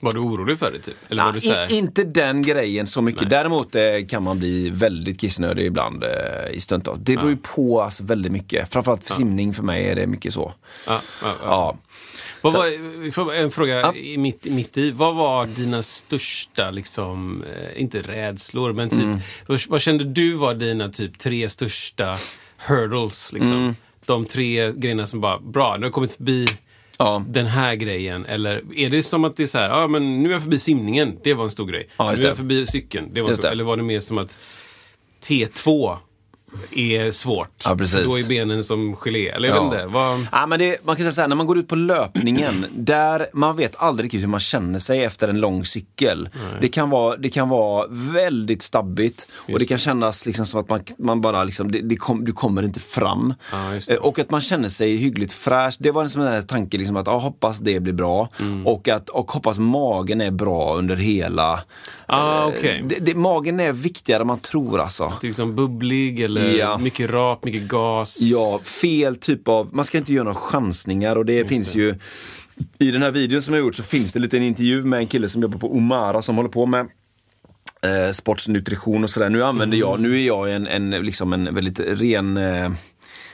Var 0.00 0.12
du 0.12 0.18
orolig 0.20 0.58
för 0.58 0.72
det 0.72 0.78
typ? 0.78 0.96
Eller 1.08 1.24
var 1.24 1.32
du 1.32 1.40
så 1.40 1.52
här... 1.52 1.72
Inte 1.72 2.04
den 2.04 2.42
grejen 2.42 2.86
så 2.86 3.02
mycket. 3.02 3.30
Däremot 3.30 3.74
eh, 3.74 3.82
kan 4.08 4.22
man 4.22 4.38
bli 4.38 4.70
väldigt 4.70 5.20
kissnödig 5.20 5.66
ibland 5.66 6.04
eh, 6.04 6.10
i 6.52 6.60
stundtals. 6.60 6.98
Det 7.02 7.16
beror 7.16 7.30
ju 7.30 7.36
på 7.36 7.82
alltså, 7.82 8.04
väldigt 8.04 8.32
mycket. 8.32 8.72
Framförallt 8.72 9.04
för 9.04 9.14
simning 9.14 9.54
för 9.54 9.62
mig 9.62 9.88
är 9.88 9.96
det 9.96 10.06
mycket 10.06 10.32
så. 10.34 10.52
Ja, 10.86 11.00
ja, 11.22 11.28
ja. 11.28 11.34
Ja. 11.42 11.76
Vad 12.40 12.52
Så- 12.52 12.58
var, 13.24 13.32
en 13.34 13.50
fråga 13.50 13.74
Ja. 13.80 13.94
i 13.94 14.18
mitt, 14.18 14.44
mitt 14.44 14.78
i. 14.78 14.90
Vad 14.90 15.14
var 15.14 15.46
dina 15.46 15.82
största, 15.82 16.70
liksom, 16.70 17.42
eh, 17.42 17.80
inte 17.82 17.98
rädslor, 18.02 18.72
men 18.72 18.90
typ, 18.90 18.98
Mm. 19.00 19.18
vad, 19.46 19.60
vad 19.68 19.80
kände 19.80 20.04
du 20.04 20.32
var 20.32 20.54
dina 20.54 20.88
typ 20.88 21.18
tre 21.18 21.48
största 21.48 22.16
hurdles? 22.66 23.32
Liksom? 23.32 23.52
Mm. 23.52 23.74
De 24.04 24.24
tre 24.26 24.72
grejerna 24.72 25.06
som 25.06 25.20
bara, 25.20 25.38
bra, 25.38 25.72
nu 25.74 25.78
har 25.80 25.84
jag 25.86 25.92
kommit 25.92 26.12
förbi 26.12 26.46
Ja. 26.98 27.24
den 27.28 27.46
här 27.46 27.74
grejen. 27.74 28.26
Eller 28.26 28.62
är 28.76 28.90
det 28.90 29.02
som 29.02 29.24
att 29.24 29.36
det 29.36 29.42
är 29.42 29.46
så 29.46 29.58
här, 29.58 29.68
ja 29.68 29.88
men 29.88 30.22
nu 30.22 30.28
är 30.28 30.32
jag 30.32 30.42
förbi 30.42 30.58
simningen, 30.58 31.18
det 31.22 31.34
var 31.34 31.44
en 31.44 31.50
stor 31.50 31.66
grej. 31.66 31.88
Ja, 31.96 32.14
nu 32.16 32.22
är 32.22 32.26
jag 32.26 32.36
förbi 32.36 32.66
cykeln, 32.66 33.10
det 33.12 33.22
var 33.22 33.30
en 33.30 33.36
stor. 33.36 33.48
Eller 33.48 33.64
var 33.64 33.76
det 33.76 33.82
mer 33.82 34.00
som 34.00 34.18
att 34.18 34.38
T2 35.28 35.96
är 36.72 37.10
svårt? 37.10 37.50
Ja, 37.64 37.76
precis. 37.76 38.04
Då 38.04 38.18
är 38.18 38.28
benen 38.28 38.64
som 38.64 38.96
gelé. 38.96 39.28
Eller 39.28 39.48
jag 39.48 39.56
Ja. 39.56 39.68
vet 39.70 39.80
inte. 39.80 39.92
Vad... 39.94 40.26
Ja, 40.32 40.46
men 40.46 40.58
det, 40.58 40.84
man 40.84 40.96
kan 40.96 41.02
säga 41.02 41.12
så 41.12 41.20
här, 41.20 41.28
när 41.28 41.36
man 41.36 41.46
går 41.46 41.58
ut 41.58 41.68
på 41.68 41.74
löpningen, 41.76 42.66
där 42.76 43.26
man 43.32 43.56
vet 43.56 43.76
aldrig 43.76 44.04
riktigt 44.04 44.22
hur 44.22 44.26
man 44.28 44.40
känner 44.40 44.78
sig 44.78 45.04
efter 45.04 45.28
en 45.28 45.40
lång 45.40 45.64
cykel. 45.64 46.28
Det 46.60 46.68
kan, 46.68 46.90
vara, 46.90 47.16
det 47.16 47.28
kan 47.28 47.48
vara 47.48 47.86
väldigt 47.90 48.62
stabbigt 48.62 49.28
och 49.52 49.58
det 49.58 49.64
kan 49.64 49.78
kännas 49.78 50.26
liksom 50.26 50.46
som 50.46 50.60
att 50.60 50.68
man, 50.68 50.80
man 50.98 51.20
bara 51.20 51.44
liksom, 51.44 51.72
det, 51.72 51.80
det 51.82 51.96
kom, 51.96 52.24
du 52.24 52.32
kommer 52.32 52.62
inte 52.62 52.80
fram. 52.80 53.34
Ja, 53.52 53.74
just 53.74 53.88
det. 53.88 53.98
Och 53.98 54.18
att 54.18 54.30
man 54.30 54.40
känner 54.40 54.68
sig 54.68 54.96
hyggligt 54.96 55.32
fräsch. 55.32 55.76
Det 55.78 55.90
var 55.90 56.02
en 56.02 56.10
sån 56.10 56.22
där 56.22 56.42
tanke 56.42 56.78
liksom 56.78 56.96
att 56.96 57.08
ah, 57.08 57.18
hoppas 57.18 57.58
det 57.58 57.80
blir 57.80 57.92
bra 57.92 58.28
Mm. 58.40 58.66
och, 58.66 58.88
att, 58.88 59.08
och 59.08 59.30
hoppas 59.30 59.58
magen 59.58 60.20
är 60.20 60.30
bra 60.30 60.76
under 60.76 60.96
hela... 60.96 61.60
Ah, 62.06 62.42
eh, 62.42 62.46
okej. 62.48 62.84
det, 62.88 62.98
det, 62.98 63.14
magen 63.14 63.60
är 63.60 63.72
viktigare 63.72 64.20
än 64.20 64.26
man 64.26 64.38
tror 64.38 64.80
alltså. 64.80 65.12
Liksom 65.22 65.54
bubblig 65.54 66.20
eller 66.20 66.50
Ja. 66.58 66.78
mycket 66.78 67.10
rap, 67.10 67.44
mycket 67.44 67.62
gas. 67.68 68.16
Ja, 68.20 68.58
fel 68.58 69.16
typ 69.16 69.48
av, 69.48 69.68
man 69.72 69.84
ska 69.84 69.98
inte 69.98 70.12
göra 70.12 70.24
några 70.24 70.38
chansningar 70.38 71.16
och 71.16 71.24
det 71.26 71.48
finns 71.48 71.74
ju 71.74 71.94
i 72.78 72.90
den 72.90 73.02
här 73.02 73.10
videon 73.10 73.42
som 73.42 73.54
jag 73.54 73.60
gjort 73.64 73.74
så 73.74 73.82
finns 73.82 74.12
det 74.12 74.18
lite 74.20 74.36
en 74.36 74.42
intervju 74.42 74.84
med 74.84 74.98
en 74.98 75.06
kille 75.06 75.28
som 75.28 75.42
jobbar 75.42 75.58
på 75.58 75.76
Omara 75.76 76.22
som 76.22 76.36
håller 76.36 76.48
på 76.50 76.66
med 76.66 76.80
eh, 77.82 78.12
sportsnutrition 78.12 79.04
och 79.04 79.10
sådär. 79.10 79.28
Nu 79.28 79.44
använder 79.44 79.78
jag, 79.78 80.00
nu 80.00 80.20
är 80.20 80.26
jag 80.26 80.52
en, 80.54 80.66
en, 80.66 80.90
liksom 80.90 81.32
en 81.32 81.54
väldigt 81.54 81.80
ren 81.80 82.36
eh, 82.36 82.70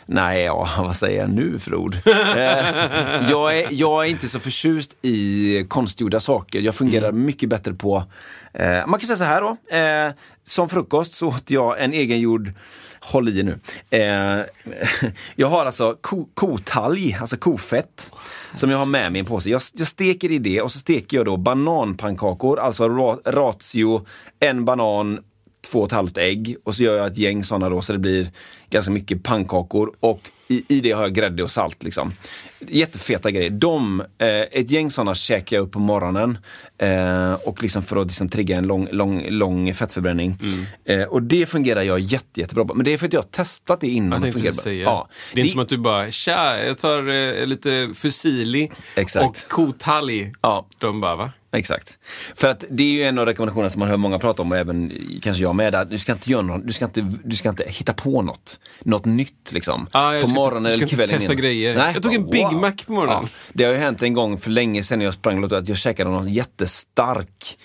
Nej, 0.06 0.42
ja, 0.42 0.68
vad 0.78 0.96
säger 0.96 1.20
jag 1.20 1.30
nu 1.30 1.58
för 1.58 1.74
ord? 1.74 1.96
eh, 2.06 3.30
jag, 3.30 3.58
är, 3.58 3.66
jag 3.70 4.06
är 4.06 4.10
inte 4.10 4.28
så 4.28 4.38
förtjust 4.38 4.96
i 5.02 5.64
konstgjorda 5.68 6.20
saker. 6.20 6.60
Jag 6.60 6.74
fungerar 6.74 7.12
mycket 7.12 7.48
bättre 7.48 7.74
på, 7.74 8.04
eh, 8.52 8.86
man 8.86 9.00
kan 9.00 9.06
säga 9.06 9.16
så 9.16 9.24
här 9.24 9.40
då, 9.40 9.76
eh, 9.76 10.12
som 10.44 10.68
frukost 10.68 11.14
så 11.14 11.28
åt 11.28 11.50
jag 11.50 11.82
en 11.82 11.92
egengjord 11.92 12.52
Håll 13.04 13.28
i 13.28 13.42
nu. 13.42 13.58
Eh, 13.90 14.44
jag 15.36 15.48
har 15.48 15.66
alltså 15.66 15.96
ko, 16.00 16.28
kotalg, 16.34 17.16
alltså 17.20 17.36
kofett, 17.36 18.12
som 18.54 18.70
jag 18.70 18.78
har 18.78 18.86
med 18.86 19.12
mig 19.12 19.18
i 19.18 19.20
en 19.20 19.26
påse. 19.26 19.50
Jag, 19.50 19.62
jag 19.74 19.86
steker 19.86 20.30
i 20.30 20.38
det 20.38 20.62
och 20.62 20.72
så 20.72 20.78
steker 20.78 21.16
jag 21.16 21.26
då 21.26 21.36
bananpannkakor, 21.36 22.58
alltså 22.58 22.88
ra, 22.88 23.18
ratio 23.24 24.06
en 24.40 24.64
banan, 24.64 25.20
två 25.70 25.78
och 25.78 25.86
ett 25.86 25.92
halvt 25.92 26.18
ägg 26.18 26.56
och 26.64 26.74
så 26.74 26.82
gör 26.82 26.96
jag 26.96 27.06
ett 27.06 27.18
gäng 27.18 27.44
sådana 27.44 27.68
då 27.68 27.82
så 27.82 27.92
det 27.92 27.98
blir 27.98 28.30
ganska 28.70 28.92
mycket 28.92 29.22
pannkakor 29.22 29.92
och 30.00 30.20
i, 30.48 30.64
i 30.68 30.80
det 30.80 30.92
har 30.92 31.02
jag 31.02 31.14
grädde 31.14 31.42
och 31.42 31.50
salt 31.50 31.82
liksom. 31.82 32.12
Jättefeta 32.68 33.30
grejer. 33.30 33.50
De, 33.50 34.00
eh, 34.00 34.26
ett 34.28 34.70
gäng 34.70 34.90
sådana 34.90 35.14
käkar 35.14 35.56
jag 35.56 35.62
upp 35.64 35.72
på 35.72 35.78
morgonen 35.78 36.38
eh, 36.78 37.32
och 37.34 37.62
liksom 37.62 37.82
för 37.82 37.96
att 37.96 38.06
liksom 38.06 38.28
trigga 38.28 38.56
en 38.56 38.66
lång, 38.66 38.88
lång, 38.92 39.26
lång 39.28 39.74
fettförbränning. 39.74 40.38
Eh, 40.84 41.02
och 41.02 41.22
det 41.22 41.46
fungerar 41.46 41.82
jag 41.82 42.00
jätte, 42.00 42.40
jättebra 42.40 42.64
på. 42.64 42.74
Men 42.74 42.84
det 42.84 42.92
är 42.92 42.98
för 42.98 43.06
att 43.06 43.12
jag 43.12 43.20
har 43.20 43.28
testat 43.28 43.80
det 43.80 43.88
innan. 43.88 44.22
Jag 44.24 44.32
tänkte 44.32 44.52
fungerar 44.52 44.84
bra. 44.84 44.92
Ja. 44.92 45.08
Det 45.34 45.40
är 45.40 45.44
inte 45.44 45.52
som 45.52 45.62
att 45.62 45.68
du 45.68 45.78
bara, 45.78 46.10
tja, 46.10 46.64
jag 46.66 46.78
tar 46.78 47.08
eh, 47.08 47.46
lite 47.46 47.90
fusilli 47.94 48.70
Exakt. 48.96 49.24
och 49.26 49.48
kotalg. 49.50 50.32
Ja. 50.42 50.66
De 50.78 51.00
bara, 51.00 51.16
va? 51.16 51.32
Exakt. 51.54 51.98
För 52.34 52.48
att 52.48 52.64
det 52.70 52.82
är 52.82 52.92
ju 52.92 53.02
en 53.02 53.18
av 53.18 53.26
rekommendationerna 53.26 53.70
som 53.70 53.80
man 53.80 53.88
hör 53.88 53.96
många 53.96 54.18
prata 54.18 54.42
om 54.42 54.52
och 54.52 54.58
även 54.58 54.92
kanske 55.22 55.42
jag 55.42 55.54
med. 55.54 55.74
Att 55.74 55.90
du 55.90 55.98
ska 55.98 56.12
inte 56.12 56.30
göra 56.30 56.42
något, 56.42 56.66
du 56.66 56.72
ska 56.72 56.84
inte, 56.84 57.06
du 57.24 57.36
ska 57.36 57.48
inte 57.48 57.64
hitta 57.68 57.92
på 57.92 58.22
något. 58.22 58.60
Något 58.80 59.04
nytt 59.04 59.52
liksom. 59.52 59.86
Ah, 59.92 60.12
på 60.12 60.20
ska- 60.20 60.34
morgonen 60.34 60.72
eller 60.72 60.86
kvällen 60.86 61.08
testa 61.08 61.24
innan. 61.24 61.36
grejer. 61.36 61.74
Jag 61.94 62.02
tog 62.02 62.14
en 62.14 62.24
bara, 62.30 62.51
Big 62.52 62.60
Mac 62.60 62.72
på 62.86 62.92
morgonen. 62.92 63.28
det 63.52 63.64
har 63.64 63.72
ju 63.72 63.78
hänt 63.78 64.02
en 64.02 64.12
gång 64.12 64.38
för 64.38 64.50
länge 64.50 64.82
sedan 64.82 64.98
när 64.98 65.04
jag 65.04 65.14
sprang 65.14 65.40
loppet 65.40 65.58
att 65.58 65.68
jag 65.68 65.78
käkade 65.78 66.10
någon 66.10 66.32
jättestark 66.32 67.58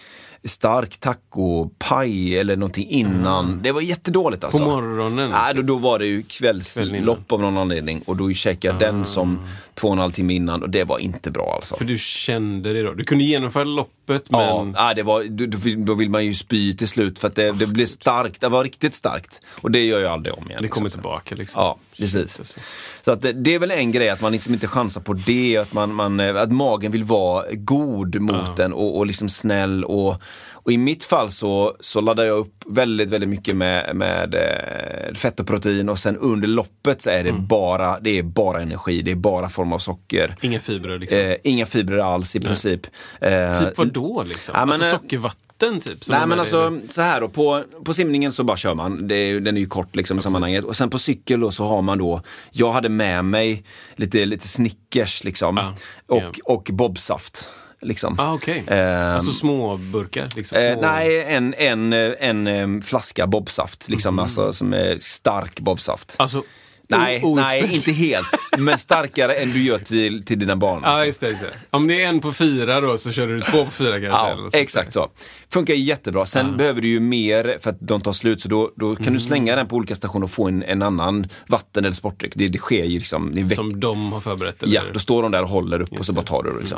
stark 0.43 0.97
tacopaj 0.97 2.37
eller 2.37 2.55
någonting 2.57 2.89
innan. 2.89 3.61
Det 3.63 3.71
var 3.71 3.81
jättedåligt 3.81 4.43
alltså. 4.43 4.65
morgonen? 4.65 5.31
Nej, 5.31 5.53
då, 5.55 5.61
då 5.61 5.77
var 5.77 5.99
det 5.99 6.05
ju 6.05 6.23
kvällslopp 6.23 7.31
av 7.31 7.41
någon 7.41 7.57
anledning 7.57 8.01
och 8.05 8.15
då 8.17 8.33
käkade 8.33 8.85
jag 8.85 8.93
den 8.93 9.05
som 9.05 9.39
två 9.73 9.87
och 9.87 9.93
en 9.93 9.99
halv 9.99 10.11
timme 10.11 10.33
innan 10.33 10.61
och 10.63 10.69
det 10.69 10.83
var 10.83 10.99
inte 10.99 11.31
bra 11.31 11.53
alltså. 11.55 11.75
För 11.75 11.85
du 11.85 11.97
kände 11.97 12.73
det 12.73 12.83
då? 12.83 12.93
Du 12.93 13.03
kunde 13.03 13.23
genomföra 13.23 13.63
loppet, 13.63 14.31
men... 14.31 14.73
Ja, 14.77 14.93
det 14.93 15.03
var, 15.03 15.23
då, 15.23 15.45
då 15.85 15.93
vill- 15.95 16.09
man 16.09 16.25
ju 16.25 16.33
spy 16.33 16.77
till 16.77 16.87
slut 16.87 17.19
för 17.19 17.27
att 17.27 17.35
det, 17.35 17.51
det 17.51 17.67
blir 17.67 17.85
starkt. 17.85 18.41
Det 18.41 18.49
var 18.49 18.63
riktigt 18.63 18.93
starkt. 18.93 19.41
Och 19.61 19.71
det 19.71 19.85
gör 19.85 19.99
jag 19.99 20.11
aldrig 20.11 20.35
om 20.35 20.47
igen. 20.47 20.59
Det 20.61 20.67
kommer 20.67 20.85
liksom. 20.85 21.01
tillbaka 21.01 21.35
liksom. 21.35 21.61
Ja, 21.61 21.77
precis. 21.99 22.39
Alltså. 22.39 22.59
Så 23.01 23.11
att 23.11 23.21
det, 23.21 23.55
är 23.55 23.59
väl 23.59 23.71
en 23.71 23.91
grej 23.91 24.09
att 24.09 24.21
man 24.21 24.31
liksom 24.31 24.53
inte 24.53 24.67
chansar 24.67 25.01
på 25.01 25.13
det. 25.13 25.57
Att, 25.57 25.73
man, 25.73 25.93
man, 25.93 26.19
eh, 26.19 26.35
att 26.35 26.51
magen 26.51 26.91
vill 26.91 27.03
vara 27.03 27.45
god 27.51 28.21
mot 28.21 28.59
en 28.59 28.73
och, 28.73 28.97
och 28.97 29.05
liksom 29.05 29.29
snäll. 29.29 29.83
Och, 29.83 30.21
och 30.67 30.71
i 30.71 30.77
mitt 30.77 31.03
fall 31.03 31.31
så, 31.31 31.75
så 31.79 32.01
laddar 32.01 32.23
jag 32.23 32.37
upp 32.37 32.63
väldigt, 32.65 33.09
väldigt 33.09 33.29
mycket 33.29 33.55
med, 33.55 33.95
med 33.95 34.35
eh, 34.35 35.13
fett 35.13 35.39
och 35.39 35.47
protein 35.47 35.89
och 35.89 35.99
sen 35.99 36.17
under 36.17 36.47
loppet 36.47 37.01
så 37.01 37.09
är 37.09 37.23
det, 37.23 37.33
bara, 37.33 37.99
det 37.99 38.19
är 38.19 38.23
bara 38.23 38.61
energi. 38.61 39.01
Det 39.01 39.11
är 39.11 39.15
bara 39.15 39.49
form 39.49 39.73
av 39.73 39.79
socker. 39.79 40.35
Inga 40.41 40.59
fibrer 40.59 40.99
liksom. 40.99 41.19
Eh, 41.19 41.35
inga 41.43 41.65
fibrer 41.65 41.97
alls 41.97 42.35
i 42.35 42.39
princip. 42.39 42.81
Eh, 43.21 43.59
typ 43.59 43.77
vad 43.77 43.93
då 43.93 44.23
liksom? 44.23 44.53
ja, 44.55 44.61
alltså 44.61 44.85
eh, 44.85 44.91
sockervatten 44.91 45.46
typ? 45.57 46.03
som 46.03 46.15
Nej 46.15 46.27
men 46.27 46.39
alltså 46.39 46.79
så 46.89 47.01
här 47.01 47.21
då, 47.21 47.29
på, 47.29 47.63
på 47.85 47.93
simningen 47.93 48.31
så 48.31 48.43
bara 48.43 48.57
kör 48.57 48.75
man. 48.75 49.07
Det 49.07 49.39
den 49.39 49.57
är 49.57 49.61
ju 49.61 49.67
kort 49.67 49.95
liksom 49.95 50.17
i 50.17 50.21
sammanhanget. 50.21 50.65
Och 50.65 50.75
sen 50.75 50.89
på 50.89 50.99
cykel 50.99 51.39
då 51.39 51.51
så 51.51 51.67
har 51.67 51.81
man 51.81 51.97
då, 51.97 52.21
jag 52.51 52.71
hade 52.71 52.89
med 52.89 53.25
mig 53.25 53.63
lite, 53.95 54.25
lite 54.25 54.47
Snickers 54.47 55.23
liksom. 55.23 55.57
Ja, 55.57 55.75
och, 56.15 56.23
ja. 56.23 56.31
och 56.53 56.69
bobsaft. 56.73 57.49
Liksom. 57.81 58.19
Ah, 58.19 58.33
okej. 58.33 58.63
Ehm, 58.67 59.15
alltså 59.15 59.31
små 59.31 59.77
burkar? 59.77 60.29
Liksom, 60.35 60.57
Eh, 60.57 60.73
små... 60.73 60.81
nej, 60.81 61.23
en, 61.23 61.53
en, 61.53 61.93
eh, 61.93 62.11
en, 62.19 62.81
flaska 62.81 63.27
bobsaft, 63.27 63.89
liksom, 63.89 64.19
alltså, 64.19 64.53
som 64.53 64.73
är 64.73 64.97
stark 64.97 65.59
bobsaft. 65.59 66.15
Alltså, 66.19 66.43
Nej, 66.89 67.21
nej, 67.35 67.75
inte 67.75 67.91
helt. 67.91 68.27
Men 68.57 68.77
starkare 68.77 69.35
än 69.35 69.51
du 69.51 69.63
gör 69.63 69.79
till, 69.79 70.25
till 70.25 70.39
dina 70.39 70.55
barn. 70.55 70.79
Ja, 70.83 70.89
alltså. 70.89 71.05
just 71.05 71.19
det, 71.19 71.29
just 71.29 71.41
det. 71.41 71.53
Om 71.69 71.87
det 71.87 72.03
är 72.03 72.07
en 72.07 72.19
på 72.19 72.33
fyra 72.33 72.81
då 72.81 72.97
så 72.97 73.11
kör 73.11 73.27
du 73.27 73.41
två 73.41 73.65
på 73.65 73.71
fyra 73.71 73.91
kanske? 73.91 74.09
Ja, 74.09 74.49
exakt 74.53 74.93
så. 74.93 75.09
Funkar 75.49 75.73
jättebra. 75.73 76.25
Sen 76.25 76.57
behöver 76.57 76.81
du 76.81 76.87
ju 76.87 76.99
mer 76.99 77.57
för 77.61 77.69
att 77.69 77.77
de 77.79 78.01
tar 78.01 78.13
slut, 78.13 78.41
så 78.41 78.47
då, 78.49 78.71
då 78.75 78.95
kan 78.95 79.03
Mm. 79.03 79.13
du 79.13 79.19
slänga 79.19 79.55
den 79.55 79.67
på 79.67 79.75
olika 79.75 79.95
stationer 79.95 80.23
och 80.25 80.31
få 80.31 80.47
en, 80.47 80.63
en 80.63 80.81
annan 80.81 81.27
vatten 81.47 81.85
eller 81.85 81.95
sportdryck. 81.95 82.31
Det, 82.35 82.47
det 82.47 82.57
sker 82.57 82.83
ju 82.85 82.97
liksom. 82.99 83.31
Det 83.49 83.55
Som 83.55 83.79
de 83.79 84.11
har 84.13 84.19
förberett? 84.19 84.63
Eller? 84.63 84.75
ja, 84.75 84.81
då 84.93 84.99
står 84.99 85.21
de 85.23 85.31
där 85.31 85.43
och 85.43 85.49
håller 85.49 85.81
upp 85.81 85.99
och 85.99 86.05
så 86.05 86.13
bara 86.13 86.25
tar 86.25 86.43
du 86.43 86.53
det. 86.53 86.59
Liksom. 86.59 86.77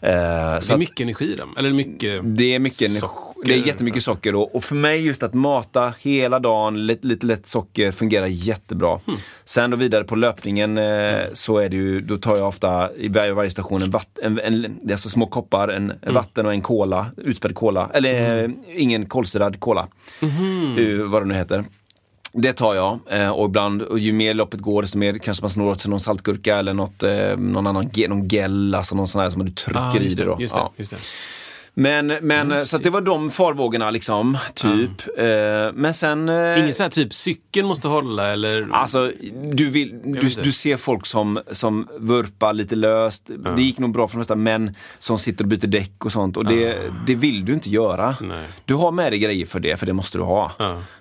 Eh, 0.00 0.10
det 0.10 0.58
så 0.62 0.72
är 0.72 0.74
att 0.74 0.78
mycket 0.78 1.00
energi 1.00 1.32
i 1.32 1.36
dem. 1.36 1.54
Eller 1.58 1.72
mycket... 1.72 2.20
det 2.24 2.54
är 2.54 2.58
mycket 2.58 2.88
energi. 2.90 3.06
Det 3.44 3.54
är 3.54 3.66
jättemycket 3.66 4.02
socker 4.02 4.34
och, 4.34 4.54
och 4.54 4.64
för 4.64 4.74
mig 4.74 5.00
just 5.06 5.22
att 5.22 5.34
mata 5.34 5.94
hela 6.00 6.38
dagen, 6.38 6.86
lite, 6.86 7.06
lite 7.06 7.26
lätt 7.26 7.46
socker 7.46 7.90
fungerar 7.92 8.26
jättebra. 8.26 9.00
Hmm. 9.06 9.16
Sen 9.48 9.70
då 9.70 9.76
vidare 9.76 10.04
på 10.04 10.16
löpningen 10.16 10.78
eh, 10.78 11.20
så 11.32 11.58
är 11.58 11.68
det 11.68 11.76
ju, 11.76 12.00
då 12.00 12.16
tar 12.16 12.36
jag 12.36 12.48
ofta 12.48 12.92
i 12.96 13.08
varje, 13.08 13.32
varje 13.32 13.50
station 13.50 13.82
en, 13.82 13.90
vatt, 13.90 14.18
en, 14.22 14.40
en, 14.40 14.62
det 14.82 14.90
är 14.90 14.92
alltså 14.94 15.08
små 15.08 15.26
koppar, 15.26 15.68
en, 15.68 15.92
en 16.02 16.14
vatten 16.14 16.46
och 16.46 16.52
en 16.52 16.62
cola, 16.62 17.06
utspädd 17.16 17.54
cola. 17.54 17.90
Eller 17.94 18.44
eh, 18.44 18.50
ingen 18.76 19.06
kolsyrad 19.06 19.60
cola. 19.60 19.88
Mhm. 20.20 20.76
Eh, 20.78 21.06
vad 21.06 21.22
det 21.22 21.26
nu 21.26 21.34
heter. 21.34 21.64
Det 22.32 22.52
tar 22.52 22.74
jag 22.74 22.98
och 23.34 23.46
ibland, 23.46 23.82
och 23.82 23.98
ju 23.98 24.12
mer 24.12 24.34
loppet 24.34 24.60
går 24.60 24.82
desto 24.82 24.98
mer 24.98 25.14
kanske 25.18 25.42
man 25.42 25.50
snor 25.50 25.70
åt 25.70 25.80
sig 25.80 25.90
någon 25.90 26.00
saltgurka 26.00 26.56
eller 26.56 26.74
något, 26.74 27.02
någon 27.38 27.66
annan 27.66 27.90
någon 28.08 28.28
gel, 28.28 28.74
alltså 28.74 28.94
någon 28.94 29.08
sån 29.08 29.20
här 29.22 29.30
som 29.30 29.44
du 29.44 29.52
trycker 29.52 29.80
Ah, 29.80 29.96
i 29.96 30.14
det 30.14 30.24
då. 30.24 30.36
Just 30.40 30.54
det, 30.54 30.60
Ja. 30.60 30.72
just 30.76 30.90
det. 30.90 30.96
Men, 31.78 32.06
men 32.06 32.66
så 32.66 32.76
att 32.76 32.82
det 32.82 32.90
var 32.90 33.00
de 33.00 33.30
farvågorna 33.30 33.90
liksom, 33.90 34.38
typ. 34.54 35.18
Eh, 35.18 35.24
men 35.74 35.94
sen... 35.94 36.28
eh, 36.28 36.60
Ingen 36.60 36.74
sån 36.74 36.84
här 36.84 36.90
typ 36.90 37.14
cykeln 37.14 37.66
måste 37.66 37.88
hålla 37.88 38.32
eller? 38.32 38.68
Alltså, 38.72 39.12
du, 39.52 39.70
vill, 39.70 40.00
du, 40.04 40.28
du 40.42 40.52
ser 40.52 40.76
folk 40.76 41.06
som, 41.06 41.40
som 41.52 41.88
vurpar 41.98 42.52
lite 42.52 42.74
löst. 42.74 43.30
Det 43.56 43.62
gick 43.62 43.78
nog 43.78 43.92
bra 43.92 44.08
för 44.08 44.14
de 44.14 44.18
flesta 44.18 44.36
män 44.36 44.74
som 44.98 45.18
sitter 45.18 45.44
och 45.44 45.48
byter 45.48 45.66
däck 45.66 46.04
och 46.04 46.12
sånt. 46.12 46.36
Och 46.36 46.44
det, 46.44 46.78
det 47.06 47.14
vill 47.14 47.44
du 47.44 47.52
inte 47.52 47.70
göra. 47.70 48.16
Nej. 48.20 48.46
Du 48.64 48.74
har 48.74 48.92
med 48.92 49.12
dig 49.12 49.18
grejer 49.18 49.46
för 49.46 49.60
det, 49.60 49.76
för 49.76 49.86
det 49.86 49.92
måste 49.92 50.18
du 50.18 50.24
ha. 50.24 50.52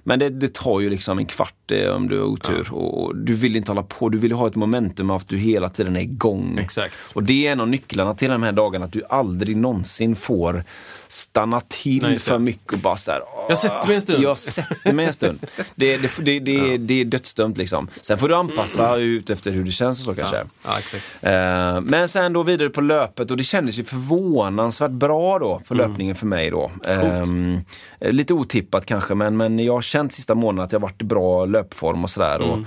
Men 0.04 0.20
det, 0.20 0.30
det 0.30 0.54
tar 0.54 0.80
ju 0.80 0.90
liksom 0.90 1.20
en 1.20 1.26
kvart 1.26 1.72
eh, 1.72 1.90
om 1.90 2.08
du 2.08 2.20
har 2.20 2.26
otur. 2.26 2.74
Och 2.74 3.16
du 3.16 3.34
vill 3.34 3.56
inte 3.56 3.72
hålla 3.72 3.84
på, 3.84 4.10
du 4.10 4.18
vill 4.18 4.32
ha 4.32 4.48
ett 4.48 4.56
momentum 4.56 5.12
av 5.12 5.18
att 5.18 5.28
du 5.28 5.38
hela 5.38 5.70
tiden 5.70 5.96
är 5.96 6.02
igång. 6.02 6.58
Exakt. 6.58 6.96
Och 7.14 7.24
det 7.24 7.48
är 7.48 7.52
en 7.52 7.60
av 7.60 7.68
nycklarna 7.68 8.14
till 8.14 8.30
de 8.30 8.44
här 8.44 8.52
dagarna, 8.52 8.86
att 8.86 8.94
du 8.94 9.04
aldrig 9.10 9.58
någonsin 9.58 10.16
får 10.16 10.65
stanna 11.08 11.62
till 11.62 12.02
Nej, 12.02 12.20
för 12.20 12.38
mycket 12.38 12.74
och 12.74 12.80
bara 12.80 12.98
så 12.98 13.12
här, 13.12 13.22
"Åh, 13.36 13.46
Jag 13.50 13.58
sätter 13.58 13.88
mig 13.88 13.96
en 13.96 14.02
stund." 14.02 14.24
Jag 14.24 14.38
sätter 14.38 14.94
mig 14.94 15.06
en 15.06 15.14
stund. 15.14 15.46
Det, 15.76 15.98
det, 15.98 16.10
det, 16.22 16.40
det, 16.40 16.78
det 16.78 16.94
är 17.02 17.06
dödsdömt 17.06 17.58
liksom. 17.58 17.88
Sen 18.02 18.18
får 18.18 18.30
du 18.30 18.36
anpassa 18.36 18.96
ut 18.98 19.30
efter 19.30 19.52
hur 19.52 19.64
det 19.64 19.72
känns 19.72 20.00
och 20.00 20.06
så 20.06 20.16
kanske. 20.16 20.46
Ja, 20.64 20.78
ja. 21.22 21.30
Eh, 21.30 21.82
Men 21.82 22.08
sen 22.08 22.34
då 22.34 22.44
vidare 22.44 22.70
på 22.70 22.82
löpet 22.82 23.32
och 23.32 23.38
det 23.38 23.44
kändes 23.44 23.80
ju 23.80 23.84
förvånansvärt 23.84 24.92
bra 24.92 25.40
då 25.40 25.62
för 25.66 25.76
Mm. 25.76 25.90
löpningen 25.90 26.16
för 26.16 26.26
mig 26.26 26.50
då. 26.50 26.72
Ehm, 26.86 27.60
lite 28.00 28.34
otippat 28.34 28.86
kanske 28.86 29.16
men, 29.16 29.38
men 29.38 29.60
jag 29.60 29.74
har 29.74 29.82
känt 29.82 30.14
sista 30.14 30.36
månaden 30.36 30.66
att 30.66 30.72
jag 30.72 30.80
varit 30.80 31.02
i 31.02 31.06
bra 31.06 31.46
löpform 31.46 32.04
och 32.04 32.10
sådär. 32.10 32.40
Mm. 32.40 32.66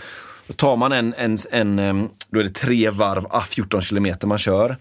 tar 0.56 0.76
man 0.76 0.92
en, 0.92 1.14
en, 1.18 1.38
en, 1.50 1.78
em, 1.78 2.08
då 2.30 2.40
är 2.40 2.44
det 2.44 2.50
tre 2.54 2.90
varv, 2.90 3.26
ah, 3.30 3.42
14 3.42 3.82
kilometer 3.82 4.26
man 4.26 4.38
kör. 4.38 4.76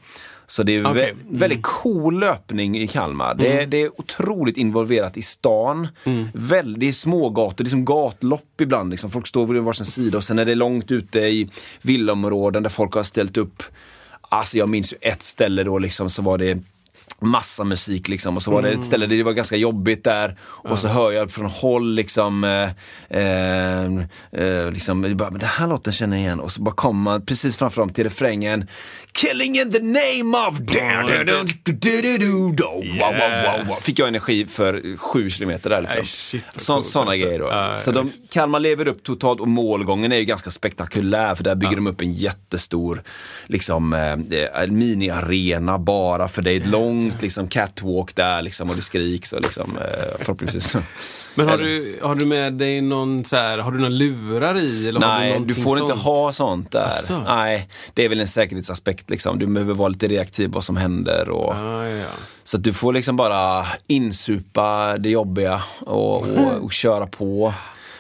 Så 0.50 0.64
det 0.64 0.76
är 0.76 0.92
Okej. 0.92 1.10
Mm. 1.10 1.38
väldigt 1.38 1.64
cool 1.64 2.20
löpning 2.20 2.78
i 2.78 2.88
Kalmar. 2.88 3.36
Det, 3.36 3.62
är, 3.62 3.68
det 3.68 3.82
är 3.82 4.00
otroligt 4.00 4.58
involverat 4.58 5.18
i 5.18 5.22
stan. 5.22 5.88
Mm. 6.04 6.28
Väldigt 6.34 6.96
smågator, 6.96 7.64
det 7.64 7.68
är 7.68 7.70
som 7.70 7.86
gatlopp 7.86 8.62
ibland. 8.62 8.90
Liksom. 8.90 9.12
Folk 9.12 9.28
står 9.28 9.48
vid 9.48 9.62
varsin 9.62 9.86
sida 9.86 10.18
och 10.18 10.24
sen 10.24 10.40
är 10.40 10.46
det 10.46 10.56
långt 10.56 10.92
ute 10.92 11.20
i 11.20 11.50
villaområden 11.82 12.64
där 12.64 12.70
folk 12.70 12.94
har 12.94 13.04
ställt 13.04 13.38
upp. 13.38 13.64
Alltså 14.22 14.58
jag 14.58 14.70
minns 14.70 14.94
ju 14.94 14.98
ett 15.02 15.22
ställe 15.22 15.64
då 15.64 15.80
liksom 15.80 16.10
så 16.10 16.22
var 16.22 16.38
det 16.38 16.60
massa 17.22 17.64
musik 17.64 18.08
liksom 18.08 18.36
och 18.36 18.44
så 18.44 18.52
var 18.52 18.62
det 18.62 18.70
ett 18.70 18.86
ställe 18.86 19.06
där 19.06 19.18
det 19.18 19.24
var 19.24 19.34
ganska 19.34 19.56
jobbigt 19.56 20.04
där 20.04 20.38
och 20.42 20.80
så 20.80 20.88
hör 20.88 21.12
jag 21.12 21.32
från 21.32 21.46
håll 21.46 21.94
liksom, 21.94 22.44
eh, 22.44 22.70
eh, 23.20 23.86
eh, 24.32 24.72
liksom 24.72 25.18
bara, 25.18 25.30
men 25.30 25.40
den 25.40 25.50
här 25.50 25.68
låten 25.68 25.94
känner 25.94 26.18
jag 26.18 26.24
igen 26.24 26.40
och 26.40 26.52
så 26.52 26.62
bara 26.62 26.76
kommer 26.76 27.02
man 27.02 27.26
precis 27.26 27.58
framför 27.58 27.82
dem 27.82 27.94
till 27.94 28.04
refrängen 28.04 28.68
Killing 29.12 29.56
in 29.56 29.72
the 29.72 29.80
name 29.80 30.48
of 30.48 30.60
Yeah. 33.68 33.80
Fick 33.82 34.00
jag 34.00 34.08
energi 34.08 34.46
för 34.46 34.98
sju 34.98 35.30
kilometer 35.30 35.70
där 35.70 35.82
liksom. 35.82 36.00
Nej, 36.00 36.08
shit, 36.08 36.46
Så, 36.56 36.82
sådana 36.82 37.12
alltså. 37.12 37.26
grejer 37.26 37.40
då. 37.40 37.46
Ja, 37.46 37.78
så 37.78 37.90
ja, 37.90 37.94
de. 37.94 38.12
Kalmar 38.32 38.60
lever 38.60 38.88
upp 38.88 39.04
totalt 39.04 39.40
och 39.40 39.48
målgången 39.48 40.12
är 40.12 40.18
ju 40.18 40.26
ganska 40.26 40.52
spektakulär 40.52 41.36
för 41.36 41.44
där 41.44 41.56
bygger 41.56 41.76
de 41.76 41.88
upp 41.88 42.02
en 42.02 42.14
jättestor 42.14 43.04
liksom, 43.46 43.94
eh, 43.94 44.68
mini-arena 44.68 45.80
bara 45.80 46.28
för 46.28 46.42
det 46.42 46.52
är 46.52 46.58
ett 46.58 46.68
långt 47.10 47.22
liksom, 47.22 47.48
catwalk 47.48 48.16
där 48.16 48.42
liksom, 48.42 48.70
och 48.70 48.76
det 48.76 48.82
skriks 48.82 49.34
och 49.34 49.42
liksom, 49.42 49.78
eh, 49.78 50.18
förhoppningsvis. 50.20 50.76
Men 51.36 51.48
har 51.50 51.58
du, 51.58 52.00
har 52.02 52.16
du 52.16 52.26
med 52.26 52.54
dig 52.54 52.82
någon 52.82 53.26
så 53.26 53.36
här, 53.36 53.58
har 53.58 53.72
du 53.72 53.78
några 53.78 53.90
lurar 53.90 54.60
i? 54.62 54.88
Eller 54.88 55.02
har 55.02 55.20
du, 55.20 55.30
Nej, 55.30 55.42
du 55.46 55.54
får 55.54 55.78
inte 55.80 55.92
sånt? 55.92 56.04
ha 56.04 56.34
sånt 56.34 56.72
där. 56.72 56.90
Asså? 56.90 57.20
Nej, 57.20 57.68
det 57.94 58.06
är 58.06 58.10
väl 58.10 58.20
en 58.20 58.28
säkerhetsaspekt 58.28 59.10
liksom. 59.10 59.40
Du 59.40 59.48
behöver 59.48 59.74
vara 59.74 59.90
lite 59.90 60.08
reaktiv 60.08 60.50
vad 60.50 60.64
som 60.64 60.78
händer. 60.78 61.30
Och, 61.30 61.54
Ah, 61.56 61.88
ja. 61.88 62.06
Så 62.44 62.58
att 62.58 62.64
du 62.64 62.74
får 62.74 62.94
liksom 62.94 63.16
bara 63.16 63.66
insupa 63.88 64.98
det 64.98 65.10
jobbiga 65.10 65.62
och, 65.80 66.28
och, 66.28 66.64
och 66.64 66.72
köra 66.72 67.08
på. 67.08 67.54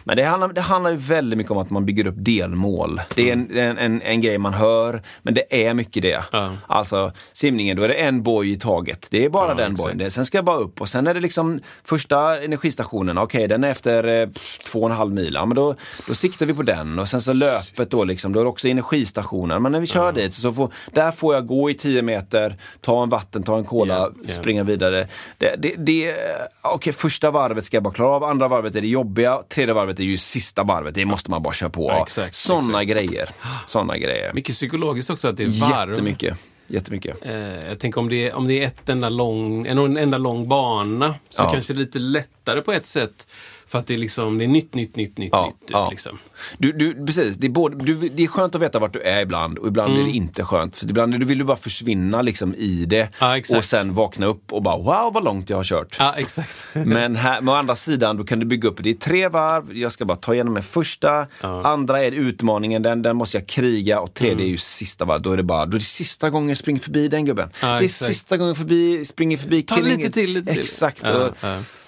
Men 0.08 0.18
det 0.18 0.24
handlar, 0.24 0.48
det 0.48 0.62
handlar 0.62 0.92
ju 0.92 0.98
väldigt 0.98 1.38
mycket 1.38 1.52
om 1.52 1.58
att 1.58 1.70
man 1.70 1.86
bygger 1.86 2.08
upp 2.08 2.16
delmål. 2.18 3.02
Det 3.16 3.30
är 3.30 3.34
en, 3.34 3.58
en, 3.58 3.78
en, 3.78 4.02
en 4.02 4.22
grej 4.22 4.38
man 4.38 4.54
hör, 4.54 5.02
men 5.22 5.34
det 5.34 5.68
är 5.68 5.74
mycket 5.74 6.02
det. 6.04 6.24
Ja. 6.32 6.52
Alltså 6.68 7.12
simningen, 7.34 7.78
då 7.78 7.84
är 7.84 7.88
det 7.88 7.94
en 7.94 8.24
boj 8.24 8.52
i 8.52 8.58
taget. 8.58 9.08
Det 9.10 9.26
är 9.26 9.30
bara 9.30 9.48
Ja, 9.48 9.54
den 9.54 9.76
bojen. 9.76 10.12
Sen 10.12 10.26
ska 10.26 10.38
jag 10.38 10.46
bara 10.46 10.58
upp 10.58 10.82
och 10.82 10.90
sen 10.90 11.08
är 11.08 11.14
det 11.14 11.20
liksom 11.20 11.60
första 11.84 12.44
energistationen, 12.44 13.18
okej 13.18 13.48
den 13.48 13.64
är 13.64 13.70
efter 13.70 14.22
eh, 14.22 14.30
två 14.72 14.80
och 14.80 14.90
en 14.90 14.96
halv 14.98 15.14
mil. 15.14 15.32
Ja, 15.34 15.46
men 15.46 15.56
då, 15.56 15.76
då 16.08 16.14
siktar 16.14 16.46
vi 16.46 16.54
på 16.54 16.62
den 16.62 17.00
och 17.00 17.08
sen 17.08 17.22
så 17.22 17.34
löpet 17.34 17.92
då 17.92 18.04
liksom, 18.04 18.34
då 18.34 18.40
är 18.40 18.44
det 18.44 18.50
också 18.50 18.68
energistationen. 18.68 19.62
Men 19.62 19.72
när 19.72 19.80
vi 19.80 19.88
kör 19.88 20.12
dit 20.12 20.34
så 20.34 20.54
får, 20.54 20.72
där 20.94 21.12
får 21.12 21.34
jag 21.36 21.46
gå 21.48 21.70
i 21.70 21.74
10 21.74 22.02
meter, 22.02 22.56
ta 22.82 23.04
en 23.04 23.10
vatten, 23.10 23.44
ta 23.44 23.58
en 23.58 23.64
cola, 23.64 23.94
Ja, 23.98 24.12
ja. 24.24 24.34
springa 24.34 24.64
vidare. 24.64 25.08
Det, 25.38 25.56
det, 25.60 25.76
det, 25.78 26.16
okej, 26.62 26.94
första 26.94 27.32
varvet 27.32 27.66
ska 27.66 27.78
jag 27.78 27.84
bara 27.84 27.94
klara 27.94 28.16
av, 28.16 28.24
andra 28.24 28.48
varvet 28.48 28.76
är 28.76 28.82
det 28.82 28.88
jobbiga, 28.88 29.40
tredje 29.50 29.74
varvet 29.74 29.97
är 30.04 30.06
ju 30.08 30.18
sista 30.18 30.64
varvet, 30.64 30.96
det 30.96 31.06
måste 31.06 31.32
man 31.32 31.44
bara 31.44 31.54
köra 31.54 31.70
på. 31.70 31.90
Ja, 31.90 32.04
exakt, 32.04 32.36
Sådana 32.36 32.82
exakt. 32.82 33.00
grejer. 33.10 33.30
Sådana 33.68 33.98
grejer. 33.98 34.34
Mycket 34.34 34.56
psykologiskt 34.56 35.10
också 35.10 35.28
att 35.28 35.38
det 35.38 35.44
är 35.44 35.70
varv. 35.72 35.90
Jättemycket. 35.90 36.38
Jättemycket. 36.68 37.18
Eh, 37.26 37.68
jag 37.68 37.80
tänker 37.80 38.00
om 38.02 38.10
det, 38.10 38.28
är, 38.30 38.34
om 38.34 38.48
det 38.48 38.64
är 38.64 38.68
ett 38.68 38.90
enda 38.90 39.10
lång, 39.10 39.68
en, 39.68 39.78
en 39.78 39.98
enda 39.98 40.18
lång 40.18 40.48
bana 40.48 41.16
så 41.30 41.44
Ja. 41.44 41.52
kanske 41.52 41.74
det 41.74 41.78
är 41.78 41.86
lite 41.86 42.00
lättare 42.00 42.62
på 42.62 42.72
ett 42.74 42.86
sätt. 42.86 43.28
För 43.68 43.80
att 43.80 43.88
det 43.88 43.94
är, 43.94 43.98
liksom, 43.98 44.38
det 44.38 44.44
är 44.44 44.48
nytt, 44.48 44.74
nytt, 44.74 44.96
nytt, 44.96 45.18
nytt, 45.18 45.30
Ja, 45.32 45.46
nytt. 45.46 45.60
typ, 45.60 45.70
ja. 45.72 45.90
Liksom. 45.90 46.20
Du, 46.58 46.72
du, 46.72 47.06
precis, 47.06 47.36
det 47.38 47.48
är, 47.48 47.52
både, 47.52 47.86
du, 47.86 48.10
det 48.10 48.24
är 48.24 48.28
skönt 48.28 48.56
att 48.56 48.62
veta 48.62 48.80
vart 48.80 48.94
du 48.94 49.02
är 49.02 49.22
ibland 49.22 49.58
och 49.58 49.68
ibland 49.68 49.98
är 50.00 50.04
det 50.04 50.10
inte 50.12 50.44
skönt. 50.44 50.76
För 50.76 50.90
ibland 50.90 51.24
vill 51.24 51.38
du 51.38 51.44
bara 51.44 51.58
försvinna 51.58 52.22
liksom 52.22 52.56
i 52.56 52.86
det 52.86 53.10
Ja, 53.20 53.42
och 53.58 53.64
sen 53.64 53.94
vakna 53.94 54.26
upp 54.26 54.54
och 54.54 54.64
bara 54.64 54.78
wow 54.78 55.14
vad 55.14 55.24
långt 55.24 55.50
jag 55.50 55.58
har 55.58 55.64
kört. 55.64 55.96
Ja, 56.00 56.14
exakt. 56.18 56.66
Men 56.74 57.16
här, 57.16 57.42
med 57.42 57.52
å 57.54 57.58
andra 57.58 57.76
sidan, 57.76 58.18
då 58.18 58.24
kan 58.24 58.40
du 58.40 58.46
bygga 58.46 58.70
upp, 58.70 58.84
det 58.84 58.90
är 58.90 58.94
tre 58.94 59.28
varv, 59.28 59.78
jag 59.78 59.92
ska 59.92 60.06
bara 60.06 60.18
ta 60.18 60.34
igenom 60.34 60.58
en 60.58 60.64
första, 60.64 61.28
andra 61.42 62.04
är 62.04 62.12
utmaningen, 62.12 62.82
den, 62.82 63.02
den 63.02 63.16
måste 63.16 63.38
jag 63.38 63.48
kriga 63.48 64.00
och 64.00 64.14
tredje 64.14 64.46
är 64.46 64.50
ju 64.50 64.58
sista 64.58 65.06
varv. 65.06 65.22
Då 65.22 65.32
är 65.32 65.38
det 65.38 65.44
bara, 65.44 65.66
då 65.66 65.76
är 65.76 65.80
det 65.80 65.86
sista 65.86 66.30
gången 66.30 66.50
jag 66.50 66.58
springer 66.58 66.80
förbi 66.80 67.08
den 67.08 67.26
gubben. 67.26 67.50
Det 67.62 67.66
är 67.68 67.82
exakt. 67.82 68.12
sista 68.12 68.38
gången 68.38 68.56
förbi, 68.56 69.06
springer 69.06 69.38
förbi 69.38 69.62
Ta 69.62 69.76
killing. 69.76 69.98
lite 69.98 70.12
till, 70.12 70.34
lite 70.34 70.52
till. 70.52 70.62
Exakt. 70.62 71.04
Och. 71.04 71.38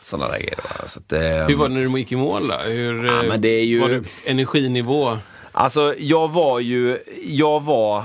Sådana 0.10 0.32
där 0.32 0.40
grejer. 0.40 0.56
va. 0.58 0.88
Så 0.88 1.00
att, 1.00 1.14
ehm, 1.14 1.48
Hur 1.48 1.56
var 1.56 1.70
det 1.70 1.76
när 1.76 1.86
du 1.86 2.00
gick 2.00 2.12
i 2.12 2.16
mål 2.16 2.48
då? 2.48 2.56
Hur, 2.70 3.06
Ja, 3.06 3.24
eh, 3.24 3.30
men 3.30 3.42
det 3.42 3.50
är 3.50 3.66
ju- 3.66 3.80
Var 3.80 3.90
det 3.90 4.04
energinivå? 4.26 5.18
Alltså 5.52 5.94
jag 5.98 6.28
var 6.32 6.60
ju, 6.60 6.98
jag 7.26 7.64
var 7.64 8.04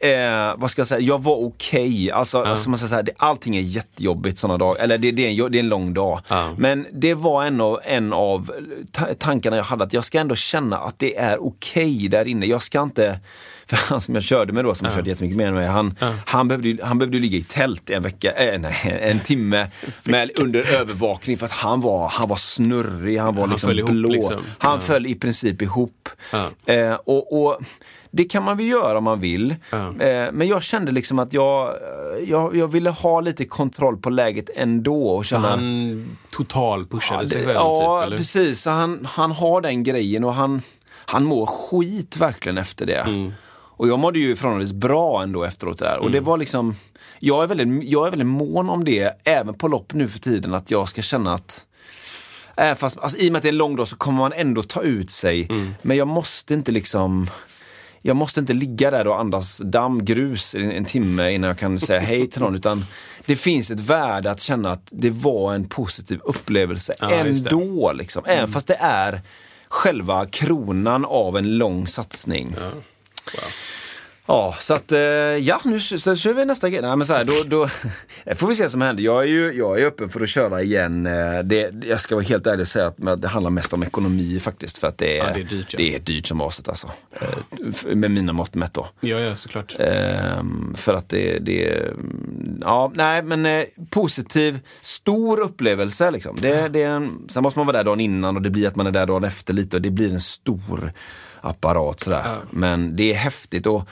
Eh, 0.00 0.54
vad 0.56 0.70
ska 0.70 0.80
jag 0.80 0.86
säga, 0.88 1.00
jag 1.00 1.22
var 1.22 1.36
okej. 1.36 2.10
Alltså, 2.10 2.42
alltså 2.42 2.70
man 2.70 2.78
säger 2.78 2.88
så 2.88 2.94
här, 2.94 3.02
det, 3.02 3.12
allting 3.16 3.56
är 3.56 3.60
jättejobbigt 3.60 4.38
sådana 4.38 4.58
dagar. 4.58 4.82
Eller 4.82 4.98
det, 4.98 5.10
det, 5.10 5.26
är 5.38 5.44
en, 5.44 5.52
det 5.52 5.58
är 5.58 5.60
en 5.60 5.68
lång 5.68 5.94
dag. 5.94 6.20
Ja. 6.28 6.54
Men 6.58 6.86
det 6.92 7.14
var 7.14 7.44
en 7.44 7.60
av, 7.60 7.80
en 7.84 8.12
av 8.12 8.52
ta- 8.92 9.14
tankarna 9.18 9.56
jag 9.56 9.64
hade, 9.64 9.84
att 9.84 9.92
jag 9.92 10.04
ska 10.04 10.18
ändå 10.18 10.34
känna 10.34 10.76
att 10.78 10.98
det 10.98 11.16
är 11.16 11.42
okej 11.46 12.08
där 12.08 12.28
inne. 12.28 12.46
Jag 12.46 12.62
ska 12.62 12.82
inte, 12.82 13.18
för 13.66 13.76
han 13.76 14.00
som 14.00 14.14
jag 14.14 14.24
körde 14.24 14.52
med 14.52 14.64
då, 14.64 14.74
som 14.74 14.84
jag 14.84 14.94
körde 14.94 15.10
jättemycket 15.10 15.36
med 15.36 15.52
mig, 15.52 15.66
han, 15.66 15.94
han, 16.26 16.48
behövde, 16.48 16.84
han 16.84 16.98
behövde 16.98 17.18
ligga 17.18 17.38
i 17.38 17.42
tält 17.42 17.90
en 17.90 18.02
vecka, 18.02 18.32
eh, 18.32 18.60
nej, 18.60 18.98
en 19.02 19.20
timme 19.20 19.70
med, 20.02 20.30
under 20.40 20.74
övervakning 20.74 21.38
för 21.38 21.46
att 21.46 21.52
han 21.52 21.80
var, 21.80 22.08
han 22.08 22.28
var 22.28 22.36
snurrig, 22.36 23.18
han 23.18 23.34
var 23.34 23.42
Han 23.42 23.50
liksom 23.50 23.68
föll 23.68 23.78
ihop, 23.78 23.90
blå. 23.90 24.08
liksom. 24.08 24.40
Han 24.58 24.80
föll 24.80 25.06
i 25.06 25.14
princip 25.14 25.62
ihop. 25.62 26.08
Eh, 26.66 26.92
och, 26.94 27.42
och 27.42 27.60
det 28.14 28.24
kan 28.24 28.44
man 28.44 28.56
väl 28.56 28.66
göra 28.66 28.98
om 28.98 29.04
man 29.04 29.20
vill. 29.20 29.54
Ja. 29.70 29.86
Eh, 30.00 30.32
men 30.32 30.48
jag 30.48 30.62
kände 30.62 30.92
liksom 30.92 31.18
att 31.18 31.32
jag, 31.32 31.76
jag, 32.26 32.56
jag 32.56 32.68
ville 32.68 32.90
ha 32.90 33.20
lite 33.20 33.44
kontroll 33.44 33.96
på 33.96 34.10
läget 34.10 34.50
ändå. 34.54 35.06
Och 35.06 35.26
Så 35.26 35.28
känna, 35.28 35.50
han 35.50 36.16
total 36.30 36.86
pushade 36.86 37.22
ja, 37.22 37.28
sig 37.28 37.44
själv? 37.44 37.54
ja 37.54 38.06
typ, 38.08 38.16
precis. 38.16 38.62
Så 38.62 38.70
han, 38.70 39.06
han 39.10 39.32
har 39.32 39.60
den 39.60 39.82
grejen 39.82 40.24
och 40.24 40.34
han, 40.34 40.62
han 40.90 41.24
mår 41.24 41.46
skit 41.46 42.16
verkligen 42.16 42.58
efter 42.58 42.86
det. 42.86 42.98
Mm. 43.00 43.32
Och 43.82 43.88
jag 43.88 43.98
mådde 43.98 44.18
ju 44.18 44.36
förhållandevis 44.36 44.72
bra 44.72 45.22
ändå 45.22 45.44
efteråt 45.44 45.78
där. 45.78 45.98
Och 45.98 46.10
det 46.10 46.18
Mm. 46.18 46.24
var 46.26 46.38
liksom, 46.38 46.74
jag 47.18 47.42
är, 47.42 47.46
väldigt, 47.46 47.90
jag 47.90 48.06
är 48.06 48.10
väldigt 48.10 48.26
mån 48.28 48.70
om 48.70 48.84
det, 48.84 49.20
även 49.24 49.54
på 49.54 49.68
lopp 49.68 49.92
nu 49.94 50.08
för 50.08 50.18
tiden, 50.18 50.54
att 50.54 50.70
jag 50.70 50.88
ska 50.88 51.02
känna 51.02 51.34
att 51.34 51.66
Äh, 52.56 52.74
fast, 52.74 52.98
alltså, 52.98 53.18
I 53.18 53.28
och 53.28 53.32
med 53.32 53.38
att 53.38 53.42
det 53.42 53.48
är 53.48 53.52
en 53.52 53.56
lång 53.58 53.76
dag 53.76 53.88
så 53.88 53.96
kommer 53.96 54.18
man 54.18 54.32
ändå 54.32 54.62
ta 54.62 54.82
ut 54.82 55.10
sig. 55.10 55.46
Mm. 55.50 55.74
Men 55.82 55.96
jag 55.96 56.08
måste 56.08 56.54
inte 56.54 56.72
liksom 56.72 57.30
jag 58.02 58.16
måste 58.16 58.40
inte 58.40 58.52
ligga 58.52 58.90
där 58.90 59.06
och 59.06 59.20
andas 59.20 59.58
damm, 59.64 60.04
grus 60.04 60.54
i 60.54 60.58
en, 60.64 60.72
en 60.72 60.84
timme 60.84 61.30
innan 61.32 61.48
jag 61.48 61.58
kan 61.58 61.80
säga 61.80 62.00
hej 62.00 62.26
till 62.26 62.40
någon. 62.40 62.54
Utan 62.54 62.84
det 63.26 63.36
finns 63.36 63.70
ett 63.70 63.80
värde 63.80 64.30
att 64.30 64.40
känna 64.40 64.70
att 64.72 64.88
det 64.90 65.10
var 65.10 65.54
en 65.54 65.68
positiv 65.68 66.20
upplevelse 66.24 66.94
Ja, 67.00 67.06
det. 67.08 67.14
Mm. 67.14 67.26
ändå. 67.36 67.92
Liksom. 67.92 68.24
Även 68.26 68.52
fast 68.52 68.66
det 68.66 68.76
är 68.80 69.20
själva 69.68 70.26
kronan 70.26 71.04
av 71.04 71.36
en 71.36 71.58
lång 71.58 71.86
satsning. 71.86 72.54
Ja, 72.60 72.70
så 74.60 74.74
att 74.74 74.92
eh, 74.92 74.98
ja, 75.00 75.60
nu 75.64 75.80
så 75.80 76.16
kör 76.16 76.32
vi 76.34 76.44
nästa 76.44 76.70
grej. 76.70 76.82
Nej, 76.82 76.96
men 76.96 77.06
så 77.06 77.12
här, 77.12 77.24
då, 77.24 77.32
då 77.46 77.68
får 78.36 78.46
vi 78.46 78.54
se 78.54 78.62
vad 78.64 78.70
som 78.70 78.80
händer. 78.82 79.02
Jag 79.02 79.22
är 79.22 79.26
ju 79.26 79.52
jag 79.52 79.80
är 79.80 79.86
öppen 79.86 80.08
för 80.08 80.20
att 80.20 80.28
köra 80.28 80.62
igen. 80.62 81.06
Eh, 81.06 81.38
Det, 81.44 81.70
jag 81.84 82.00
ska 82.00 82.14
vara 82.14 82.24
helt 82.24 82.46
ärlig 82.46 82.60
och 82.62 82.68
säga 82.68 82.86
att 82.86 83.22
det 83.22 83.28
handlar 83.28 83.50
mest 83.50 83.72
om 83.72 83.82
ekonomi 83.82 84.40
faktiskt. 84.40 84.78
För 84.78 84.88
att 84.88 84.98
det 84.98 85.18
är, 85.18 85.26
Ja, 85.28 85.34
det 85.34 85.40
är 85.40 85.44
dyrt, 85.44 85.66
ja. 85.72 85.76
det 85.76 85.94
är 85.94 86.00
dyrt 86.00 86.26
som 86.26 86.40
aset 86.40 86.68
alltså. 86.68 86.90
Eh, 87.20 87.94
Med 87.94 88.10
mina 88.10 88.32
mått 88.32 88.54
mätt 88.54 88.74
då. 88.74 88.88
Ja, 89.00 89.18
ja, 89.18 89.36
såklart. 89.36 89.76
Ehm, 89.78 90.74
för 90.76 90.94
att 90.94 91.08
det, 91.08 91.38
det, 91.38 91.82
ja, 92.60 92.92
nej 92.94 93.22
men 93.22 93.64
positiv, 93.90 94.58
stor 94.80 95.40
upplevelse 95.40 96.10
liksom. 96.10 96.36
Det, 96.40 96.68
det 96.68 96.82
är 96.82 96.88
en, 96.90 97.28
sen 97.28 97.42
måste 97.42 97.58
man 97.58 97.66
vara 97.66 97.76
där 97.76 97.84
dagen 97.84 98.00
innan 98.00 98.36
och 98.36 98.42
det 98.42 98.50
blir 98.50 98.68
att 98.68 98.76
man 98.76 98.86
är 98.86 98.90
där 98.90 99.06
dagen 99.06 99.24
efter 99.24 99.54
lite 99.54 99.76
och 99.76 99.82
det 99.82 99.90
blir 99.90 100.12
en 100.12 100.20
stor 100.20 100.92
apparat 101.42 102.00
sådär. 102.00 102.22
Ja. 102.24 102.36
Men 102.50 102.96
det 102.96 103.12
är 103.12 103.14
häftigt 103.14 103.66
och 103.66 103.88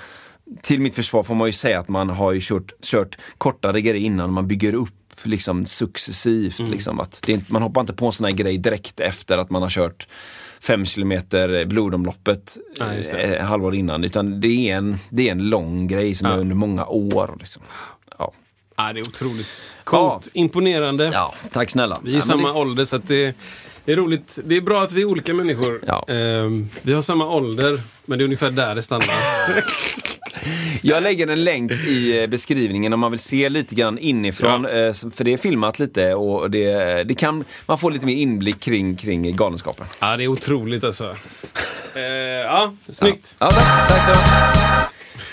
till 0.63 0.81
mitt 0.81 0.95
försvar 0.95 1.23
får 1.23 1.35
man 1.35 1.49
ju 1.49 1.53
säga 1.53 1.81
att 1.81 1.89
man 1.89 2.09
har 2.11 2.33
ju 2.33 2.41
kört, 2.43 2.73
kört 2.83 3.19
kortare 3.39 3.81
grejer 3.81 4.07
innan, 4.07 4.33
man 4.33 4.49
bygger 4.49 4.75
upp 4.75 4.91
liksom 5.23 5.67
successivt. 5.67 6.59
Mm. 6.61 6.71
Liksom, 6.71 7.01
att 7.01 7.23
det 7.27 7.49
man 7.51 7.63
hoppar 7.63 7.81
inte 7.81 7.93
på 7.93 8.07
en 8.07 8.13
sån 8.13 8.25
här 8.25 8.33
grej 8.33 8.59
direkt 8.59 9.01
efter 9.01 9.39
att 9.39 9.51
man 9.51 9.63
har 9.63 9.71
kört 9.71 10.07
fem 10.61 10.85
kilometer 10.87 11.65
blodomloppet 11.65 12.57
Ja, 12.79 12.93
eh, 12.95 13.45
halvår 13.45 13.75
innan. 13.75 14.05
Utan 14.05 14.41
det 14.41 14.71
är 14.71 14.77
en, 14.77 14.99
det 15.11 15.29
är 15.29 15.33
en 15.33 15.49
lång 15.49 15.87
grej 15.87 16.15
som 16.15 16.29
Ja. 16.29 16.35
är 16.35 16.39
under 16.41 16.55
många 16.57 16.87
år. 16.87 17.37
Liksom. 17.39 17.63
Ja. 18.19 18.33
Ja, 18.77 18.93
det 18.93 19.01
är 19.01 19.09
otroligt 19.09 19.61
coolt. 19.85 20.29
Imponerande. 20.33 21.11
ja, 21.13 21.35
tack 21.53 21.71
snälla. 21.71 21.99
Vi 22.03 22.11
är 22.11 22.15
Ja, 22.15 22.19
men 22.19 22.27
samma 22.29 22.49
det, 22.49 22.55
ålder 22.61 22.85
så 22.85 22.97
att 22.97 23.09
det, 23.09 23.37
det 23.91 23.95
är 23.95 23.97
roligt. 23.97 24.39
Det 24.45 24.57
är 24.57 24.61
bra 24.61 24.83
att 24.83 24.93
vi 24.93 25.01
är 25.01 25.05
olika 25.05 25.35
människor. 25.35 25.81
Ja. 25.87 26.05
Ehm, 26.09 26.69
vi 26.83 26.93
har 26.93 27.03
samma 27.03 27.27
ålder, 27.27 27.81
men 28.05 28.19
det 28.19 28.23
är 28.23 28.25
ungefär 28.25 28.51
där 28.51 28.75
det 28.75 28.83
stannar. 28.83 29.05
Jag 30.83 31.03
lägger 31.03 31.27
en 31.29 31.45
länk 31.45 31.73
i 31.73 32.23
eh, 32.23 32.27
beskrivningen 32.27 32.93
om 32.93 33.01
man 33.01 33.11
vill 33.11 33.21
se 33.21 33.49
lite 33.49 33.75
grann 33.75 33.99
inifrån. 33.99 34.65
Ja. 34.65 34.71
eh, 34.71 34.93
För 35.15 35.25
det 35.25 35.33
är 35.33 35.37
filmat 35.37 35.79
lite 35.79 36.15
och 36.15 36.51
det, 36.51 37.05
det 37.05 37.15
kan, 37.15 37.45
man 37.67 37.79
får 37.79 37.91
lite 37.91 38.07
mer 38.07 38.15
inblick 38.17 38.61
kring, 38.61 38.97
kring 38.97 39.37
galenskapen. 39.37 39.87
ja, 40.01 40.17
det 40.17 40.25
är 40.25 40.29
otroligt 40.29 40.85
alltså. 40.85 41.05
Uh, 41.05 42.03
ja, 42.45 42.75
snyggt. 42.89 43.37
Ja, 43.39 43.51
tack, 43.51 43.89
tack 43.89 44.07
så 44.07 44.13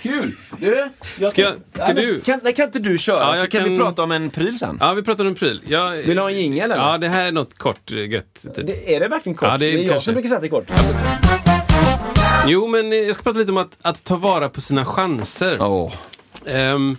Kul! 0.02 0.36
Du, 0.60 0.90
jag 1.20 1.30
Ska 1.32 1.42
jag- 1.42 1.54
ska 1.54 1.88
Ja, 1.88 1.94
du? 1.94 2.22
Kan, 2.22 2.40
nej, 2.44 2.54
kan 2.54 2.66
inte 2.66 2.80
du 2.80 2.98
köra 2.98 3.20
Ja, 3.20 3.34
så 3.34 3.40
jag 3.40 3.52
kan, 3.52 3.64
vi 3.64 3.70
kan- 3.70 3.78
prata 3.86 4.04
om 4.04 4.12
en 4.12 4.30
pryl 4.30 4.58
sen? 4.60 4.78
Ja, 4.82 4.94
vi 4.94 5.04
pratar 5.04 5.26
om 5.26 5.36
pryl. 5.36 5.62
Jag, 5.68 5.92
Vill 5.92 6.16
du 6.16 6.22
ha 6.22 6.30
en 6.30 6.38
jingel 6.38 6.72
eller? 6.72 6.84
Ja, 6.92 6.98
det 6.98 7.08
här 7.10 7.26
är 7.26 7.32
något 7.32 7.58
kort 7.58 7.92
eh, 7.92 8.10
gött. 8.10 8.46
Typ. 8.56 8.68
Det, 8.68 8.96
är 8.96 9.00
det 9.00 9.08
verkligen 9.08 9.36
kort? 9.36 9.50
Ja, 9.50 9.58
det 9.58 9.66
är 9.66 9.78
jag 9.78 9.90
kanske. 9.90 10.06
som 10.06 10.14
brukar 10.14 10.28
säga 10.28 10.36
att 10.36 10.42
det 10.42 10.48
är 10.48 10.50
kort. 10.50 10.72
Jo, 12.48 12.68
men 12.68 12.92
eh, 12.94 12.98
jag 13.00 13.16
ska 13.16 13.24
prata 13.24 13.40
lite 13.40 13.52
om 13.52 13.58
att, 13.58 13.78
att 13.82 14.04
ta 14.04 14.16
vara 14.16 14.50
på 14.50 14.62
sina 14.62 14.86
chanser. 14.86 15.58
Åh. 15.60 15.94
Ehm, 16.46 16.96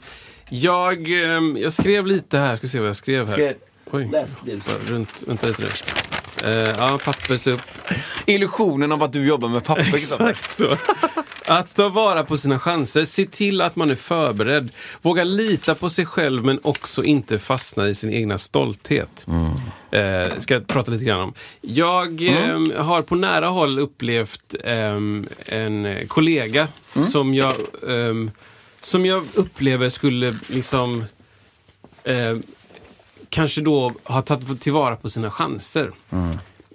jag, 0.48 1.22
ehm, 1.24 1.56
jag 1.56 1.72
skrev 1.72 2.06
lite 2.06 2.38
här, 2.38 2.56
ska 2.56 2.68
se 2.68 2.78
vad 2.80 2.88
jag 2.88 2.96
skrev 2.96 3.28
här. 3.28 3.34
Ska- 3.34 3.54
Oj, 3.96 4.08
Läs 4.12 4.36
du. 4.44 4.60
runt, 4.94 5.22
vänta 5.26 5.46
lite 5.46 5.62
nu. 5.62 5.68
Eh, 6.50 6.68
ja, 6.78 6.98
pappers 7.04 7.46
upp. 7.46 7.60
Illusionen 8.26 8.92
av 8.92 9.02
att 9.02 9.12
du 9.12 9.26
jobbar 9.28 9.48
med 9.48 9.64
papper. 9.64 9.94
Exakt 9.94 10.54
så. 10.54 10.76
Att 11.48 11.74
ta 11.74 11.88
vara 11.88 12.24
på 12.24 12.36
sina 12.36 12.58
chanser. 12.58 13.04
Se 13.04 13.26
till 13.26 13.60
att 13.60 13.76
man 13.76 13.90
är 13.90 13.94
förberedd. 13.94 14.68
Våga 15.02 15.24
lita 15.24 15.74
på 15.74 15.90
sig 15.90 16.06
själv 16.06 16.44
men 16.44 16.60
också 16.62 17.04
inte 17.04 17.38
fastna 17.38 17.88
i 17.88 17.94
sin 17.94 18.12
egna 18.12 18.38
stolthet. 18.38 19.26
Eh, 19.90 20.40
ska 20.40 20.54
jag 20.54 20.66
prata 20.66 20.90
lite 20.90 21.04
grann 21.04 21.20
om. 21.20 21.34
Jag 21.60 22.22
ehm, 22.22 22.72
har 22.76 23.00
på 23.00 23.14
nära 23.14 23.46
håll 23.46 23.78
upplevt 23.78 24.54
ehm, 24.64 25.28
en 25.38 25.96
kollega 26.08 26.68
som, 27.10 27.34
jag, 27.34 27.54
ehm, 27.88 28.30
som 28.80 29.06
jag 29.06 29.24
upplever 29.34 29.88
skulle 29.88 30.38
liksom 30.46 31.04
ehm, 32.04 32.42
kanske 33.28 33.60
då 33.60 33.92
har 34.02 34.22
tagit 34.22 34.60
tillvara 34.60 34.96
på 34.96 35.10
sina 35.10 35.30
chanser. 35.30 35.92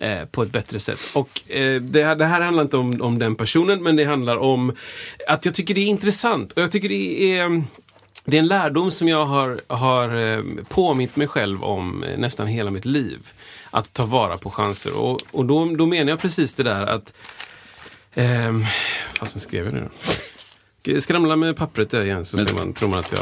Eh, 0.03 0.25
på 0.25 0.43
ett 0.43 0.51
bättre 0.51 0.79
sätt. 0.79 0.99
Och 1.13 1.51
eh, 1.51 1.81
det, 1.81 2.03
här, 2.03 2.15
det 2.15 2.25
här 2.25 2.41
handlar 2.41 2.63
inte 2.63 2.77
om, 2.77 3.01
om 3.01 3.19
den 3.19 3.35
personen, 3.35 3.83
men 3.83 3.95
det 3.95 4.03
handlar 4.03 4.37
om 4.37 4.75
att 5.27 5.45
jag 5.45 5.55
tycker 5.55 5.73
det 5.73 5.81
är 5.81 5.85
intressant. 5.85 6.51
Och 6.51 6.61
jag 6.61 6.71
tycker 6.71 6.89
det 6.89 7.37
är, 7.37 7.63
det 8.25 8.37
är 8.37 8.39
en 8.39 8.47
lärdom 8.47 8.91
som 8.91 9.07
jag 9.07 9.25
har, 9.25 9.61
har 9.67 10.31
eh, 10.31 10.43
påmint 10.69 11.15
mig 11.15 11.27
själv 11.27 11.63
om 11.63 12.03
eh, 12.03 12.17
nästan 12.17 12.47
hela 12.47 12.71
mitt 12.71 12.85
liv. 12.85 13.33
Att 13.71 13.93
ta 13.93 14.05
vara 14.05 14.37
på 14.37 14.49
chanser. 14.49 14.97
Och, 14.97 15.21
och 15.31 15.45
då, 15.45 15.65
då 15.65 15.85
menar 15.85 16.09
jag 16.09 16.19
precis 16.19 16.53
det 16.53 16.63
där 16.63 16.85
att... 16.85 17.13
Ehm, 18.13 18.65
fasen 19.13 19.41
skrev 19.41 19.65
jag 19.65 19.73
nu 19.73 19.89
då? 20.83 21.01
Skramla 21.01 21.35
med 21.35 21.57
pappret 21.57 21.91
där 21.91 22.01
igen 22.01 22.25
så 22.25 22.37
ser 22.37 22.53
man, 22.53 22.73
tror 22.73 22.89
man 22.89 22.99
att 22.99 23.11
jag... 23.11 23.21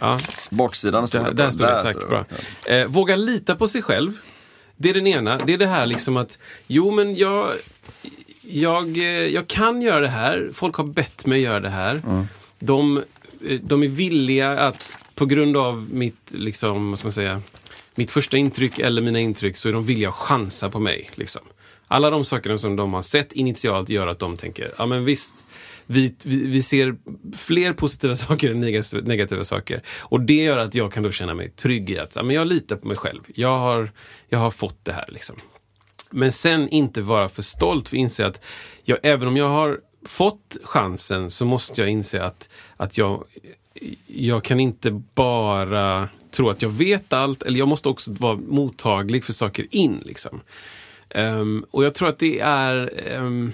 Ja, 0.00 0.20
Bortsidan 0.50 1.08
står 1.08 1.18
där, 1.18 1.32
där 1.32 1.50
står 1.50 1.66
det, 1.66 1.82
tack. 1.82 2.08
Bra. 2.08 2.24
Eh, 2.64 2.86
våga 2.86 3.16
lita 3.16 3.56
på 3.56 3.68
sig 3.68 3.82
själv. 3.82 4.12
Det 4.80 4.90
är 4.90 4.94
den 4.94 5.06
ena. 5.06 5.38
Det 5.38 5.52
är 5.52 5.58
det 5.58 5.66
här 5.66 5.86
liksom 5.86 6.16
att, 6.16 6.38
jo 6.66 6.90
men 6.90 7.16
jag, 7.16 7.52
jag, 8.42 8.96
eh, 8.98 9.04
jag 9.04 9.46
kan 9.46 9.82
göra 9.82 10.00
det 10.00 10.08
här. 10.08 10.50
Folk 10.54 10.74
har 10.76 10.84
bett 10.84 11.26
mig 11.26 11.40
göra 11.40 11.60
det 11.60 11.68
här. 11.68 12.02
De, 12.58 12.96
eh, 13.48 13.60
de 13.62 13.82
är 13.82 13.88
villiga 13.88 14.50
att, 14.50 14.98
på 15.14 15.26
grund 15.26 15.56
av 15.56 15.88
mitt, 15.92 16.32
liksom, 16.32 16.90
vad 16.90 16.98
ska 16.98 17.06
man 17.06 17.12
säga, 17.12 17.42
mitt 17.94 18.10
första 18.10 18.36
intryck 18.36 18.78
eller 18.78 19.02
mina 19.02 19.20
intryck 19.20 19.56
så 19.56 19.68
är 19.68 19.72
de 19.72 19.84
villiga 19.84 20.08
att 20.08 20.14
chansa 20.14 20.70
på 20.70 20.80
mig. 20.80 21.10
Liksom. 21.14 21.42
Alla 21.88 22.10
de 22.10 22.24
sakerna 22.24 22.58
som 22.58 22.76
de 22.76 22.94
har 22.94 23.02
sett 23.02 23.32
initialt 23.32 23.88
gör 23.88 24.06
att 24.06 24.18
de 24.18 24.36
tänker, 24.36 24.74
ja 24.78 24.86
men 24.86 25.04
visst, 25.04 25.34
vi, 25.90 26.14
vi, 26.24 26.46
vi 26.46 26.62
ser 26.62 26.96
fler 27.36 27.72
positiva 27.72 28.14
saker 28.16 28.50
än 28.50 28.60
negativa, 29.04 29.44
saker. 29.44 29.82
Och 29.98 30.20
det 30.20 30.42
gör 30.42 30.58
att 30.58 30.74
jag 30.74 30.92
kan 30.92 31.02
då 31.02 31.12
känna 31.12 31.34
mig 31.34 31.50
trygg 31.50 31.90
i 31.90 31.98
att 31.98 32.14
men 32.14 32.30
jag 32.30 32.46
litar 32.46 32.76
på 32.76 32.88
mig 32.88 32.96
själv. 32.96 33.20
Jag 33.34 33.58
har, 33.58 33.92
jag 34.28 34.38
har 34.38 34.50
fått 34.50 34.84
det 34.84 34.92
här. 34.92 35.08
Liksom. 35.08 35.36
Men 36.10 36.32
sen 36.32 36.68
inte 36.68 37.00
vara 37.00 37.28
för 37.28 37.42
stolt 37.42 37.88
för 37.88 37.96
att 37.96 38.00
inse 38.00 38.26
att 38.26 38.44
jag, 38.84 38.98
även 39.02 39.28
om 39.28 39.36
jag 39.36 39.48
har 39.48 39.80
fått 40.06 40.56
chansen 40.62 41.30
så 41.30 41.44
måste 41.44 41.80
jag 41.80 41.90
inse 41.90 42.22
att, 42.22 42.48
att 42.76 42.98
jag, 42.98 43.24
jag 44.06 44.44
kan 44.44 44.60
inte 44.60 45.02
bara 45.14 46.08
tro 46.30 46.50
att 46.50 46.62
jag 46.62 46.70
vet 46.70 47.12
allt, 47.12 47.42
eller 47.42 47.58
jag 47.58 47.68
måste 47.68 47.88
också 47.88 48.12
vara 48.12 48.36
mottaglig 48.36 49.24
för 49.24 49.32
saker 49.32 49.66
in. 49.70 50.02
Liksom. 50.04 50.40
Um, 51.14 51.64
och 51.70 51.84
jag 51.84 51.94
tror 51.94 52.08
att 52.08 52.18
det 52.18 52.40
är 52.40 52.92
um, 53.16 53.52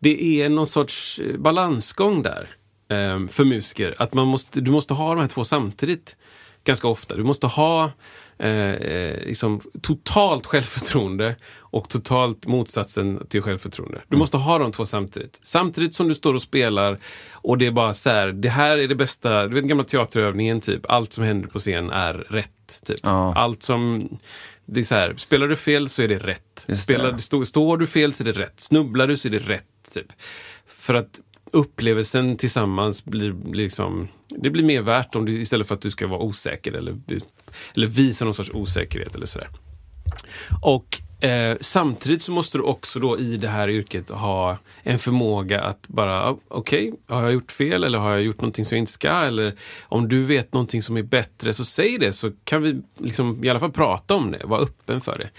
det 0.00 0.42
är 0.42 0.48
någon 0.48 0.66
sorts 0.66 1.18
eh, 1.18 1.36
balansgång 1.36 2.22
där 2.22 2.48
ehm, 2.88 3.28
för 3.28 3.44
musiker. 3.44 3.94
Att 3.98 4.14
man 4.14 4.26
måste, 4.26 4.60
du 4.60 4.70
måste 4.70 4.94
ha 4.94 5.14
de 5.14 5.20
här 5.20 5.28
två 5.28 5.44
samtidigt 5.44 6.16
ganska 6.64 6.88
ofta. 6.88 7.16
Du 7.16 7.24
måste 7.24 7.46
ha 7.46 7.90
eh, 8.38 8.74
eh, 8.74 9.26
liksom, 9.26 9.60
totalt 9.82 10.46
självförtroende 10.46 11.36
och 11.58 11.88
totalt 11.88 12.46
motsatsen 12.46 13.26
till 13.28 13.42
självförtroende. 13.42 14.00
Du 14.08 14.16
måste 14.16 14.36
ha 14.36 14.58
de 14.58 14.72
två 14.72 14.86
samtidigt. 14.86 15.38
Samtidigt 15.42 15.94
som 15.94 16.08
du 16.08 16.14
står 16.14 16.34
och 16.34 16.42
spelar 16.42 16.98
och 17.32 17.58
det 17.58 17.66
är 17.66 17.70
bara 17.70 17.94
så 17.94 18.10
här, 18.10 18.28
det 18.28 18.48
här 18.48 18.78
är 18.78 18.88
det 18.88 18.94
bästa, 18.94 19.46
du 19.46 19.54
vet 19.54 19.62
den 19.62 19.68
gamla 19.68 19.84
teaterövningen 19.84 20.60
typ, 20.60 20.90
allt 20.90 21.12
som 21.12 21.24
händer 21.24 21.48
på 21.48 21.58
scen 21.58 21.90
är 21.90 22.14
rätt. 22.14 22.50
Typ. 22.84 22.98
Ja. 23.02 23.34
Allt 23.34 23.62
som, 23.62 24.08
det 24.66 24.80
är 24.80 24.84
så 24.84 24.94
här, 24.94 25.14
spelar 25.16 25.48
du 25.48 25.56
fel 25.56 25.88
så 25.88 26.02
är 26.02 26.08
det 26.08 26.18
rätt. 26.18 26.64
Just 26.66 26.88
det. 26.88 26.94
Spelar, 26.94 27.18
stå, 27.18 27.44
står 27.44 27.76
du 27.76 27.86
fel 27.86 28.12
så 28.12 28.22
är 28.22 28.32
det 28.32 28.40
rätt. 28.40 28.60
Snubblar 28.60 29.06
du 29.06 29.16
så 29.16 29.28
är 29.28 29.32
det 29.32 29.38
rätt. 29.38 29.64
Typ. 29.90 30.12
För 30.66 30.94
att 30.94 31.20
upplevelsen 31.52 32.36
tillsammans 32.36 33.04
blir 33.04 33.34
liksom, 33.52 34.08
det 34.28 34.50
blir 34.50 34.64
mer 34.64 34.82
värt 34.82 35.14
om 35.14 35.24
du, 35.24 35.40
istället 35.40 35.68
för 35.68 35.74
att 35.74 35.80
du 35.80 35.90
ska 35.90 36.06
vara 36.06 36.20
osäker 36.20 36.72
eller, 36.72 36.96
eller 37.74 37.86
visa 37.86 38.24
någon 38.24 38.34
sorts 38.34 38.50
osäkerhet 38.54 39.14
eller 39.14 39.26
sådär. 39.26 39.48
Och 40.62 41.00
eh, 41.24 41.56
samtidigt 41.60 42.22
så 42.22 42.32
måste 42.32 42.58
du 42.58 42.62
också 42.62 43.00
då 43.00 43.18
i 43.18 43.36
det 43.36 43.48
här 43.48 43.68
yrket 43.68 44.10
ha 44.10 44.58
en 44.82 44.98
förmåga 44.98 45.60
att 45.60 45.88
bara, 45.88 46.28
ah, 46.28 46.38
okej, 46.48 46.92
har 47.08 47.22
jag 47.22 47.32
gjort 47.32 47.52
fel 47.52 47.84
eller 47.84 47.98
har 47.98 48.10
jag 48.10 48.22
gjort 48.22 48.40
någonting 48.40 48.64
som 48.64 48.76
jag 48.76 48.82
inte 48.82 48.92
ska? 48.92 49.10
Eller 49.10 49.54
om 49.82 50.08
du 50.08 50.24
vet 50.24 50.52
någonting 50.52 50.82
som 50.82 50.96
är 50.96 51.02
bättre 51.02 51.52
så 51.52 51.64
säg 51.64 51.98
det 51.98 52.12
så 52.12 52.30
kan 52.44 52.62
vi 52.62 52.82
liksom 52.98 53.44
i 53.44 53.48
alla 53.48 53.60
fall 53.60 53.72
prata 53.72 54.14
om 54.14 54.30
det, 54.30 54.44
vara 54.44 54.60
öppen 54.60 55.00
för 55.00 55.18
det. 55.18 55.30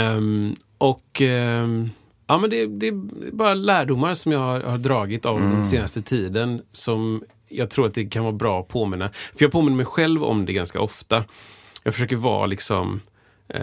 Um, 0.00 0.56
och 0.78 1.20
um, 1.20 1.90
Ja, 2.28 2.38
men 2.38 2.50
det, 2.50 2.66
det 2.66 2.86
är 2.86 2.92
bara 3.32 3.54
lärdomar 3.54 4.14
som 4.14 4.32
jag 4.32 4.38
har, 4.38 4.60
har 4.60 4.78
dragit 4.78 5.26
av 5.26 5.40
den 5.40 5.64
senaste 5.64 6.02
tiden 6.02 6.62
som 6.72 7.24
jag 7.48 7.70
tror 7.70 7.86
att 7.86 7.94
det 7.94 8.04
kan 8.06 8.22
vara 8.24 8.32
bra 8.32 8.60
att 8.60 8.68
påminna. 8.68 9.08
För 9.12 9.44
jag 9.44 9.52
påminner 9.52 9.76
mig 9.76 9.86
själv 9.86 10.24
om 10.24 10.46
det 10.46 10.52
ganska 10.52 10.80
ofta. 10.80 11.24
Jag 11.82 11.94
försöker 11.94 12.16
vara 12.16 12.46
liksom 12.46 13.00
eh, 13.48 13.62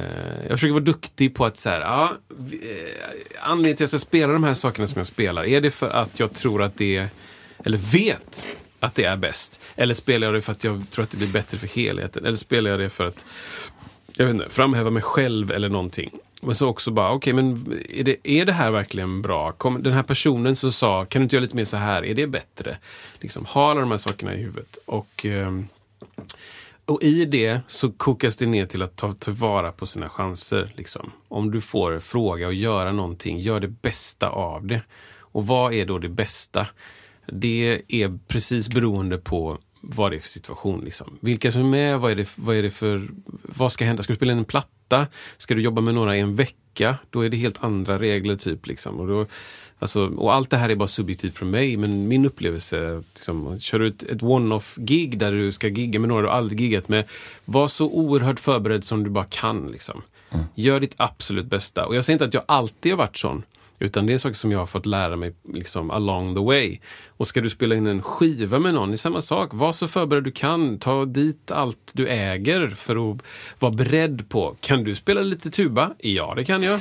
jag 0.49 0.51
försöker 0.51 0.73
vara 0.73 0.83
duktig 0.83 1.35
på 1.35 1.45
att 1.45 1.57
så 1.57 1.69
här, 1.69 1.81
ja, 1.81 2.17
vi- 2.37 2.55
eh, 2.71 3.49
anledningen 3.49 3.77
till 3.77 3.83
att 3.85 3.93
jag 3.93 4.01
ska 4.01 4.07
spela 4.07 4.33
de 4.33 4.43
här 4.43 4.53
sakerna 4.53 4.87
som 4.87 4.99
jag 4.99 5.07
spelar, 5.07 5.43
är 5.45 5.61
det 5.61 5.71
för 5.71 5.89
att 5.89 6.19
jag 6.19 6.33
tror 6.33 6.63
att 6.63 6.77
det, 6.77 7.07
eller 7.65 7.77
vet 7.77 8.45
att 8.79 8.95
det 8.95 9.03
är 9.03 9.17
bäst? 9.17 9.59
Eller 9.75 9.93
spelar 9.93 10.27
jag 10.27 10.33
det 10.35 10.41
för 10.41 10.51
att 10.51 10.63
jag 10.63 10.89
tror 10.91 11.03
att 11.03 11.11
det 11.11 11.17
blir 11.17 11.31
bättre 11.33 11.57
för 11.57 11.67
helheten? 11.67 12.25
Eller 12.25 12.37
spelar 12.37 12.71
jag 12.71 12.79
det 12.79 12.89
för 12.89 13.05
att 13.07 13.25
jag 14.13 14.25
vet 14.25 14.33
inte, 14.33 14.49
framhäva 14.49 14.89
mig 14.89 15.01
själv 15.03 15.51
eller 15.51 15.69
någonting. 15.69 16.11
Men 16.41 16.55
så 16.55 16.67
också 16.67 16.91
bara, 16.91 17.11
okej 17.11 17.33
men 17.33 17.73
är 17.89 18.03
det, 18.03 18.15
är 18.23 18.45
det 18.45 18.53
här 18.53 18.71
verkligen 18.71 19.21
bra? 19.21 19.51
Kom, 19.51 19.83
den 19.83 19.93
här 19.93 20.03
personen 20.03 20.55
som 20.55 20.71
sa, 20.71 21.05
kan 21.05 21.19
du 21.19 21.23
inte 21.23 21.35
göra 21.35 21.43
lite 21.43 21.55
mer 21.55 21.65
så 21.65 21.77
här, 21.77 22.05
är 22.05 22.13
det 22.13 22.27
bättre? 22.27 22.77
Liksom, 23.19 23.45
ha 23.45 23.71
alla 23.71 23.79
de 23.79 23.91
här 23.91 23.97
sakerna 23.97 24.35
i 24.35 24.37
huvudet. 24.37 24.77
Och, 24.85 25.25
ehm, 25.25 25.67
och 26.85 27.03
i 27.03 27.25
det 27.25 27.59
så 27.67 27.91
kokas 27.91 28.37
det 28.37 28.45
ner 28.45 28.65
till 28.65 28.81
att 28.81 28.95
ta 28.95 29.13
tillvara 29.13 29.71
på 29.71 29.85
sina 29.85 30.09
chanser. 30.09 30.73
Liksom. 30.75 31.11
Om 31.27 31.51
du 31.51 31.61
får 31.61 31.99
fråga 31.99 32.47
och 32.47 32.53
göra 32.53 32.91
någonting, 32.91 33.39
gör 33.39 33.59
det 33.59 33.67
bästa 33.67 34.29
av 34.29 34.67
det. 34.67 34.81
Och 35.19 35.47
vad 35.47 35.73
är 35.73 35.85
då 35.85 35.99
det 35.99 36.09
bästa? 36.09 36.67
Det 37.25 37.81
är 37.87 38.19
precis 38.27 38.69
beroende 38.69 39.17
på 39.17 39.57
vad 39.81 40.11
det 40.11 40.15
är 40.15 40.19
för 40.19 40.29
situation. 40.29 40.81
Liksom. 40.85 41.17
Vilka 41.21 41.51
som 41.51 41.61
är 41.61 41.65
med, 41.65 41.99
vad 41.99 42.11
är, 42.11 42.15
det, 42.15 42.29
vad 42.35 42.55
är 42.55 42.63
det 42.63 42.71
för... 42.71 43.07
Vad 43.41 43.71
ska 43.71 43.85
hända? 43.85 44.03
Ska 44.03 44.13
du 44.13 44.17
spela 44.17 44.31
in 44.31 44.37
en 44.37 44.45
platta? 44.45 44.69
Ska 45.37 45.55
du 45.55 45.61
jobba 45.61 45.81
med 45.81 45.93
några 45.93 46.17
i 46.17 46.19
en 46.19 46.35
vecka? 46.35 46.97
Då 47.09 47.25
är 47.25 47.29
det 47.29 47.37
helt 47.37 47.63
andra 47.63 47.99
regler. 47.99 48.35
typ 48.35 48.67
liksom. 48.67 48.99
och, 48.99 49.07
då, 49.07 49.25
alltså, 49.79 50.07
och 50.07 50.33
allt 50.33 50.49
det 50.49 50.57
här 50.57 50.69
är 50.69 50.75
bara 50.75 50.87
subjektivt 50.87 51.37
för 51.37 51.45
mig, 51.45 51.77
men 51.77 52.07
min 52.07 52.25
upplevelse, 52.25 53.03
liksom, 53.13 53.59
kör 53.59 53.79
du 53.79 53.87
ett, 53.87 54.03
ett 54.03 54.23
one-off-gig 54.23 55.17
där 55.17 55.31
du 55.31 55.51
ska 55.51 55.67
gigga 55.67 55.99
med 55.99 56.09
några 56.09 56.21
du 56.21 56.29
aldrig 56.29 56.61
giggat 56.61 56.89
med, 56.89 57.03
var 57.45 57.67
så 57.67 57.85
oerhört 57.85 58.39
förberedd 58.39 58.83
som 58.83 59.03
du 59.03 59.09
bara 59.09 59.25
kan. 59.25 59.71
Liksom. 59.71 60.01
Gör 60.55 60.79
ditt 60.79 60.93
absolut 60.97 61.45
bästa. 61.45 61.85
Och 61.85 61.95
jag 61.95 62.05
säger 62.05 62.15
inte 62.15 62.25
att 62.25 62.33
jag 62.33 62.43
alltid 62.45 62.91
har 62.91 62.97
varit 62.97 63.17
sån. 63.17 63.43
Utan 63.79 64.05
det 64.05 64.13
är 64.13 64.17
saker 64.17 64.35
som 64.35 64.51
jag 64.51 64.59
har 64.59 64.65
fått 64.65 64.85
lära 64.85 65.15
mig 65.15 65.35
liksom 65.53 65.91
along 65.91 66.35
the 66.35 66.41
way. 66.41 66.79
Och 67.07 67.27
ska 67.27 67.41
du 67.41 67.49
spela 67.49 67.75
in 67.75 67.87
en 67.87 68.01
skiva 68.01 68.59
med 68.59 68.73
någon, 68.73 68.89
det 68.89 68.95
är 68.95 68.97
samma 68.97 69.21
sak. 69.21 69.49
Var 69.53 69.73
så 69.73 69.87
förberedd 69.87 70.23
du 70.23 70.31
kan. 70.31 70.79
Ta 70.79 71.05
dit 71.05 71.51
allt 71.51 71.91
du 71.93 72.07
äger 72.07 72.67
för 72.67 73.11
att 73.11 73.21
vara 73.59 73.71
beredd 73.71 74.29
på. 74.29 74.55
Kan 74.59 74.83
du 74.83 74.95
spela 74.95 75.21
lite 75.21 75.51
tuba? 75.51 75.91
Ja, 75.99 76.33
det 76.35 76.45
kan 76.45 76.63
jag. 76.63 76.79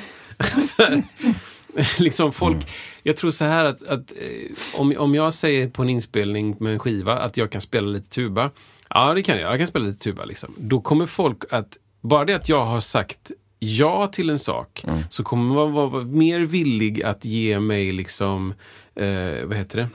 Liksom 1.98 2.32
folk, 2.32 2.56
jag 3.02 3.16
tror 3.16 3.30
så 3.30 3.44
här 3.44 3.64
att, 3.64 3.82
att 3.82 4.12
eh, 4.12 4.80
om, 4.80 4.94
om 4.98 5.14
jag 5.14 5.34
säger 5.34 5.68
på 5.68 5.82
en 5.82 5.88
inspelning 5.88 6.56
med 6.60 6.72
en 6.72 6.78
skiva 6.78 7.18
att 7.18 7.36
jag 7.36 7.50
kan 7.50 7.60
spela 7.60 7.86
lite 7.86 8.08
tuba. 8.08 8.50
Ja, 8.88 9.14
det 9.14 9.22
kan 9.22 9.40
jag. 9.40 9.52
Jag 9.52 9.58
kan 9.58 9.66
spela 9.66 9.84
lite 9.84 9.98
tuba. 9.98 10.24
Liksom. 10.24 10.54
Då 10.58 10.80
kommer 10.80 11.06
folk 11.06 11.42
att, 11.50 11.76
bara 12.00 12.24
det 12.24 12.34
att 12.34 12.48
jag 12.48 12.66
har 12.66 12.80
sagt 12.80 13.30
ja 13.64 14.06
till 14.06 14.30
en 14.30 14.38
sak, 14.38 14.84
så 15.10 15.22
kommer 15.22 15.54
man 15.54 15.72
vara 15.72 16.04
mer 16.04 16.40
villig 16.40 17.02
att 17.02 17.24
ge 17.24 17.60
mig 17.60 17.92
liksom, 17.92 18.54
eh, 18.94 19.44
vad 19.44 19.56
heter 19.56 19.76
det? 19.76 19.88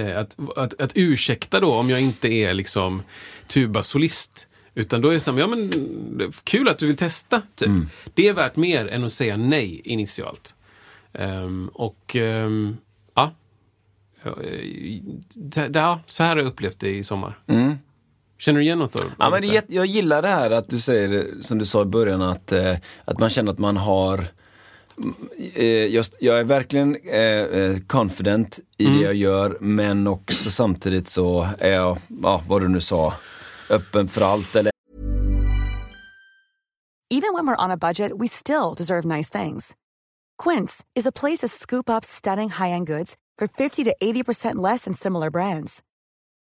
Eh, 0.00 0.18
att, 0.18 0.36
att, 0.56 0.80
att 0.80 0.92
ursäkta 0.94 1.60
då 1.60 1.74
om 1.74 1.90
jag 1.90 2.00
inte 2.00 2.28
är 2.28 2.54
liksom 2.54 3.02
tubasolist. 3.46 4.46
Utan 4.74 5.00
då 5.00 5.08
är 5.08 5.12
det 5.12 5.20
så 5.20 5.32
här, 5.32 5.38
ja 5.38 5.46
men 5.46 5.70
kul 6.44 6.68
att 6.68 6.78
du 6.78 6.86
vill 6.86 6.96
testa. 6.96 7.42
Typ. 7.54 7.68
Det 8.14 8.28
är 8.28 8.32
värt 8.32 8.56
mer 8.56 8.86
än 8.86 9.04
att 9.04 9.12
säga 9.12 9.36
nej 9.36 9.80
initialt. 9.84 10.54
Ehm, 11.12 11.70
och 11.72 12.16
ehm, 12.16 12.76
ja, 13.14 13.32
Eh, 14.24 15.00
ja, 15.72 16.00
så 16.06 16.22
här 16.22 16.30
har 16.30 16.36
jag 16.36 16.46
upplevt 16.46 16.80
det 16.80 16.96
i 16.96 17.04
sommar. 17.04 17.38
Känner 18.42 18.60
du 18.60 18.64
igen 18.64 18.78
något 18.78 18.96
av 18.96 19.12
Ja, 19.18 19.30
men 19.30 19.42
det 19.42 19.64
jag 19.68 19.86
gillar 19.86 20.22
det 20.22 20.28
här 20.28 20.50
att 20.50 20.68
du 20.68 20.80
säger, 20.80 21.28
som 21.40 21.58
du 21.58 21.66
sa 21.66 21.82
i 21.82 21.84
början, 21.84 22.22
att, 22.22 22.52
eh, 22.52 22.76
att 23.04 23.18
man 23.18 23.30
känner 23.30 23.52
att 23.52 23.58
man 23.58 23.76
har 23.76 24.26
mm, 24.98 25.14
eh, 25.54 25.66
jag, 25.66 26.04
jag 26.20 26.40
är 26.40 26.44
verkligen 26.44 26.96
eh, 26.96 27.76
confident 27.86 28.60
i 28.78 28.84
det 28.84 29.00
jag 29.00 29.14
gör, 29.14 29.58
men 29.60 30.06
också 30.06 30.50
samtidigt 30.50 31.08
så 31.08 31.48
är 31.58 31.72
jag, 31.72 31.98
ja, 32.22 32.42
vad 32.48 32.62
du 32.62 32.68
nu 32.68 32.80
sa, 32.80 33.14
öppen 33.70 34.08
för 34.08 34.20
allt. 34.20 34.56
Eller 34.56 34.72
Even 37.14 37.34
when 37.34 37.46
we're 37.46 37.64
on 37.64 37.70
a 37.70 37.76
budget, 37.76 38.12
we 38.20 38.28
still 38.28 38.74
deserve 38.76 39.16
nice 39.16 39.42
things. 39.42 39.74
Quince 40.42 40.84
is 41.00 41.06
a 41.06 41.12
place 41.20 41.38
to 41.40 41.48
scoop 41.48 41.90
up 41.90 42.04
stunning 42.04 42.50
high-end 42.50 42.86
goods 42.86 43.16
for 43.38 43.48
50 43.48 43.84
to 43.84 43.94
80% 44.02 44.70
less 44.70 44.84
than 44.84 44.94
similar 44.94 45.30
brands. 45.30 45.82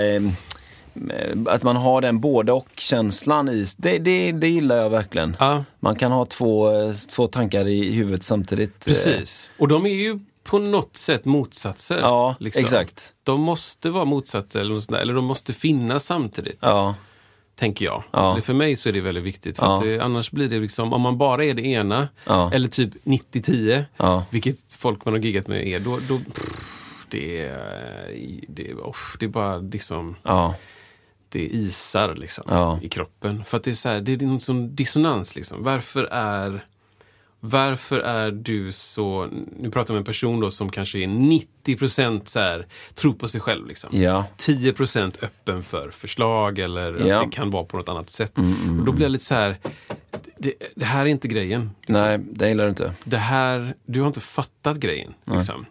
Ehm, 0.00 0.30
eh, 1.10 1.38
att 1.54 1.62
man 1.62 1.76
har 1.76 2.00
den 2.00 2.20
både 2.20 2.52
och-känslan 2.52 3.48
i, 3.48 3.66
det, 3.76 3.98
det, 3.98 4.32
det 4.32 4.48
gillar 4.48 4.76
jag 4.76 4.90
verkligen. 4.90 5.36
Ja, 5.40 5.64
Man 5.80 5.96
kan 5.96 6.12
ha 6.12 6.24
två, 6.26 6.70
eh, 6.82 6.92
två 6.94 7.26
tankar 7.26 7.68
i 7.68 7.92
huvudet 7.92 8.22
samtidigt. 8.22 8.70
eh, 8.86 8.92
precis. 8.92 9.50
Och 9.58 9.68
de 9.68 9.86
är 9.86 9.94
ju 9.94 10.18
på 10.44 10.58
något 10.58 10.96
sätt 10.96 11.24
motsatser. 11.24 11.98
Ja, 12.00 12.34
liksom. 12.40 12.62
exakt. 12.62 13.12
De 13.22 13.40
måste 13.40 13.90
vara 13.90 14.04
motsatser 14.04 14.60
eller, 14.60 14.94
eller 14.96 15.14
de 15.14 15.24
måste 15.24 15.52
finnas 15.52 16.04
samtidigt. 16.04 16.58
Ja, 16.60 16.94
Tänker 17.56 17.84
jag. 17.84 18.02
Ja. 18.10 18.40
För 18.42 18.54
mig 18.54 18.76
så 18.76 18.88
är 18.88 18.92
det 18.92 19.00
väldigt 19.00 19.24
viktigt. 19.24 19.58
För 19.58 19.66
Ja. 19.66 19.80
det, 19.84 20.00
annars 20.00 20.30
blir 20.30 20.48
det 20.48 20.58
liksom, 20.60 20.92
om 20.92 21.00
man 21.00 21.18
bara 21.18 21.44
är 21.44 21.54
det 21.54 21.62
ena, 21.66 22.08
eller 22.52 22.68
typ 22.68 22.90
90-10, 23.04 23.84
Ja. 23.96 24.24
vilket 24.30 24.56
folk 24.70 25.04
man 25.04 25.14
har 25.14 25.20
giggat 25.20 25.46
med 25.48 25.66
är, 25.68 25.80
då, 25.80 25.98
då 26.08 26.18
pff, 26.18 26.81
det, 27.12 27.40
är, 27.46 28.44
det, 28.48 28.70
är- 28.70 28.88
uff, 28.88 29.16
det 29.18 29.26
är 29.26 29.30
bara 29.30 29.56
liksom, 29.58 30.16
ja, 30.22 30.54
det 31.28 31.46
isar 31.54 32.14
liksom 32.14 32.44
Ja. 32.48 32.78
i 32.82 32.88
kroppen. 32.88 33.44
För 33.44 33.56
att 33.56 33.64
det 33.64 33.70
är 33.70 33.74
så 33.74 33.88
här, 33.88 34.00
det 34.00 34.12
är 34.12 34.26
någon 34.26 34.40
sån 34.40 34.74
dissonans 34.74 35.36
liksom. 35.36 35.62
Varför 35.62 36.04
är 36.12 36.66
varför 37.44 38.00
är 38.00 38.30
du 38.30 38.72
så, 38.72 39.28
nu 39.58 39.70
pratar 39.70 39.94
jag 39.94 39.96
med 39.96 40.00
en 40.00 40.04
person 40.04 40.40
då 40.40 40.50
som 40.50 40.70
kanske 40.70 40.98
är 40.98 41.06
90% 41.06 42.20
så 42.24 42.40
här, 42.40 42.66
tror 42.94 43.12
på 43.14 43.28
sig 43.28 43.40
själv. 43.40 43.66
Liksom. 43.66 43.90
ja. 43.92 44.24
10% 44.36 45.24
öppen 45.24 45.62
för 45.62 45.90
förslag 45.90 46.58
eller 46.58 47.06
Ja. 47.08 47.16
att 47.22 47.30
det 47.30 47.36
kan 47.36 47.50
vara 47.50 47.64
på 47.64 47.76
något 47.76 47.88
annat 47.88 48.10
sätt. 48.10 48.32
Och 48.78 48.84
då 48.86 48.92
blir 48.92 49.02
jag 49.04 49.10
lite 49.12 49.24
så 49.24 49.34
här, 49.34 49.56
det, 50.38 50.54
det 50.74 50.84
här 50.84 51.02
är 51.02 51.06
inte 51.06 51.28
grejen. 51.28 51.70
Liksom. 51.80 51.94
Nej, 52.04 52.18
det 52.18 52.48
gillar 52.48 52.64
du 52.64 52.70
inte. 52.70 52.94
Det 53.04 53.16
här, 53.18 53.74
du 53.86 54.00
har 54.00 54.06
inte 54.06 54.20
fattat 54.20 54.76
grejen. 54.76 55.14
Liksom. 55.24 55.66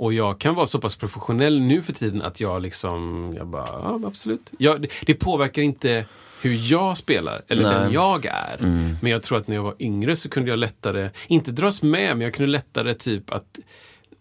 Och 0.00 0.14
jag 0.14 0.38
kan 0.38 0.54
vara 0.54 0.66
så 0.66 0.78
pass 0.78 0.96
professionell 0.96 1.60
nu 1.60 1.82
för 1.82 1.92
tiden 1.92 2.22
att 2.22 2.40
jag 2.40 2.62
liksom, 2.62 3.32
jag 3.36 3.46
bara, 3.46 3.66
ja 3.66 4.00
absolut. 4.06 4.52
Jag, 4.58 4.82
det, 4.82 4.88
det 5.06 5.14
påverkar 5.14 5.62
inte 5.62 6.04
hur 6.42 6.54
jag 6.70 6.96
spelar 6.96 7.42
eller 7.48 7.62
Nej. 7.62 7.74
vem 7.74 7.92
jag 7.92 8.26
är. 8.26 8.58
Men 9.02 9.12
jag 9.12 9.22
tror 9.22 9.38
att 9.38 9.48
när 9.48 9.56
jag 9.56 9.62
var 9.62 9.74
yngre 9.78 10.16
så 10.16 10.28
kunde 10.28 10.50
jag 10.50 10.58
lättare, 10.58 11.10
inte 11.26 11.52
dras 11.52 11.82
med, 11.82 12.16
men 12.16 12.20
jag 12.20 12.34
kunde 12.34 12.52
lättare 12.52 12.94
typ 12.94 13.32
att 13.32 13.58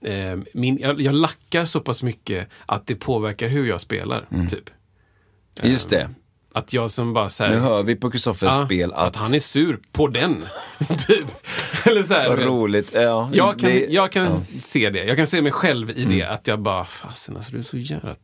eh, 0.02 0.40
min, 0.54 0.78
jag, 0.80 1.02
jag 1.02 1.16
lackar 1.16 1.66
så 1.66 1.80
pass 1.80 2.04
mycket 2.04 2.48
att 2.66 2.88
det 2.88 2.96
påverkar 2.96 3.48
hur 3.48 3.66
jag 3.66 3.82
spelar. 3.82 4.28
Typ. 4.50 4.70
Just 5.64 5.90
det. 5.90 6.10
Att 6.54 6.74
jag 6.74 6.92
som 6.92 7.14
bara 7.14 7.30
så 7.30 7.44
här, 7.44 7.52
Nu 7.52 7.60
hör 7.60 7.84
vi 7.84 7.96
på 7.96 8.12
Kristoffers 8.12 8.56
ja, 8.60 8.66
spel 8.66 8.94
att... 8.94 9.08
att 9.08 9.16
han 9.16 9.34
är 9.34 9.40
sur 9.40 9.80
på 9.92 10.08
den. 10.08 10.44
typ. 11.08 11.26
Eller 11.86 12.04
så 12.04 12.14
här, 12.14 12.30
Vad 12.30 12.40
roligt. 12.40 12.92
Ja, 12.94 13.30
Jag 13.34 13.60
kan, 13.60 13.70
det- 13.70 13.86
jag 13.90 14.12
kan 14.12 14.24
ja. 14.24 14.40
se 14.62 14.90
det. 14.90 15.04
Jag 15.04 15.18
kan 15.18 15.28
se 15.28 15.42
mig 15.42 15.52
själv 15.52 15.90
i 15.92 16.06
det. 16.06 16.24
Att 16.24 16.48
jag 16.48 16.60
bara, 16.62 16.86
fasen 16.86 17.38
alltså 17.38 17.52
du 17.52 17.58
är 17.60 17.64
så 17.64 17.78
jävla... 17.78 18.16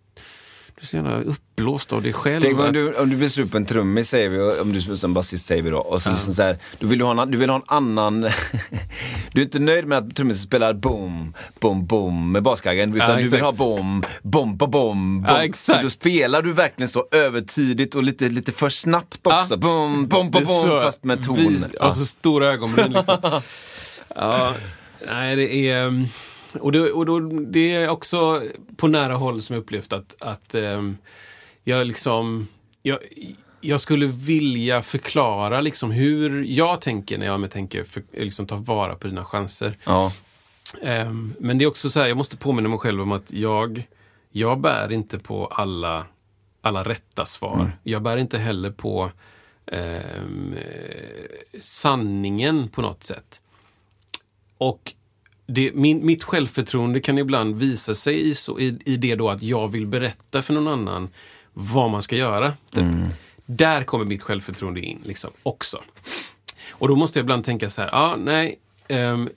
du 0.78 0.82
är 0.82 0.86
så 0.86 0.96
jävla 0.96 1.22
uppblåst 1.22 1.94
av 1.94 2.02
dig 2.02 2.14
själv. 2.14 2.42
Tänk 2.42 2.60
om 2.60 2.74
du, 2.74 2.94
om 2.96 3.10
du 3.10 3.16
vill 3.16 3.30
slå 3.32 3.44
upp 3.44 3.54
en 3.54 3.66
trummis, 3.66 4.10
säger 4.10 4.30
vi, 4.30 4.60
om 4.60 4.74
du 4.74 4.82
spelar 4.82 4.96
som 4.98 5.14
basist 5.14 5.46
säger 5.46 5.62
vi 5.62 5.70
då. 5.70 5.78
Och 5.80 6.02
så 6.02 6.10
liksom 6.10 6.34
så 6.34 6.44
här, 6.44 6.58
du 6.80 6.88
vill 6.88 7.02
ha 7.02 7.22
en, 7.22 7.32
du 7.32 7.38
vill 7.38 7.50
ha 7.50 7.56
en 7.56 7.64
annan... 7.68 8.22
du 9.32 9.42
är 9.42 9.46
inte 9.46 9.60
nöjd 9.60 9.86
med 9.88 9.98
att 9.98 10.16
trummisen 10.16 10.44
spelar 10.44 10.74
boom, 10.74 11.34
boom, 11.60 11.86
boom 11.86 12.32
med 12.32 12.44
baskaggen. 12.44 12.96
Utan 12.96 13.10
Ja, 13.10 13.16
du 13.16 13.28
vill 13.30 13.42
ha 13.42 13.52
bom, 13.52 14.04
bom, 14.22 14.58
bom, 14.58 14.72
bom. 14.72 15.26
Ja, 15.30 15.48
Så 15.54 15.74
då 15.82 15.90
spelar 15.90 16.42
du 16.42 16.54
verkligen 16.54 16.90
så 16.90 17.06
övertydligt 17.12 17.96
och 17.96 18.04
lite, 18.04 18.30
lite 18.30 18.52
för 18.52 18.70
snabbt 18.70 19.20
också. 19.28 19.48
Ja. 19.54 19.58
Bom, 19.58 20.08
bom, 20.08 20.32
Det 20.32 20.32
bom, 20.32 20.42
är 20.42 20.46
bom, 20.46 20.70
så 20.70 20.82
fast 20.82 21.04
med 21.04 21.24
ton. 21.26 21.36
vis- 21.38 21.66
Ja. 21.80 21.88
Och 21.88 21.96
så 21.96 22.06
stora 22.06 22.54
ögonbryn 22.54 22.94
liksom. 22.94 23.18
ja, 24.16 24.54
nej 25.08 25.36
det 25.36 25.70
är... 25.70 25.86
um, 25.86 26.08
Och, 26.60 26.72
det, 26.72 26.92
och 26.92 27.06
då, 27.06 27.20
det 27.30 27.76
är 27.76 27.90
också 27.90 28.44
på 28.78 28.88
nära 28.88 29.14
håll 29.14 29.42
som 29.42 29.54
jag 29.54 29.62
upplevt 29.62 29.94
att, 29.94 30.16
att 30.20 30.56
um, 30.56 30.98
jag 31.64 31.88
liksom... 31.88 32.48
Jag, 32.82 33.00
jag 33.62 33.82
skulle 33.82 34.08
vilja 34.08 34.82
förklara 34.82 35.62
liksom 35.62 35.92
hur 35.92 36.44
jag 36.44 36.82
tänker 36.82 37.18
när 37.18 37.26
jag 37.26 37.40
med 37.40 37.52
tänker 37.52 37.84
för, 37.84 38.04
liksom 38.12 38.48
ta 38.48 38.56
vara 38.56 38.96
på 38.96 39.08
dina 39.08 39.26
chanser. 39.26 39.78
Ja. 39.86 40.12
Ehm, 40.82 41.34
men 41.40 41.58
det 41.58 41.66
är 41.66 41.68
också 41.68 41.90
så 41.90 42.00
här, 42.00 42.08
jag 42.08 42.18
måste 42.18 42.38
påminna 42.38 42.70
mig 42.70 42.80
själv 42.80 43.02
om 43.02 43.12
att 43.12 43.34
jag, 43.34 43.88
jag 44.32 44.60
bär 44.60 44.92
inte 44.92 45.20
på 45.20 45.48
alla, 45.48 46.06
alla 46.62 46.84
rätta 46.84 47.26
svar. 47.26 47.72
Jag 47.84 48.02
bär 48.02 48.18
inte 48.18 48.38
heller 48.38 48.72
på 48.72 49.12
eh, 49.66 50.22
sanningen 51.60 52.70
på 52.70 52.82
något 52.82 53.04
sätt. 53.04 53.42
Och 54.58 54.94
det, 55.46 55.72
min, 55.74 56.06
mitt 56.06 56.24
självförtroende 56.24 57.00
kan 57.00 57.18
ibland 57.18 57.56
visa 57.56 57.96
sig 57.96 58.30
i, 58.30 58.36
så, 58.36 58.60
i, 58.60 58.80
i 58.86 58.98
det 58.98 59.16
då 59.16 59.30
att 59.30 59.42
jag 59.42 59.68
vill 59.68 59.88
berätta 59.88 60.42
för 60.42 60.54
någon 60.54 60.68
annan 60.68 61.10
vad 61.54 61.92
man 61.92 62.02
ska 62.02 62.16
göra. 62.16 62.54
Typ. 62.72 62.84
Där 63.46 63.84
kommer 63.84 64.06
mitt 64.06 64.24
självförtroende 64.24 64.82
in 64.82 65.02
liksom, 65.06 65.32
också. 65.44 65.82
Och 66.70 66.88
då 66.88 66.96
måste 66.96 67.20
jag 67.20 67.24
ibland 67.24 67.44
tänka 67.44 67.70
så 67.70 67.82
här, 67.82 67.90
ja, 67.92 68.16
nej, 68.20 68.60
ehm, 68.88 69.30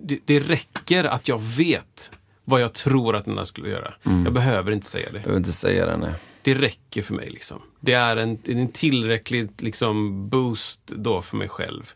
det, 0.00 0.18
det 0.24 0.40
räcker 0.40 1.04
att 1.04 1.28
jag 1.28 1.40
vet 1.40 2.10
vad 2.44 2.60
jag 2.60 2.72
tror 2.72 3.16
att 3.16 3.24
den 3.24 3.38
här 3.38 3.44
skulle 3.44 3.68
göra. 3.68 3.94
Jag 4.24 4.32
behöver 4.32 4.72
inte 4.72 4.86
säga 4.86 5.08
det. 5.10 5.16
Jag 5.16 5.22
behöver 5.22 5.38
inte 5.38 5.52
säga 5.52 5.86
det, 5.86 5.96
nej. 5.96 6.14
Det 6.42 6.54
räcker 6.54 7.02
för 7.02 7.14
mig. 7.14 7.30
Liksom. 7.30 7.62
Det 7.80 7.92
är 7.92 8.16
en, 8.16 8.38
en 8.44 8.68
tillräcklig 8.68 9.50
liksom, 9.58 10.28
boost 10.28 10.80
då 10.86 11.22
för 11.22 11.36
mig 11.36 11.48
själv. 11.48 11.92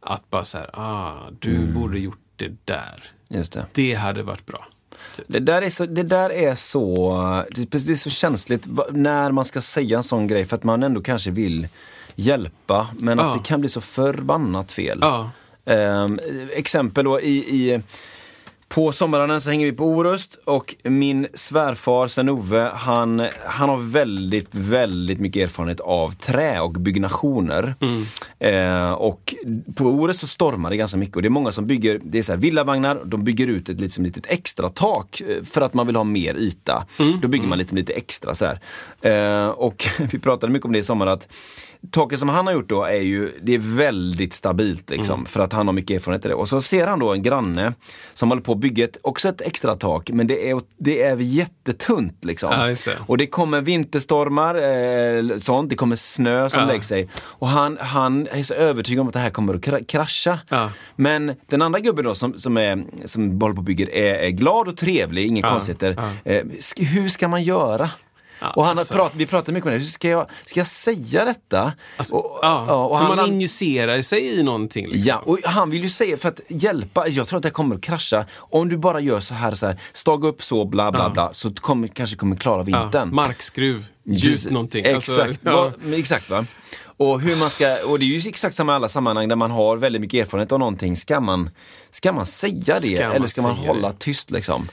Att 0.00 0.30
bara 0.30 0.44
så 0.44 0.58
här, 0.58 0.70
ah, 0.72 1.30
du 1.38 1.72
borde 1.72 1.98
gjort 1.98 2.18
det 2.38 2.52
där. 2.64 3.04
Just 3.28 3.52
det. 3.52 3.66
Det 3.72 3.94
hade 3.94 4.22
varit 4.22 4.46
bra. 4.46 4.66
Det 5.26 5.38
där 5.38 5.62
är 5.62 5.70
så, 5.70 5.86
det 5.86 6.02
där 6.02 6.30
är 6.32 6.54
så, 6.54 7.44
det 7.50 7.74
är- 7.74 7.94
så 7.94 8.10
känsligt 8.10 8.66
när 8.90 9.30
man 9.32 9.44
ska 9.44 9.60
säga 9.60 9.96
en 9.96 10.02
sån 10.02 10.26
grej 10.26 10.44
för 10.44 10.56
att 10.56 10.64
man 10.64 10.82
ändå 10.82 11.00
kanske 11.02 11.30
vill 11.30 11.68
hjälpa 12.14 12.88
men 12.98 13.18
Ja. 13.18 13.24
att 13.24 13.38
det 13.42 13.48
kan 13.48 13.60
bli 13.60 13.68
så 13.68 13.80
förbannat 13.80 14.72
fel. 14.72 14.98
Ja, 15.00 15.30
Ehm, 15.64 16.20
exempel 16.52 17.04
då 17.04 17.20
i, 17.20 17.36
i 17.38 17.80
på 18.68 18.92
sommaren 18.92 19.40
så 19.40 19.50
hänger 19.50 19.66
vi 19.66 19.72
på 19.72 19.84
Orust 19.84 20.38
och 20.44 20.74
min 20.82 21.26
svärfar 21.34 22.06
Sven-Ove 22.06 22.70
han, 22.74 23.26
han 23.46 23.68
har 23.68 23.76
väldigt, 23.76 24.54
väldigt 24.54 25.20
mycket 25.20 25.44
erfarenhet 25.44 25.80
av 25.80 26.10
trä 26.10 26.60
och 26.60 26.72
byggnationer. 26.72 27.74
Eh, 28.38 28.90
och 28.90 29.34
på 29.74 29.84
Orust 29.84 30.20
så 30.20 30.26
stormar 30.26 30.70
det 30.70 30.76
ganska 30.76 30.98
mycket 30.98 31.16
och 31.16 31.22
det 31.22 31.28
är 31.28 31.30
många 31.30 31.52
som 31.52 31.66
bygger, 31.66 32.00
det 32.02 32.18
är 32.18 32.22
så 32.22 32.32
här 32.32 32.38
villavagnar, 32.38 33.02
de 33.04 33.24
bygger 33.24 33.46
ut 33.46 33.68
ett 33.68 33.80
liksom 33.80 34.04
litet 34.04 34.26
extra 34.26 34.68
tak 34.68 35.20
eh, 35.20 35.44
för 35.44 35.60
att 35.60 35.74
man 35.74 35.86
vill 35.86 35.96
ha 35.96 36.04
mer 36.04 36.34
yta. 36.34 36.86
Då 37.22 37.28
bygger 37.28 37.48
man 37.48 37.58
lite, 37.58 37.74
lite 37.74 37.92
extra 37.92 38.34
så 38.34 38.46
här. 38.46 38.60
Eh, 39.00 39.48
och 39.48 39.88
vi 40.12 40.18
pratade 40.18 40.52
mycket 40.52 40.66
om 40.66 40.72
det 40.72 40.78
i 40.78 40.82
sommar 40.82 41.06
att 41.06 41.28
taket 41.90 42.18
som 42.18 42.28
han 42.28 42.46
har 42.46 42.54
gjort 42.54 42.68
då 42.68 42.84
är 42.84 43.00
ju, 43.00 43.32
det 43.42 43.54
är 43.54 43.58
väldigt 43.58 44.32
stabilt 44.32 44.90
liksom, 44.90 45.26
för 45.26 45.40
att 45.40 45.52
han 45.52 45.66
har 45.66 45.72
mycket 45.72 45.96
erfarenhet 45.96 46.24
i 46.24 46.28
det. 46.28 46.34
Och 46.34 46.48
så 46.48 46.62
ser 46.62 46.86
han 46.86 46.98
då 46.98 47.12
en 47.12 47.22
granne 47.22 47.74
som 48.14 48.28
håller 48.28 48.42
på 48.42 48.54
ett, 48.78 48.96
också 49.02 49.28
ett 49.28 49.40
extra 49.40 49.74
tak, 49.74 50.10
men 50.10 50.26
det 50.26 50.50
är, 50.50 50.60
det 50.78 51.02
är 51.02 51.16
jättetunt 51.16 52.24
liksom. 52.24 52.76
Ja. 52.86 52.92
Och 53.06 53.16
det 53.18 53.26
kommer 53.26 53.60
vinterstormar, 53.60 54.54
eh, 55.32 55.38
sånt, 55.38 55.70
det 55.70 55.76
kommer 55.76 55.96
snö 55.96 56.50
som 56.50 56.60
Ja. 56.60 56.66
lägger 56.66 56.82
sig. 56.82 57.08
Och 57.18 57.48
han, 57.48 57.78
han 57.80 58.26
är 58.30 58.42
så 58.42 58.54
övertygad 58.54 59.00
om 59.00 59.06
att 59.08 59.12
det 59.14 59.18
här 59.20 59.30
kommer 59.30 59.54
att 59.54 59.60
kra- 59.60 59.84
krascha. 59.84 60.38
Ja. 60.48 60.70
Men 60.96 61.32
den 61.46 61.62
andra 61.62 61.80
gubben 61.80 62.04
då 62.04 62.14
som, 62.14 62.38
som, 62.38 62.56
är, 62.56 62.84
som 63.04 63.40
håller 63.40 63.54
på 63.54 63.58
och 63.58 63.64
bygger 63.64 63.90
är, 63.94 64.14
är 64.14 64.30
glad 64.30 64.68
och 64.68 64.76
trevlig, 64.76 65.26
inga 65.26 65.40
Ja, 65.46 65.50
konstigheter. 65.52 65.96
Eh, 66.24 66.42
hur 66.76 67.08
ska 67.08 67.28
man 67.28 67.42
göra? 67.42 67.90
Ja, 68.40 68.50
och 68.50 68.64
han 68.64 68.76
har 68.76 68.80
alltså. 68.80 68.94
prat, 68.94 69.12
vi 69.14 69.26
pratade 69.26 69.52
mycket 69.52 69.66
om 69.72 69.78
det, 69.78 69.84
ska 69.84 70.08
jag, 70.08 70.28
ska 70.44 70.60
jag 70.60 70.66
säga 70.66 71.24
detta? 71.24 71.72
alltså, 71.96 72.14
och, 72.14 72.38
ja, 72.42 72.64
ja, 72.68 72.84
och 72.84 72.98
han, 72.98 73.16
man 73.16 73.26
injicerar 73.26 74.02
sig 74.02 74.38
i 74.38 74.42
någonting. 74.42 74.84
Liksom. 74.84 75.02
Ja, 75.08 75.22
och 75.26 75.38
han 75.44 75.70
vill 75.70 75.82
ju 75.82 75.88
säga 75.88 76.16
för 76.16 76.28
att 76.28 76.40
hjälpa, 76.48 77.08
jag 77.08 77.28
tror 77.28 77.36
att 77.36 77.42
det 77.42 77.50
kommer 77.50 77.76
att 77.76 77.82
krascha. 77.82 78.26
Om 78.36 78.68
du 78.68 78.76
bara 78.76 79.00
gör 79.00 79.20
så 79.20 79.34
här, 79.34 79.54
så 79.54 79.66
här 79.66 79.76
staga 79.92 80.28
upp 80.28 80.42
så, 80.42 80.64
bla 80.64 80.92
bla 80.92 81.10
bla, 81.10 81.34
så 81.34 81.54
kommer, 81.54 81.88
kanske 81.88 82.16
kommer 82.16 82.36
klara 82.36 82.62
vintern. 82.62 83.14
markskruv, 83.14 83.84
ljus 84.04 84.46
någonting. 84.46 84.84
Exakt, 84.84 85.46
Alltså. 85.46 85.72
Va, 85.80 85.96
exakt 85.96 86.30
va. 86.30 86.44
Och, 86.98 87.20
hur 87.20 87.36
man 87.36 87.50
ska, 87.50 87.76
och 87.86 87.98
det 87.98 88.04
är 88.04 88.20
ju 88.20 88.28
exakt 88.28 88.56
samma 88.56 88.72
i 88.72 88.76
alla 88.76 88.88
sammanhang 88.88 89.28
där 89.28 89.36
man 89.36 89.50
har 89.50 89.76
väldigt 89.76 90.02
mycket 90.02 90.26
erfarenhet 90.26 90.52
av 90.52 90.58
någonting. 90.58 90.96
Ska 90.96 91.20
man, 91.20 91.50
ska 91.90 92.12
man 92.12 92.26
säga 92.26 92.74
det 92.74 92.80
Ska 92.80 93.12
eller 93.12 93.26
ska 93.26 93.42
man 93.42 93.56
hålla 93.56 93.88
det? 93.88 93.98
tyst 93.98 94.30
liksom? 94.30 94.68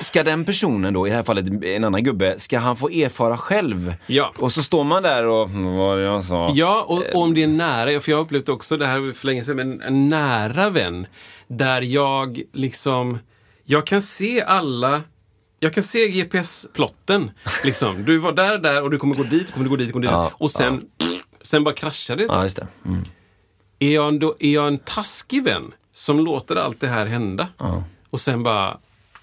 Ska, 0.00 0.22
den 0.24 0.44
personen 0.44 0.94
då, 0.94 1.06
i 1.06 1.10
det 1.10 1.16
här 1.16 1.22
fallet 1.22 1.64
en 1.64 1.84
annan 1.84 2.04
gubbe, 2.04 2.40
ska 2.40 2.58
han 2.58 2.76
få 2.76 2.88
erfara 2.88 3.36
själv? 3.36 3.94
Ja. 4.06 4.32
Och 4.38 4.52
så 4.52 4.62
står 4.62 4.84
man 4.84 5.02
där 5.02 5.26
och, 5.26 5.44
"Mm, 5.48 5.64
vad 5.64 5.74
var 5.74 5.96
det 5.96 6.02
jag 6.02 6.24
sa? 6.24 6.52
Ja, 6.54 6.82
och, 6.82 7.02
och 7.14 7.22
om 7.22 7.34
det 7.34 7.42
är 7.42 7.46
nära, 7.46 8.00
för 8.00 8.12
jag 8.12 8.18
har 8.18 8.24
upplevt 8.24 8.48
också 8.48 8.76
det 8.76 8.86
här 8.86 9.12
för 9.12 9.26
länge 9.26 9.44
sedan, 9.44 9.56
men 9.56 9.80
en 9.82 10.08
nära 10.08 10.70
vän. 10.70 11.06
Där 11.48 11.82
jag 11.82 12.42
liksom, 12.52 13.18
jag 13.64 13.86
kan 13.86 14.02
se 14.02 14.42
alla 14.42 15.02
jag 15.60 15.74
kan 15.74 15.82
se 15.82 16.08
GPS-plotten. 16.08 17.30
Liksom. 17.64 18.04
Du 18.04 18.18
var 18.18 18.32
där, 18.32 18.58
där 18.58 18.82
och 18.82 18.90
du 18.90 18.98
kommer 18.98 19.14
gå 19.14 19.22
dit, 19.22 19.52
kommer 19.52 19.64
du 19.64 19.70
gå 19.70 19.76
dit, 19.76 19.92
kommer 19.92 20.06
du 20.06 20.08
dit. 20.08 20.12
Ja, 20.16 20.30
och 20.34 20.50
sen, 20.50 20.84
sen 21.42 21.64
bara 21.64 21.74
kraschar 21.74 22.16
det. 22.16 22.24
Ja, 22.24 22.42
det. 22.56 22.66
Mm. 22.86 23.04
Är, 23.78 23.90
jag 23.94 24.08
en, 24.08 24.18
då, 24.18 24.36
är 24.38 24.52
jag 24.54 24.66
en 24.68 24.78
taskig 24.78 25.44
vän 25.44 25.74
som 25.94 26.20
låter 26.20 26.56
allt 26.56 26.80
det 26.80 26.86
här 26.86 27.06
hända? 27.06 27.48
Och 28.10 28.20
sen 28.20 28.42
bara, 28.42 28.78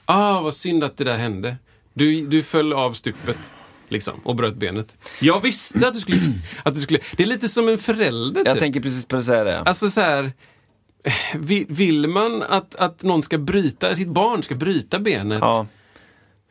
ah 0.10 0.41
vad 0.41 0.53
synd 0.53 0.84
att 0.84 0.97
det 0.97 1.03
där 1.03 1.18
hände. 1.18 1.57
Du, 1.93 2.28
du 2.28 2.43
föll 2.43 2.74
av 2.74 2.93
stupet. 2.93 3.53
Liksom, 3.89 4.20
och 4.24 4.36
bröt 4.36 4.55
benet. 4.55 4.97
Jag 5.20 5.41
visste 5.41 5.88
att 5.88 5.93
du 5.93 5.99
skulle... 5.99 6.18
Att 6.64 6.76
du 6.76 6.82
skulle 6.82 6.99
det 7.18 7.24
är 7.24 7.28
lite 7.28 7.49
som 7.49 7.70
en 7.70 7.78
förälder. 7.78 8.41
Jag 8.45 8.53
typ. 8.53 8.60
tänker 8.60 8.80
precis 8.80 9.05
på 9.05 9.18
att 9.18 9.24
säga 9.26 9.43
det. 9.43 9.60
Alltså 9.60 9.89
så 9.89 10.01
här, 10.01 10.32
eh, 11.03 11.14
vill, 11.68 12.07
man 12.07 12.43
att, 12.43 12.76
att 12.76 13.03
någon 13.03 13.22
ska 13.24 13.38
bryta, 13.38 13.95
sitt 13.95 14.07
barn 14.07 14.43
ska 14.43 14.55
bryta 14.55 14.99
benet 14.99 15.39
Ja. 15.41 15.66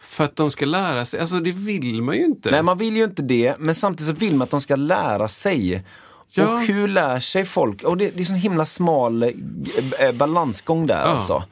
för 0.01 0.25
att 0.25 0.37
de 0.37 0.51
ska 0.51 0.67
lära 0.67 1.05
sig? 1.05 1.21
Alltså 1.21 1.41
det 1.41 1.53
vill 1.53 2.03
man 2.03 2.17
ju 2.17 2.25
inte. 2.25 2.51
Nej, 2.51 2.63
man 2.63 2.79
vill 2.79 2.97
ju 2.97 3.05
inte 3.05 3.23
det, 3.23 3.55
men 3.59 3.75
samtidigt 3.75 4.15
så 4.15 4.21
vill 4.21 4.35
man 4.35 4.43
att 4.43 4.51
de 4.51 4.61
ska 4.61 4.77
lära 4.77 5.29
sig. 5.29 5.85
Ja. 6.29 6.53
Och 6.53 6.61
hur 6.61 6.89
lär 6.89 7.21
sig 7.21 7.45
folk? 7.45 7.83
Och 7.83 7.97
det, 7.97 8.11
det 8.11 8.21
är 8.21 8.25
sån 8.25 8.37
himla 8.37 8.67
smal 8.67 9.23
eh, 9.23 9.33
balansgång 10.15 10.87
där 10.87 11.03
alltså. 11.03 11.45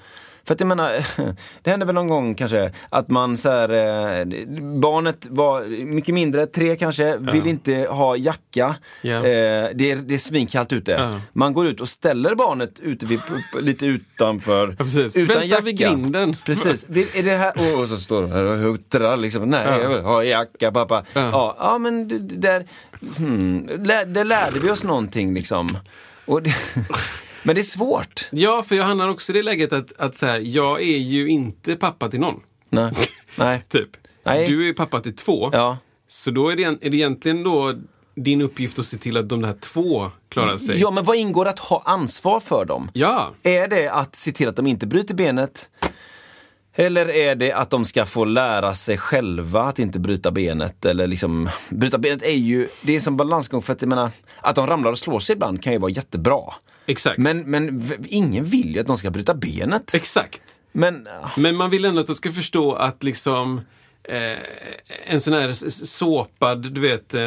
För 0.46 0.54
att 0.54 0.60
jag 0.60 0.66
menar, 0.66 1.06
det 1.62 1.70
hände 1.70 1.86
väl 1.86 1.94
någon 1.94 2.08
gång 2.08 2.34
kanske 2.34 2.72
att 2.90 3.08
man 3.08 3.36
så 3.36 3.50
här, 3.50 3.68
eh, 3.68 4.26
barnet 4.80 5.26
var 5.30 5.84
mycket 5.84 6.14
mindre, 6.14 6.46
tre 6.46 6.76
kanske, 6.76 7.16
vill 7.16 7.46
inte 7.46 7.74
ha 7.90 8.16
jacka. 8.16 8.74
Ja. 9.02 9.16
Eh, 9.16 9.22
det, 9.74 9.90
är, 9.90 9.96
det 9.96 10.14
är 10.14 10.18
svinkallt 10.18 10.72
ute. 10.72 10.90
Ja. 10.92 11.20
Man 11.32 11.52
går 11.52 11.66
ut 11.66 11.80
och 11.80 11.88
ställer 11.88 12.34
barnet 12.34 12.80
ute 12.80 13.06
vid, 13.06 13.20
lite 13.60 13.86
utanför. 13.86 14.68
Ja, 14.78 14.84
precis. 14.84 15.16
Utan 15.16 15.28
Vänta 15.28 15.44
jacka. 15.44 15.62
vid 15.62 15.78
grinden. 15.78 16.36
Precis. 16.44 16.84
Vill, 16.88 17.06
är 17.14 17.22
det 17.22 17.36
här, 17.36 17.80
och, 17.80 17.88
så 17.88 17.96
står 17.96 18.22
de 18.22 18.30
här 18.32 18.44
och 18.44 18.58
huttrar 18.58 19.16
liksom. 19.16 19.48
Nej, 19.50 19.66
Ja. 19.66 19.80
jag 19.80 19.88
vill 19.88 20.00
ha 20.00 20.24
jacka 20.24 20.72
pappa. 20.72 21.04
Ja. 21.12 21.56
Ja, 21.58 21.78
men 21.78 22.08
det, 22.08 22.18
där, 22.36 22.64
hmm, 23.16 23.66
det 24.14 24.24
lärde 24.24 24.60
vi 24.60 24.70
oss 24.70 24.84
någonting 24.84 25.34
liksom. 25.34 25.78
Och 26.24 26.42
det, 26.42 26.54
men 27.46 27.54
det 27.54 27.60
är 27.60 27.62
svårt. 27.62 28.28
Ja, 28.30 28.62
för 28.62 28.76
jag 28.76 28.84
hamnar 28.84 29.08
också 29.08 29.32
i 29.32 29.36
det 29.36 29.42
läget 29.42 29.72
att, 29.72 29.92
att 29.98 30.14
så 30.14 30.26
här, 30.26 30.40
jag 30.40 30.80
är 30.80 30.98
ju 30.98 31.28
inte 31.28 31.76
pappa 31.76 32.08
till 32.08 32.20
någon. 32.20 32.40
Nej. 32.68 32.92
Nej. 33.36 33.64
Typ. 33.68 33.88
Nej. 34.24 34.48
Du 34.48 34.68
är 34.68 34.72
pappa 34.72 35.00
till 35.00 35.16
två. 35.16 35.50
Ja. 35.52 35.78
Så 36.08 36.30
då 36.30 36.48
är 36.48 36.56
det, 36.56 36.62
är 36.62 36.90
det 36.90 36.96
egentligen 36.96 37.42
då 37.42 37.74
din 38.14 38.40
uppgift 38.40 38.78
att 38.78 38.86
se 38.86 38.96
till 38.96 39.16
att 39.16 39.28
de 39.28 39.42
där 39.42 39.52
två 39.52 40.10
klarar 40.28 40.56
sig. 40.56 40.80
ja, 40.80 40.90
men 40.90 41.04
vad 41.04 41.16
ingår 41.16 41.46
att 41.46 41.58
ha 41.58 41.82
ansvar 41.84 42.40
för 42.40 42.64
dem? 42.64 42.90
Ja. 42.92 43.34
Är 43.42 43.68
det 43.68 43.88
att 43.88 44.16
se 44.16 44.32
till 44.32 44.48
att 44.48 44.56
de 44.56 44.66
inte 44.66 44.86
bryter 44.86 45.14
benet? 45.14 45.70
Eller 46.74 47.08
är 47.08 47.34
det 47.34 47.52
att 47.52 47.70
de 47.70 47.84
ska 47.84 48.06
få 48.06 48.24
lära 48.24 48.74
sig 48.74 48.98
själva 48.98 49.62
att 49.62 49.78
inte 49.78 49.98
bryta 49.98 50.30
benet? 50.30 50.84
Eller 50.84 51.06
liksom, 51.06 51.50
bryta 51.68 51.98
benet 51.98 52.22
är 52.22 52.30
ju, 52.30 52.68
det 52.82 52.96
är 52.96 53.00
som 53.00 53.16
balansgång 53.16 53.62
för 53.62 53.72
att 53.72 53.82
jag 53.82 53.88
menar, 53.88 54.10
att 54.40 54.54
de 54.54 54.66
ramlar 54.66 54.92
och 54.92 54.98
slår 54.98 55.20
sig 55.20 55.32
ibland 55.32 55.62
kan 55.62 55.72
ju 55.72 55.78
vara 55.78 55.90
jättebra. 55.90 56.42
Exakt. 56.86 57.18
Men, 57.18 57.38
men 57.50 57.92
ingen 58.08 58.44
vill 58.44 58.74
ju 58.74 58.80
att 58.80 58.86
de 58.86 58.98
ska 58.98 59.10
bryta 59.10 59.34
benet. 59.34 59.94
Exakt. 59.94 60.42
Men, 60.72 61.08
Men 61.36 61.56
man 61.56 61.70
vill 61.70 61.84
ändå 61.84 62.00
att 62.00 62.06
de 62.06 62.16
ska 62.16 62.32
förstå 62.32 62.72
att 62.72 63.02
liksom 63.02 63.60
eh, 64.04 64.38
en 65.06 65.20
sån 65.20 65.32
här 65.32 65.52
såpad, 65.84 66.72
du 66.72 66.80
vet, 66.80 67.14
eh, 67.14 67.20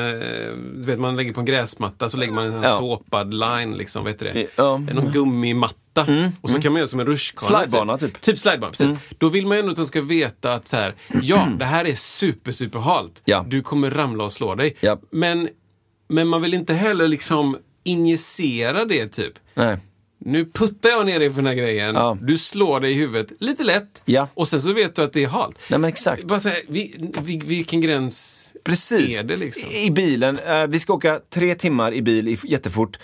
du 0.76 0.84
vet 0.86 1.00
man 1.00 1.16
lägger 1.16 1.34
på 1.34 1.40
en 1.40 1.46
gräsmatta 1.46 2.10
så 2.10 2.18
lägger 2.18 2.34
man 2.34 2.46
en 2.46 2.52
sån 2.52 2.64
här 2.64 2.70
Ja. 2.70 2.78
såpad 2.78 3.34
line, 3.34 3.78
liksom, 3.78 4.04
vet 4.06 4.20
du 4.20 4.26
det? 4.26 4.48
Ja. 4.56 4.76
Mm. 4.76 4.96
Någon 4.96 5.12
gummimatta. 5.12 6.08
Och 6.42 6.50
så 6.50 6.62
kan 6.62 6.72
man 6.72 6.80
göra 6.80 6.88
som 6.88 7.00
en 7.00 7.06
rutschkana. 7.06 7.60
Slidebana, 7.60 7.98
typ. 7.98 8.22
Typ 8.22 8.40
slidebana, 8.40 8.72
precis. 8.72 8.98
Då 9.18 9.30
vill 9.30 9.48
man 9.48 9.58
ju 9.58 9.60
ändå 9.60 9.72
att 9.72 9.78
de 9.78 9.86
ska 9.86 10.02
veta 10.02 10.54
att 10.54 10.68
så 10.68 10.78
här, 10.78 10.96
ja, 11.22 11.48
det 11.60 11.66
här 11.66 11.86
är 11.86 11.96
super, 11.96 12.52
super 12.52 12.80
halt. 12.80 13.22
Ja. 13.26 13.46
Du 13.48 13.62
kommer 13.62 13.90
ramla 13.92 14.24
och 14.24 14.32
slå 14.32 14.56
dig. 14.56 14.76
Ja. 14.80 14.98
Men, 15.12 15.50
men 16.08 16.28
man 16.28 16.42
vill 16.42 16.54
inte 16.54 16.74
heller 16.74 17.08
liksom 17.08 17.58
injicera 17.90 18.86
det, 18.86 19.08
typ. 19.08 19.34
Nej. 19.54 19.78
Nu 20.26 20.46
puttar 20.46 20.90
jag 20.90 21.06
ner 21.06 21.20
dig 21.20 21.30
för 21.30 21.36
den 21.36 21.46
här 21.46 21.54
grejen. 21.54 21.96
Ja. 21.96 22.18
Du 22.22 22.38
slår 22.38 22.80
dig 22.80 22.92
i 22.92 22.94
huvudet 22.94 23.32
lite 23.40 23.64
lätt. 23.64 24.02
Ja. 24.06 24.28
Och 24.34 24.48
sen 24.48 24.62
så 24.62 24.74
vet 24.74 24.96
du 24.96 25.02
att 25.02 25.14
det 25.14 25.24
är 25.24 25.28
halt. 25.28 25.56
Nej 25.70 25.80
men 25.80 25.88
exakt. 25.88 26.24
Bara 26.24 26.40
så 26.40 26.50
här, 26.50 26.62
vi, 26.70 27.10
vi, 27.22 27.38
vilken 27.46 27.82
gräns 27.82 28.36
Precis. 28.64 29.20
är 29.20 29.24
det 29.24 29.36
liksom? 29.38 29.70
I 29.72 29.92
bilen, 29.92 30.40
eh, 30.40 30.68
vi 30.68 30.80
ska 30.80 30.94
åka 30.94 31.20
tre 31.34 31.56
timmar 31.56 31.94
i 31.94 32.02
bil 32.02 32.38
jättefort. 32.44 32.98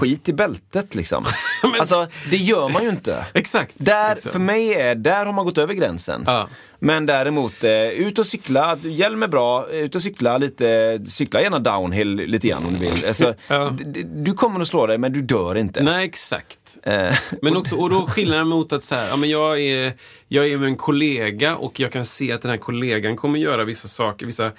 Skit 0.00 0.28
i 0.28 0.32
bältet 0.32 0.94
liksom. 0.94 1.26
Men- 1.62 1.72
Alltså, 1.80 2.06
det 2.30 2.36
gör 2.36 2.68
man 2.68 2.82
ju 2.82 2.88
inte. 2.88 3.26
Exakt. 3.34 3.74
Där, 3.78 4.14
Liksom. 4.14 4.32
för 4.32 4.38
mig 4.38 4.74
är, 4.74 4.94
där 4.94 5.26
har 5.26 5.32
man 5.32 5.44
gått 5.44 5.58
över 5.58 5.74
gränsen. 5.74 6.26
Men 6.84 7.06
däremot, 7.06 7.64
eh, 7.64 7.88
ut 7.88 8.18
och 8.18 8.26
cykla, 8.26 8.78
hjälm 8.82 9.22
är 9.22 9.28
bra, 9.28 9.68
ut 9.70 9.94
och 9.94 10.02
cykla 10.02 10.38
lite, 10.38 11.00
cykla 11.06 11.42
gärna 11.42 11.58
downhill 11.58 12.14
lite 12.16 12.48
grann 12.48 12.66
om 12.66 12.72
du 12.72 12.78
vill. 12.78 13.06
Alltså, 13.06 13.34
Ja. 13.48 13.76
Du 14.04 14.32
kommer 14.32 14.60
att 14.60 14.68
slå 14.68 14.86
dig 14.86 14.98
men 14.98 15.12
du 15.12 15.22
dör 15.22 15.54
inte. 15.54 15.82
Nej, 15.82 16.04
exakt. 16.04 16.58
Eh, 16.82 17.14
Men 17.42 17.56
också, 17.56 17.76
och 17.76 17.90
då 17.90 18.06
skillnaden 18.08 18.48
mot 18.48 18.72
att 18.72 18.84
så 18.84 18.94
här, 18.94 19.08
ja, 19.08 19.16
men 19.16 19.30
jag, 19.30 19.60
är, 19.60 19.92
jag 20.28 20.48
är 20.48 20.56
med 20.58 20.66
en 20.66 20.76
kollega 20.76 21.56
och 21.56 21.80
jag 21.80 21.92
kan 21.92 22.04
se 22.04 22.32
att 22.32 22.42
den 22.42 22.50
här 22.50 22.58
kollegan 22.58 23.16
kommer 23.16 23.38
göra 23.38 23.64
vissa 23.64 23.88
saker, 23.88 24.26
vissa, 24.26 24.50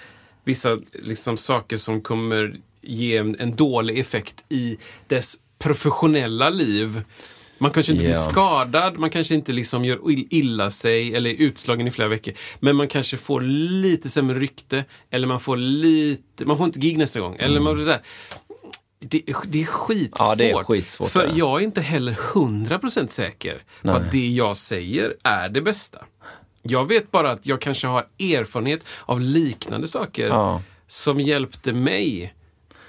vissa 0.43 0.79
liksom 0.93 1.37
saker 1.37 1.77
som 1.77 2.01
kommer 2.01 2.55
ge 2.81 3.17
en, 3.17 3.35
en 3.39 3.55
dålig 3.55 3.99
effekt 3.99 4.45
i 4.49 4.77
dess 5.07 5.35
professionella 5.59 6.49
liv. 6.49 7.01
Man 7.63 7.71
kanske 7.71 7.91
inte 7.91 8.03
blir 8.03 8.13
Ja. 8.13 8.19
skadad, 8.21 8.97
man 8.99 9.09
kanske 9.09 9.35
inte 9.35 9.51
liksom 9.51 9.85
gör 9.85 9.97
ill- 9.97 10.27
illa 10.29 10.71
sig 10.71 11.15
eller 11.15 11.29
är 11.29 11.33
utslagen 11.35 11.87
i 11.87 11.91
flera 11.91 12.07
veckor. 12.09 12.33
Men 12.59 12.75
man 12.75 12.87
kanske 12.87 13.17
får 13.17 13.41
lite 13.41 14.09
sämre 14.09 14.39
rykte 14.39 14.85
eller 15.09 15.27
man 15.27 15.39
får 15.39 15.57
lite, 15.57 16.45
man 16.45 16.57
får 16.57 16.65
inte 16.65 16.79
gig 16.79 16.97
nästa 16.97 17.19
gång. 17.19 17.35
Eller 17.39 17.59
man, 17.59 17.77
det, 17.77 17.85
där. 17.85 18.01
Det, 18.99 19.29
är- 19.29 19.35
det 19.47 19.61
är 19.61 19.65
skitsvårt. 19.65 20.19
Ja, 20.29 20.35
det 20.35 20.51
är 20.51 20.63
skitsvårt, 20.63 21.09
För 21.11 21.27
det. 21.27 21.33
jag 21.37 21.59
är 21.61 21.63
inte 21.65 21.81
heller 21.81 22.13
100% 22.33 23.07
säker 23.11 23.53
på 23.81 23.87
Nej. 23.87 23.95
att 23.95 24.11
det 24.11 24.27
jag 24.29 24.57
säger 24.57 25.15
är 25.23 25.49
det 25.49 25.61
bästa. 25.61 26.05
Jag 26.61 26.87
vet 26.87 27.11
bara 27.11 27.31
att 27.31 27.45
jag 27.45 27.61
kanske 27.61 27.87
har 27.87 28.07
erfarenhet 28.19 28.81
av 29.05 29.21
liknande 29.21 29.87
saker 29.87 30.27
Ja. 30.27 30.61
som 30.87 31.19
hjälpte 31.19 31.73
mig. 31.73 32.33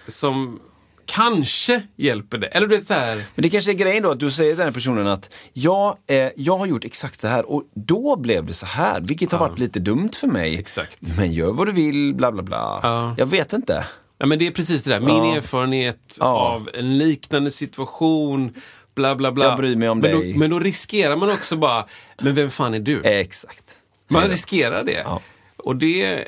Som 0.09 0.61
kanske 1.07 1.83
hjälper 1.97 2.39
det. 2.39 2.47
Eller 2.47 2.67
du 2.67 2.77
vet 2.77 2.87
så 2.87 2.95
här. 2.95 3.17
Men 3.35 3.43
det 3.43 3.51
kanske 3.51 3.71
är 3.71 3.75
grejen 3.75 4.03
då 4.03 4.11
att 4.11 4.21
du 4.21 4.31
säger 4.31 4.51
till 4.51 4.59
den 4.59 4.67
här 4.67 4.73
personen 4.73 5.07
att 5.07 5.35
jag, 5.53 5.97
eh, 6.07 6.29
jag 6.37 6.59
har 6.59 6.67
gjort 6.67 6.85
exakt 6.85 7.21
det 7.21 7.29
här 7.29 7.51
och 7.51 7.63
då 7.75 8.17
blev 8.17 8.47
det 8.47 8.55
så 8.55 8.67
här, 8.67 9.01
vilket 9.01 9.33
har 9.33 9.39
varit 9.39 9.59
lite 9.59 9.81
dumt 9.81 10.11
för 10.21 10.27
mig. 10.27 10.59
Exakt. 10.59 10.99
Men 11.19 11.33
gör 11.33 11.53
vad 11.53 11.67
du 11.69 11.73
vill, 11.73 12.15
bla 12.15 12.33
bla 12.33 12.43
bla. 12.43 12.81
Ja. 12.83 13.15
Jag 13.19 13.27
vet 13.27 13.53
inte. 13.53 13.85
Ja, 14.19 14.27
men 14.27 14.39
det 14.39 14.47
är 14.47 14.51
precis 14.51 14.83
det 14.85 14.91
där. 14.91 15.01
Min 15.01 15.09
Ja. 15.17 15.37
erfarenhet 15.37 16.17
Ja. 16.19 16.27
av 16.27 16.71
en 16.75 16.99
liknande 16.99 17.51
situation. 17.51 18.55
Bla 18.95 19.15
bla 19.15 19.33
bla. 19.33 19.45
Jag 19.45 19.57
bryr 19.59 19.77
mig 19.77 19.89
om 19.89 19.99
men 19.99 20.11
dig. 20.21 20.33
Då, 20.33 20.39
men 20.39 20.51
då 20.51 20.59
riskerar 20.59 21.17
man 21.17 21.31
också 21.31 21.57
bara, 21.57 21.87
men 22.23 22.35
vem 22.35 22.51
fan 22.51 22.75
är 22.75 22.79
du? 22.81 23.03
Exakt. 23.03 23.65
Man 24.09 24.29
riskerar 24.29 24.85
det. 24.85 25.03
Ja. 25.05 25.21
Och 25.57 25.77
det... 25.77 26.25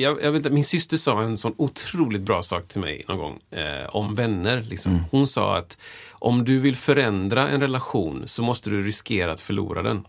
Jag, 0.00 0.22
jag 0.22 0.32
vet, 0.32 0.38
inte, 0.38 0.50
min 0.50 0.64
syster 0.64 0.96
sa 0.96 1.22
en 1.22 1.36
sån 1.38 1.54
otroligt 1.56 2.22
bra 2.22 2.42
sak 2.42 2.68
till 2.68 2.80
mig 2.80 3.04
någon 3.08 3.18
gång 3.18 3.38
eh, 3.50 3.88
om 3.88 4.14
vänner. 4.14 4.62
Liksom. 4.62 4.92
Mm. 4.92 5.04
Hon 5.10 5.26
sa 5.28 5.56
att 5.56 5.78
om 6.12 6.44
du 6.44 6.58
vill 6.58 6.76
förändra 6.76 7.48
en 7.48 7.60
relation 7.60 8.22
så 8.26 8.42
måste 8.42 8.70
du 8.70 8.82
riskera 8.82 9.32
att 9.32 9.40
förlora 9.40 9.82
den. 9.82 10.06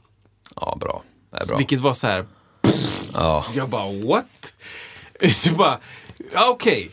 Ja, 0.55 0.77
bra. 0.81 1.03
Det 1.31 1.37
är 1.37 1.45
bra. 1.45 1.57
Vilket 1.57 1.79
var 1.79 1.93
så 1.93 2.07
här. 2.07 2.25
Ja. 3.13 3.45
Jag 3.55 3.69
bara 3.69 3.91
what? 4.07 4.53
Jag 5.45 5.55
bara, 5.57 5.79
ja 6.33 6.49
okej. 6.49 6.91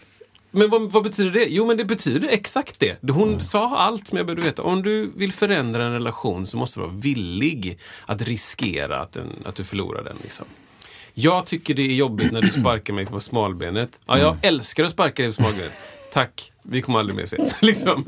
Men 0.51 0.71
vad, 0.71 0.93
vad 0.93 1.03
betyder 1.03 1.31
det? 1.31 1.47
Jo, 1.49 1.67
men 1.67 1.77
det 1.77 1.85
betyder 1.85 2.29
exakt 2.29 2.81
det. 2.81 3.11
Hon 3.13 3.29
Mm. 3.29 3.41
sa 3.41 3.77
allt 3.77 4.09
som 4.09 4.19
jag 4.19 4.27
behövde 4.27 4.47
veta. 4.47 4.63
Om 4.63 4.83
du 4.83 5.11
vill 5.17 5.33
förändra 5.33 5.85
en 5.85 5.93
relation 5.93 6.47
så 6.47 6.57
måste 6.57 6.81
du 6.81 6.87
vara 6.87 6.95
villig 6.97 7.79
att 8.07 8.23
riskera 8.23 9.01
att, 9.03 9.13
den, 9.13 9.33
att 9.45 9.55
du 9.55 9.65
förlorar 9.65 10.05
den. 10.05 10.17
Liksom. 10.23 10.47
Jag 11.19 11.47
tycker 11.47 11.75
det 11.75 11.83
är 11.83 11.95
jobbigt 11.95 12.33
när 12.33 12.43
du 12.43 12.49
sparkar 12.49 12.95
mig 12.95 13.07
på 13.07 13.21
smalbenet. 13.21 14.01
Ja, 14.07 14.19
jag 14.19 14.29
Mm. 14.29 14.39
älskar 14.43 14.85
att 14.85 14.91
sparka 14.91 15.23
dig 15.23 15.27
på 15.29 15.35
smalbenet. 15.35 15.73
Tack, 16.13 16.53
vi 16.63 16.81
kommer 16.81 16.99
aldrig 16.99 17.17
mer 17.17 17.25
ses. 17.25 17.55
liksom. 17.63 18.05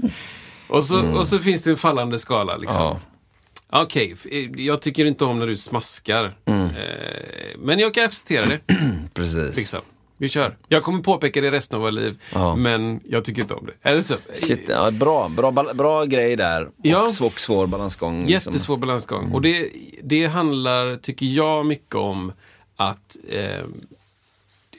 och, 0.69 0.85
så, 0.85 1.07
och 1.07 1.27
så 1.27 1.39
finns 1.39 1.63
det 1.63 1.71
en 1.71 1.77
fallande 1.77 2.19
skala. 2.19 2.57
Liksom. 2.57 2.83
Mm. 2.83 2.97
Ja. 3.71 3.83
Okej, 3.83 4.11
f- 4.15 4.27
eh, 4.31 4.51
jag 4.65 4.83
tycker 4.83 5.05
inte 5.05 5.25
om 5.25 5.39
när 5.39 5.47
du 5.47 5.57
smaskar. 5.57 6.37
Mm. 6.45 6.65
Eh, 6.65 6.71
men 7.59 7.79
jag 7.79 7.95
kan 7.95 8.05
acceptera 8.05 8.47
det. 8.47 8.61
Precis. 9.15 9.57
Liksom. 9.57 9.81
Vi 10.21 10.29
kör. 10.29 10.57
Jag 10.69 10.83
kommer 10.83 11.03
påpeka 11.03 11.41
det 11.41 11.51
resten 11.51 11.77
av 11.77 11.83
vårt 11.83 11.93
liv, 11.95 12.19
Ja. 12.35 12.57
men 12.57 13.01
jag 13.05 13.25
tycker 13.25 13.43
inte 13.43 13.55
om 13.55 13.67
det. 13.67 13.89
Eller 13.91 14.03
så. 14.03 14.15
Shit, 14.35 14.65
ja, 14.69 14.91
bra, 14.91 15.29
bra, 15.29 15.51
bra 15.75 16.05
grej 16.05 16.37
där. 16.37 16.69
Ja. 16.83 17.03
Och 17.03 17.13
svår, 17.13 17.33
svår 17.37 17.67
balansgång. 17.67 18.27
liksom. 18.27 18.53
Jättesvår 18.53 18.77
balansgång. 18.77 19.33
Och 19.33 19.43
det, 19.43 19.69
det 20.03 20.27
handlar, 20.27 20.97
tycker 20.97 21.27
jag, 21.27 21.67
mycket 21.67 21.95
om 21.95 22.33
att 22.79 23.17
eh, 23.29 23.65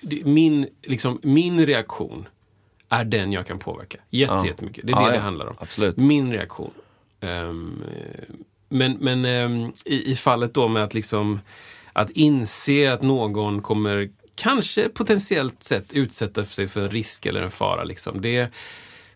det, 0.02 0.26
min, 0.26 0.68
liksom, 0.84 1.20
min 1.24 1.66
reaktion 1.66 2.28
är 2.90 3.04
den 3.06 3.32
jag 3.32 3.48
kan 3.48 3.60
påverka. 3.60 3.98
Jätte, 4.10 4.34
Ja. 4.34 4.46
Jättemycket. 4.46 4.88
Det 4.88 4.92
är 4.92 4.96
Ja, 4.96 5.06
det 5.06 5.12
det 5.12 5.16
ja. 5.16 5.22
handlar 5.22 5.46
om. 5.48 5.56
Absolut. 5.60 5.98
Min 5.98 6.32
reaktion. 6.32 6.72
Eh, 7.20 7.54
men 8.70 8.98
men 9.00 9.26
ehm, 9.26 9.72
i, 9.86 10.12
i 10.12 10.16
fallet 10.16 10.54
då 10.54 10.68
med 10.68 10.84
att 10.84 10.94
liksom 10.94 11.40
att 11.94 12.10
inse 12.12 12.94
att 12.94 13.02
någon 13.02 13.62
kommer 13.62 14.10
kanske 14.36 14.90
potentiellt 14.90 15.64
sett 15.64 15.94
utsätta 15.94 16.46
sig 16.46 16.68
för 16.68 16.82
en 16.82 16.90
risk 16.90 17.26
eller 17.26 17.42
en 17.42 17.52
fara. 17.52 17.84
Liksom. 17.84 18.22
Det, 18.22 18.50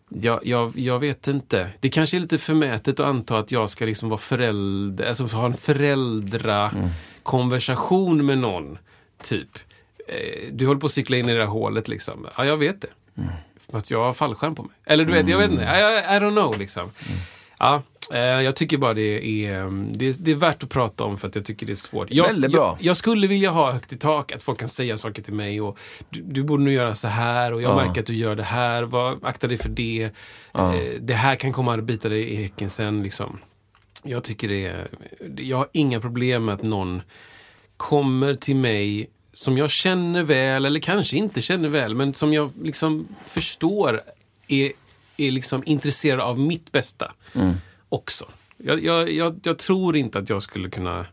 jag, 0.10 0.46
jag, 0.48 0.78
jag 0.80 1.00
vet 1.00 1.28
inte. 1.28 1.70
Det 1.80 1.90
kanske 1.90 2.18
är 2.18 2.22
lite 2.22 2.38
förmätet 2.38 3.00
att 3.00 3.06
anta 3.08 3.38
att 3.38 3.52
jag 3.52 3.70
ska 3.70 3.86
liksom 3.86 4.10
vara 4.10 4.20
förälder, 4.20 5.06
alltså 5.06 5.24
ha 5.24 5.46
en 5.46 5.58
föräldrakonversation 7.24 8.26
med 8.26 8.38
någon. 8.38 8.78
Typ. 9.24 9.50
Eh, 10.08 10.52
Du 10.52 10.68
håller 10.68 10.80
på 10.80 10.86
att 10.86 10.92
cykla 10.92 11.18
in 11.18 11.30
i 11.30 11.34
det 11.34 11.40
där 11.40 11.46
hålet 11.46 11.88
liksom. 11.88 12.28
Ja, 12.38 12.46
jag 12.46 12.58
vet 12.58 12.82
det. 12.82 12.88
För 13.72 13.78
att 13.78 13.92
jag 13.92 14.04
har 14.04 14.14
fallskärm 14.14 14.56
på 14.56 14.64
mig. 14.64 14.72
Eller 14.86 15.06
du 15.06 15.12
vet, 15.14 15.28
jag 15.28 15.38
vet 15.38 15.52
inte. 15.52 15.64
I, 15.64 15.68
I, 15.68 16.16
I 16.18 16.20
don't 16.20 16.32
know 16.32 16.60
liksom. 16.60 16.92
Ja, 17.60 17.82
eh, 18.14 18.20
jag 18.20 18.56
tycker 18.56 18.78
bara 18.78 18.94
det 18.94 19.46
är, 19.46 19.60
mm, 19.62 19.90
det, 19.94 20.08
är, 20.08 20.16
det 20.20 20.32
är 20.32 20.36
värt 20.36 20.64
att 20.64 20.70
prata 20.70 21.04
om 21.04 21.18
för 21.18 21.28
att 21.28 21.36
jag 21.36 21.46
tycker 21.46 21.66
det 21.66 21.74
är 21.74 21.76
svårt. 21.76 22.08
Jag, 22.12 22.26
Väldigt 22.28 22.52
bra. 22.52 22.78
Jag, 22.80 22.86
jag 22.88 22.98
skulle 22.98 23.28
vilja 23.28 23.50
ha 23.52 23.72
högt 23.72 23.94
i 23.94 23.98
tak, 23.98 24.32
att 24.32 24.44
folk 24.44 24.60
kan 24.60 24.70
säga 24.70 24.98
saker 24.98 25.22
till 25.22 25.34
mig 25.34 25.62
och 25.62 25.78
du, 26.10 26.22
du 26.22 26.44
borde 26.44 26.64
nog 26.64 26.74
göra 26.74 26.96
så 26.96 27.08
här 27.08 27.54
och 27.54 27.62
jag 27.62 27.76
märker 27.76 28.02
att 28.02 28.08
du 28.08 28.16
gör 28.16 28.36
det 28.36 28.44
här. 28.44 28.84
Var, 28.84 29.18
akta 29.22 29.48
dig 29.48 29.58
för 29.58 29.70
det. 29.70 30.10
Eh, 30.56 30.74
det 31.00 31.14
här 31.14 31.36
kan 31.36 31.52
komma 31.54 31.74
att 31.74 31.84
bita 31.84 32.10
dig 32.10 32.30
i 32.30 32.36
häcken 32.36 32.70
sen. 32.70 33.04
Liksom. 33.04 33.40
Jag 34.04 34.24
tycker 34.24 34.48
det 34.48 34.66
är, 34.66 34.88
jag 35.38 35.58
har 35.58 35.68
inga 35.72 36.00
problem 36.00 36.46
med 36.46 36.56
att 36.56 36.64
någon 36.64 37.02
kommer 37.78 38.36
till 38.36 38.56
mig 38.56 39.10
som 39.34 39.58
jag 39.58 39.70
känner 39.70 40.24
väl, 40.24 40.66
eller 40.66 40.80
kanske 40.80 41.18
inte 41.18 41.42
känner 41.42 41.70
väl, 41.70 41.96
men 41.96 42.14
som 42.14 42.34
jag 42.34 42.52
liksom 42.64 43.08
förstår 43.26 44.02
är, 44.48 44.72
är 45.18 45.32
liksom 45.32 45.64
intresserad 45.66 46.20
av 46.20 46.40
mitt 46.40 46.72
bästa 46.72 47.12
också. 47.90 48.26
Jag, 48.58 48.84
jag, 48.84 49.12
jag, 49.12 49.40
jag 49.44 49.58
tror 49.58 49.96
inte 49.98 50.20
att 50.20 50.30
jag 50.30 50.44
skulle 50.44 50.70
kunna 50.70 51.06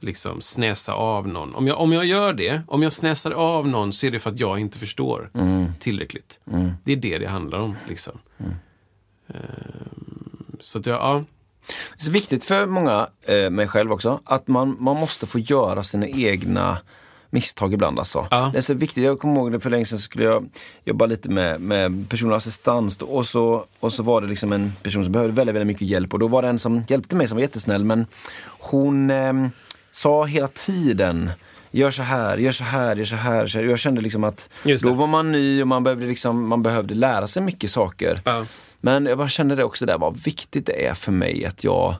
liksom 0.00 0.40
snäsa 0.40 0.92
av 0.92 1.28
någon. 1.28 1.54
Om 1.54 1.66
jag, 1.66 1.80
om 1.80 1.92
jag 1.92 2.04
gör 2.04 2.32
det, 2.32 2.62
om 2.68 2.82
jag 2.82 2.92
snäsar 2.92 3.30
av 3.30 3.68
någon 3.68 3.92
så 3.92 4.06
är 4.06 4.10
det 4.10 4.18
för 4.18 4.30
att 4.30 4.40
jag 4.40 4.58
inte 4.58 4.78
förstår 4.78 5.30
tillräckligt. 5.80 6.40
Det 6.84 6.92
är 6.92 6.96
det 6.96 7.18
det 7.18 7.26
handlar 7.26 7.58
om. 7.58 7.76
Liksom. 7.88 8.18
Ehm, 9.28 10.56
så 10.60 10.78
att 10.78 10.86
jag, 10.86 10.96
ja. 10.96 11.24
Det 11.68 12.02
är 12.02 12.04
så 12.04 12.10
viktigt 12.10 12.44
för 12.44 12.66
många, 12.66 13.08
eh, 13.22 13.50
mig 13.50 13.68
själv 13.68 13.92
också, 13.92 14.20
att 14.24 14.48
man, 14.48 14.76
man 14.80 14.96
måste 14.96 15.26
få 15.26 15.38
göra 15.38 15.82
sina 15.82 16.06
egna 16.06 16.78
misstag 17.30 17.74
ibland 17.74 17.98
alltså. 17.98 18.26
Ja. 18.30 18.50
Det 18.52 18.58
är 18.58 18.62
så 18.62 18.74
viktigt, 18.74 19.04
jag 19.04 19.18
kommer 19.18 19.36
ihåg 19.36 19.52
det 19.52 19.60
för 19.60 19.70
länge 19.70 19.84
sedan 19.84 19.98
skulle 19.98 20.24
jag 20.24 20.48
jobba 20.84 21.06
lite 21.06 21.28
med, 21.28 21.60
med 21.60 22.08
personlig 22.08 22.36
assistans 22.36 22.96
då, 22.96 23.06
och, 23.06 23.26
så, 23.26 23.64
och 23.80 23.92
så 23.92 24.02
var 24.02 24.20
det 24.20 24.26
liksom 24.26 24.52
en 24.52 24.72
person 24.82 25.04
som 25.04 25.12
behövde 25.12 25.34
väldigt, 25.34 25.54
väldigt 25.54 25.66
mycket 25.66 25.88
hjälp 25.88 26.12
och 26.12 26.18
då 26.18 26.28
var 26.28 26.42
det 26.42 26.48
en 26.48 26.58
som 26.58 26.84
hjälpte 26.88 27.16
mig 27.16 27.28
som 27.28 27.36
var 27.36 27.42
jättesnäll 27.42 27.84
men 27.84 28.06
hon 28.46 29.10
eh, 29.10 29.32
sa 29.90 30.24
hela 30.24 30.48
tiden 30.48 31.30
Gör 31.70 31.90
så 31.90 32.02
här, 32.02 32.38
gör 32.38 32.52
så 32.52 32.64
här, 32.64 32.96
gör 32.96 33.04
så 33.04 33.16
här. 33.16 33.46
Så 33.46 33.58
här. 33.58 33.64
Jag 33.64 33.78
kände 33.78 34.00
liksom 34.00 34.24
att 34.24 34.50
då 34.82 34.92
var 34.92 35.06
man 35.06 35.32
ny 35.32 35.62
och 35.62 35.68
man 35.68 35.84
behövde, 35.84 36.06
liksom, 36.06 36.48
man 36.48 36.62
behövde 36.62 36.94
lära 36.94 37.28
sig 37.28 37.42
mycket 37.42 37.70
saker. 37.70 38.20
Ja. 38.24 38.46
Men 38.80 39.06
jag 39.06 39.18
bara 39.18 39.28
känner 39.28 39.56
det 39.56 39.64
också 39.64 39.86
där, 39.86 39.98
vad 39.98 40.16
viktigt 40.16 40.66
det 40.66 40.86
är 40.86 40.94
för 40.94 41.12
mig 41.12 41.44
att 41.44 41.64
jag 41.64 41.96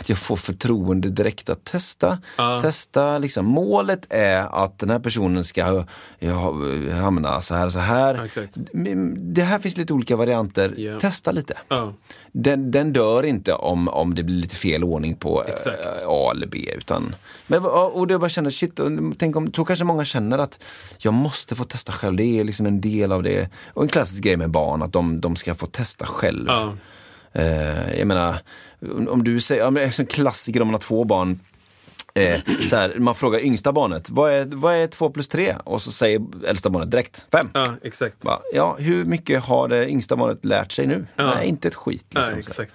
att 0.00 0.08
jag 0.08 0.18
får 0.18 0.36
förtroende 0.36 1.08
direkt 1.08 1.48
att 1.50 1.64
testa. 1.64 2.18
Ja. 2.36 2.60
Testa, 2.60 3.18
liksom. 3.18 3.46
Målet 3.46 4.06
är 4.10 4.64
att 4.64 4.78
den 4.78 4.90
här 4.90 4.98
personen 4.98 5.44
ska 5.44 5.84
ja, 6.18 6.54
hamna 6.92 7.40
så 7.40 7.54
här 7.54 7.66
och 7.66 7.72
så 7.72 7.78
här. 7.78 8.30
Men 8.72 9.34
Det 9.34 9.42
här 9.42 9.58
finns 9.58 9.76
lite 9.76 9.92
olika 9.92 10.16
varianter. 10.16 10.74
Ja. 10.76 11.00
Testa 11.00 11.32
lite. 11.32 11.54
Ja. 11.68 11.94
Den, 12.32 12.70
den 12.70 12.92
dör 12.92 13.22
inte 13.22 13.52
om, 13.52 13.88
om 13.88 14.14
det 14.14 14.22
blir 14.22 14.36
lite 14.36 14.56
fel 14.56 14.84
ordning 14.84 15.16
på 15.16 15.44
eh, 15.44 15.54
Exakt. 15.54 15.86
A 16.06 16.30
eller 16.34 16.46
B. 16.46 16.70
Utan, 16.76 17.14
men, 17.46 17.64
och 17.64 18.06
det 18.06 18.14
jag 18.14 18.30
känner, 18.30 18.50
shit, 18.50 18.80
tänk 19.18 19.36
om, 19.36 19.52
så 19.52 19.64
kanske 19.64 19.84
många 19.84 20.04
känner 20.04 20.38
att 20.38 20.62
jag 20.98 21.14
måste 21.14 21.56
få 21.56 21.64
testa 21.64 21.92
själv. 21.92 22.16
Det 22.16 22.40
är 22.40 22.44
liksom 22.44 22.66
en 22.66 22.80
del 22.80 23.12
av 23.12 23.22
det. 23.22 23.48
Och 23.68 23.82
en 23.82 23.88
klassisk 23.88 24.22
grej 24.24 24.36
med 24.36 24.50
barn, 24.50 24.82
att 24.82 24.92
de, 24.92 25.20
de 25.20 25.36
ska 25.36 25.54
få 25.54 25.66
testa 25.66 26.06
själv. 26.06 26.44
Ja. 26.48 26.76
Eh, 27.32 27.98
jag 27.98 28.06
menar, 28.06 28.36
om 29.08 29.24
du 29.24 29.40
säger, 29.40 29.70
det 29.70 29.82
är 29.82 30.00
en 30.00 30.06
klassiker 30.06 30.62
om 30.62 30.68
man 30.68 30.74
har 30.74 30.80
två 30.80 31.04
barn. 31.04 31.40
Eh, 32.14 32.40
så 32.66 32.76
här, 32.76 32.94
man 32.98 33.14
frågar 33.14 33.40
yngsta 33.40 33.72
barnet, 33.72 34.10
vad 34.10 34.32
är, 34.32 34.44
vad 34.46 34.74
är 34.74 34.86
två 34.86 35.10
plus 35.10 35.28
tre? 35.28 35.56
Och 35.64 35.82
så 35.82 35.92
säger 35.92 36.22
äldsta 36.46 36.70
barnet 36.70 36.90
direkt, 36.90 37.26
fem. 37.32 37.50
ja, 37.54 37.66
exakt. 37.82 38.24
Va? 38.24 38.40
Ja, 38.52 38.76
hur 38.78 39.04
mycket 39.04 39.42
har 39.44 39.68
det 39.68 39.88
yngsta 39.88 40.16
barnet 40.16 40.44
lärt 40.44 40.72
sig 40.72 40.86
nu? 40.86 41.06
Ja. 41.16 41.34
Nej, 41.34 41.48
inte 41.48 41.68
ett 41.68 41.74
skit. 41.74 42.04
Liksom, 42.14 42.32
Ja, 42.32 42.38
exakt. 42.38 42.74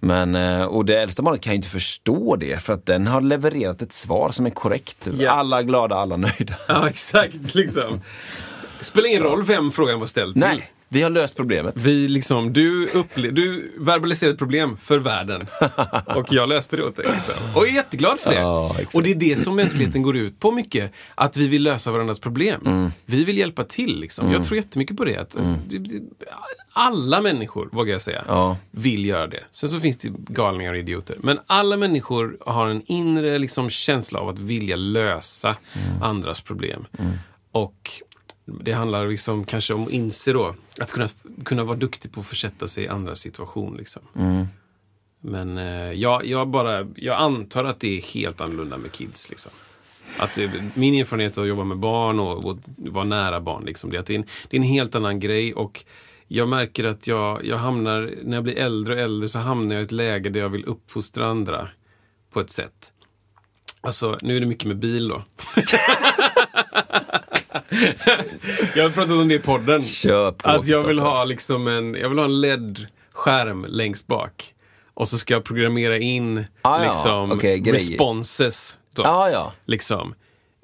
Men, 0.00 0.34
eh, 0.34 0.64
och 0.64 0.84
det 0.84 1.02
äldsta 1.02 1.22
barnet 1.22 1.40
kan 1.40 1.52
ju 1.52 1.56
inte 1.56 1.68
förstå 1.68 2.36
det 2.36 2.62
för 2.62 2.72
att 2.72 2.86
den 2.86 3.06
har 3.06 3.20
levererat 3.20 3.82
ett 3.82 3.92
svar 3.92 4.30
som 4.30 4.46
är 4.46 4.50
korrekt. 4.50 5.08
Ja. 5.18 5.30
Alla 5.30 5.62
glada, 5.62 5.96
alla 5.96 6.16
nöjda. 6.16 6.54
Ja, 6.68 6.88
exakt. 6.88 7.54
Liksom. 7.54 8.00
Spelar 8.80 9.08
ingen 9.08 9.22
roll 9.22 9.42
vem 9.42 9.72
frågan 9.72 10.00
var 10.00 10.06
ställd 10.06 10.34
till. 10.34 10.40
Nej, 10.40 10.70
vi 10.92 11.02
har 11.02 11.10
löst 11.10 11.36
problemet. 11.36 11.74
Vi 11.82 12.08
liksom, 12.08 12.52
du, 12.52 12.86
upple- 12.88 13.30
du 13.30 13.72
verbaliserade 13.78 14.32
ett 14.32 14.38
problem 14.38 14.76
för 14.76 14.98
världen. 14.98 15.46
Och 16.16 16.32
jag 16.32 16.48
löste 16.48 16.76
det 16.76 16.84
åt 16.84 16.96
dig. 16.96 17.06
Liksom. 17.14 17.34
Och 17.54 17.66
är 17.68 17.72
jätteglad 17.72 18.20
för 18.20 18.30
det. 18.30 18.36
Ja, 18.36 18.76
och 18.94 19.02
det 19.02 19.10
är 19.10 19.14
det 19.14 19.36
som 19.36 19.56
mänskligheten 19.56 20.02
går 20.02 20.16
ut 20.16 20.40
på 20.40 20.52
mycket. 20.52 20.92
Att 21.14 21.36
vi 21.36 21.48
vill 21.48 21.62
lösa 21.62 21.92
varandras 21.92 22.18
problem. 22.20 22.60
Mm. 22.66 22.90
Vi 23.06 23.24
vill 23.24 23.38
hjälpa 23.38 23.64
till. 23.64 24.00
Liksom. 24.00 24.32
Jag 24.32 24.44
tror 24.44 24.56
jättemycket 24.56 24.96
på 24.96 25.04
det. 25.04 25.16
Att, 25.16 25.36
det- 25.68 26.02
Alla 26.72 27.20
människor, 27.20 27.68
vågar 27.72 27.92
jag 27.92 28.02
säga, 28.02 28.24
Ja. 28.28 28.56
vill 28.70 29.06
göra 29.06 29.26
det. 29.26 29.40
Sen 29.50 29.68
så 29.68 29.80
finns 29.80 29.98
det 29.98 30.08
galningar 30.28 30.72
och 30.72 30.78
idioter. 30.78 31.16
Men 31.20 31.38
alla 31.46 31.76
människor 31.76 32.36
har 32.46 32.66
en 32.68 32.82
inre 32.86 33.38
liksom, 33.38 33.70
känsla 33.70 34.20
av 34.20 34.28
att 34.28 34.38
vilja 34.38 34.76
lösa 34.76 35.56
Mm. 35.88 36.02
andras 36.02 36.40
problem. 36.40 36.86
Och 37.52 37.90
det 38.44 38.72
handlar 38.72 39.08
liksom 39.08 39.44
kanske 39.44 39.74
om 39.74 39.82
att 39.82 39.90
inse 39.90 40.32
då, 40.32 40.54
att 40.78 40.92
kunna, 40.92 41.08
kunna 41.44 41.64
vara 41.64 41.76
duktig 41.76 42.12
på 42.12 42.20
att 42.20 42.26
försätta 42.26 42.68
sig 42.68 42.84
i 42.84 42.88
andra 42.88 43.16
situation. 43.16 43.76
Liksom. 43.76 44.02
Mm. 44.16 44.46
Men 45.20 45.58
eh, 45.58 45.92
jag, 45.92 46.26
jag, 46.26 46.48
bara, 46.48 46.86
jag 46.96 47.20
antar 47.20 47.64
att 47.64 47.80
det 47.80 47.98
är 47.98 48.02
helt 48.02 48.40
annorlunda 48.40 48.78
med 48.78 48.92
kids. 48.92 49.30
Liksom. 49.30 49.52
Att 50.18 50.34
det, 50.34 50.50
min 50.74 50.94
erfarenhet 50.94 51.38
av 51.38 51.42
att 51.42 51.48
jobba 51.48 51.64
med 51.64 51.78
barn 51.78 52.20
och, 52.20 52.44
och 52.44 52.58
vara 52.76 53.04
nära 53.04 53.40
barn, 53.40 53.64
liksom, 53.64 53.90
det, 53.90 53.96
är 53.96 54.00
att 54.00 54.06
det, 54.06 54.14
är 54.14 54.18
en, 54.18 54.26
det 54.50 54.56
är 54.56 54.60
en 54.60 54.66
helt 54.66 54.94
annan 54.94 55.20
grej. 55.20 55.54
Och 55.54 55.84
jag 56.28 56.48
märker 56.48 56.84
att 56.84 57.06
jag, 57.06 57.44
jag 57.44 57.58
hamnar, 57.58 58.14
när 58.22 58.36
jag 58.36 58.44
blir 58.44 58.58
äldre 58.58 58.94
och 58.94 59.00
äldre 59.00 59.28
så 59.28 59.38
hamnar 59.38 59.74
jag 59.74 59.82
i 59.82 59.84
ett 59.84 59.92
läge 59.92 60.30
där 60.30 60.40
jag 60.40 60.48
vill 60.48 60.64
uppfostra 60.64 61.26
andra 61.26 61.68
på 62.32 62.40
ett 62.40 62.50
sätt. 62.50 62.92
Alltså, 63.80 64.18
nu 64.22 64.36
är 64.36 64.40
det 64.40 64.46
mycket 64.46 64.68
med 64.68 64.78
bil 64.78 65.08
då. 65.08 65.22
jag 68.76 68.82
har 68.82 68.90
pratat 68.90 69.10
om 69.12 69.28
det 69.28 69.34
i 69.34 69.38
podden. 69.38 69.82
Kör 69.82 70.32
på, 70.32 70.48
Att 70.48 70.66
jag 70.66 70.86
vill 70.86 70.98
ha 70.98 71.24
liksom 71.24 71.68
en, 71.68 71.94
jag 71.94 72.08
vill 72.08 72.18
ha 72.18 72.24
en 72.24 72.40
LED-skärm 72.40 73.66
längst 73.68 74.06
bak. 74.06 74.54
Och 74.94 75.08
så 75.08 75.18
ska 75.18 75.34
jag 75.34 75.44
programmera 75.44 75.98
in 75.98 76.46
Ah, 76.62 76.84
ja. 76.84 76.92
liksom 76.92 77.32
Okej, 77.32 77.58
grejer. 77.60 77.78
responses. 77.78 78.78
Då. 78.94 79.02
Ja, 79.02 79.30
ja. 79.30 79.52
Liksom. 79.66 80.14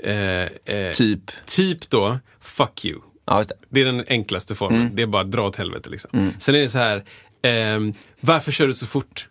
Eh, 0.03 0.15
eh, 0.43 0.93
Typ. 0.95 1.21
typ 1.47 1.91
då, 1.91 2.19
fuck 2.41 2.85
you. 2.85 3.01
Ja, 3.27 3.39
just 3.39 3.49
det. 3.49 3.55
Det 3.69 3.81
är 3.81 3.85
den 3.85 4.05
enklaste 4.09 4.55
formen. 4.55 4.81
Mm. 4.81 4.97
Det 4.97 5.03
är 5.03 5.07
bara 5.07 5.25
dra 5.25 5.47
åt 5.49 5.57
helvete. 5.57 5.91
Liksom. 5.91 6.33
Sen 6.39 6.55
är 6.55 6.59
det 6.59 6.69
så 6.69 6.79
här, 6.79 7.05
ehm, 7.43 7.95
varför 8.21 8.53
kör 8.53 8.67
du 8.67 8.75
så 8.75 8.87
fort? 8.87 9.29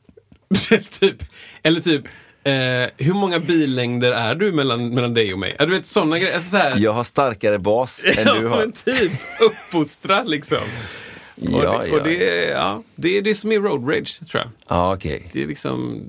typ. 1.00 1.24
Eller 1.64 1.82
typ, 1.82 2.04
eh, 2.48 2.90
hur 2.98 3.14
många 3.14 3.40
billängder 3.40 4.12
är 4.12 4.36
du 4.36 4.52
mellan, 4.52 4.90
mellan 4.90 5.14
dig 5.14 5.34
och 5.34 5.40
mig? 5.40 5.56
Du 5.60 5.66
vet 5.66 5.86
sådana 5.86 6.20
grejer. 6.20 6.36
Alltså, 6.36 6.50
så 6.52 6.58
här, 6.58 6.78
Jag 6.78 6.94
har 6.94 7.04
starkare 7.04 7.60
bas 7.60 8.06
än 8.18 8.26
ja, 8.28 8.34
du 8.34 8.48
har. 8.48 8.58
men 8.58 8.72
typ 8.72 9.12
uppfostra 9.42 10.24
liksom. 10.24 10.58
och 10.58 11.64
Ja, 11.64 11.82
det, 11.86 11.92
och 11.92 12.04
det, 12.04 12.30
är- 12.48 12.52
ja, 12.56 12.84
det 12.96 13.18
är 13.18 13.22
det 13.22 13.36
som 13.36 13.52
är 13.52 13.60
road 13.60 13.90
rage, 13.90 14.20
tror 14.32 14.44
jag. 14.44 14.52
Ja, 14.68 14.94
okej. 14.96 15.30
Det 15.34 15.44
är 15.44 15.48
liksom, 15.48 16.02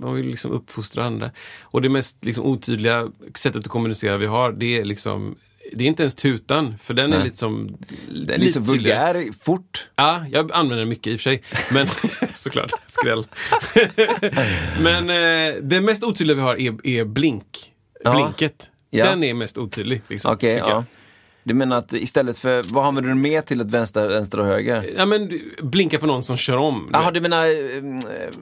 man 0.00 0.14
vill 0.14 0.26
liksom 0.26 0.50
uppfostra 0.50 1.04
andra. 1.04 1.30
Och 1.62 1.82
det 1.82 1.88
mest 1.88 2.24
liksom 2.24 2.44
otydliga 2.46 3.08
sättet 3.34 3.60
att 3.60 3.68
kommunicera 3.68 4.16
vi 4.16 4.26
har, 4.26 4.52
det 4.52 4.78
är 4.80 4.84
liksom 4.84 5.34
det 5.72 5.84
är 5.84 5.88
inte 5.88 6.02
ens 6.02 6.14
tutan, 6.14 6.74
för 6.82 6.94
den 6.94 7.12
är 7.12 7.16
Nej. 7.16 7.24
lite 7.24 7.36
som... 7.36 7.76
Den 8.26 8.42
är 8.42 8.48
så 8.48 8.60
vulgär 8.60 9.28
fort. 9.40 9.88
Ja, 9.96 10.24
jag 10.30 10.52
använder 10.52 10.76
den 10.76 10.88
mycket 10.88 11.06
i 11.06 11.16
och 11.16 11.20
för 11.20 11.30
sig. 11.30 11.42
Men 11.72 11.88
såklart, 12.34 12.72
skräll. 12.86 13.26
men 14.80 15.10
eh, 15.10 15.62
det 15.62 15.80
mest 15.80 16.04
otydliga 16.04 16.34
vi 16.36 16.42
har 16.42 16.60
är, 16.60 16.86
är 16.86 17.04
blink. 17.04 17.72
Ja. 18.04 18.14
Blinket. 18.14 18.70
Ja. 18.90 19.04
Den 19.04 19.24
är 19.24 19.34
mest 19.34 19.58
otydlig. 19.58 20.02
Liksom, 20.08 20.36
jag. 20.40 20.58
ja. 20.58 20.84
Du 21.46 21.54
menar 21.54 21.78
att 21.78 21.92
istället 21.92 22.38
för, 22.38 22.62
vad 22.74 22.86
använder 22.86 23.10
du 23.10 23.16
mer 23.16 23.40
till 23.40 23.60
ett 23.60 23.70
vänster, 23.70 24.08
vänster 24.08 24.40
och 24.40 24.46
höger? 24.46 24.94
Ja, 24.96 25.06
men 25.06 25.40
blinka 25.62 25.98
på 25.98 26.06
någon 26.06 26.22
som 26.22 26.36
kör 26.36 26.56
om. 26.56 26.90
Jaha, 26.92 27.10
du 27.10 27.20
menar, 27.20 27.44
eh, 27.46 27.82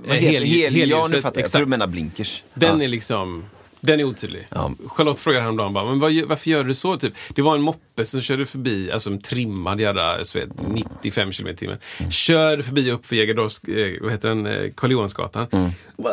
vad 0.07 0.17
heter 0.17 0.45
hel- 0.45 0.75
hel, 0.75 0.91
Ja, 0.91 1.09
nu 1.11 1.23
fattar 1.23 1.41
jag. 1.41 1.45
Jag 1.45 1.53
tror 1.53 1.63
du 1.65 1.69
menar 1.69 1.87
blinkers. 1.87 2.43
Den 2.55 2.79
ja. 2.79 2.85
är 2.85 2.89
liksom, 2.89 3.45
den 3.83 4.01
är 4.01 4.05
otydlig. 4.05 4.47
Ja. 4.51 4.71
Charlotte 4.89 5.19
frågade 5.21 5.43
häromdagen 5.43 5.73
bara, 5.73 5.85
men 5.85 6.01
vad, 6.01 6.13
gör- 6.13 6.27
varför 6.27 6.51
gör 6.51 6.65
du 6.65 6.75
så? 6.75 6.97
Typ? 6.97 7.13
Det 7.35 7.43
var 7.43 7.55
en 7.55 7.63
moppe 7.63 8.05
som 8.05 8.21
körde 8.21 8.47
förbi, 8.47 8.91
alltså 8.93 9.11
en 9.11 9.21
trimmad 9.23 9.81
jävla, 9.81 10.25
så 10.25 10.39
vet, 10.39 10.49
95 10.69 11.33
km 11.33 11.49
i 11.49 11.57
timmen. 11.57 11.79
Körde 12.11 12.63
förbi 12.63 12.91
upp 12.91 13.07
för 13.07 13.17
Jägerdals, 13.17 13.65
eh, 13.65 13.93
vad 14.03 14.11
heter 14.13 14.29
den, 14.29 14.47
eh, 14.47 14.71
Karl 14.75 14.91
Johansgatan. 14.93 15.47
Och 15.97 16.03
bara, 16.05 16.13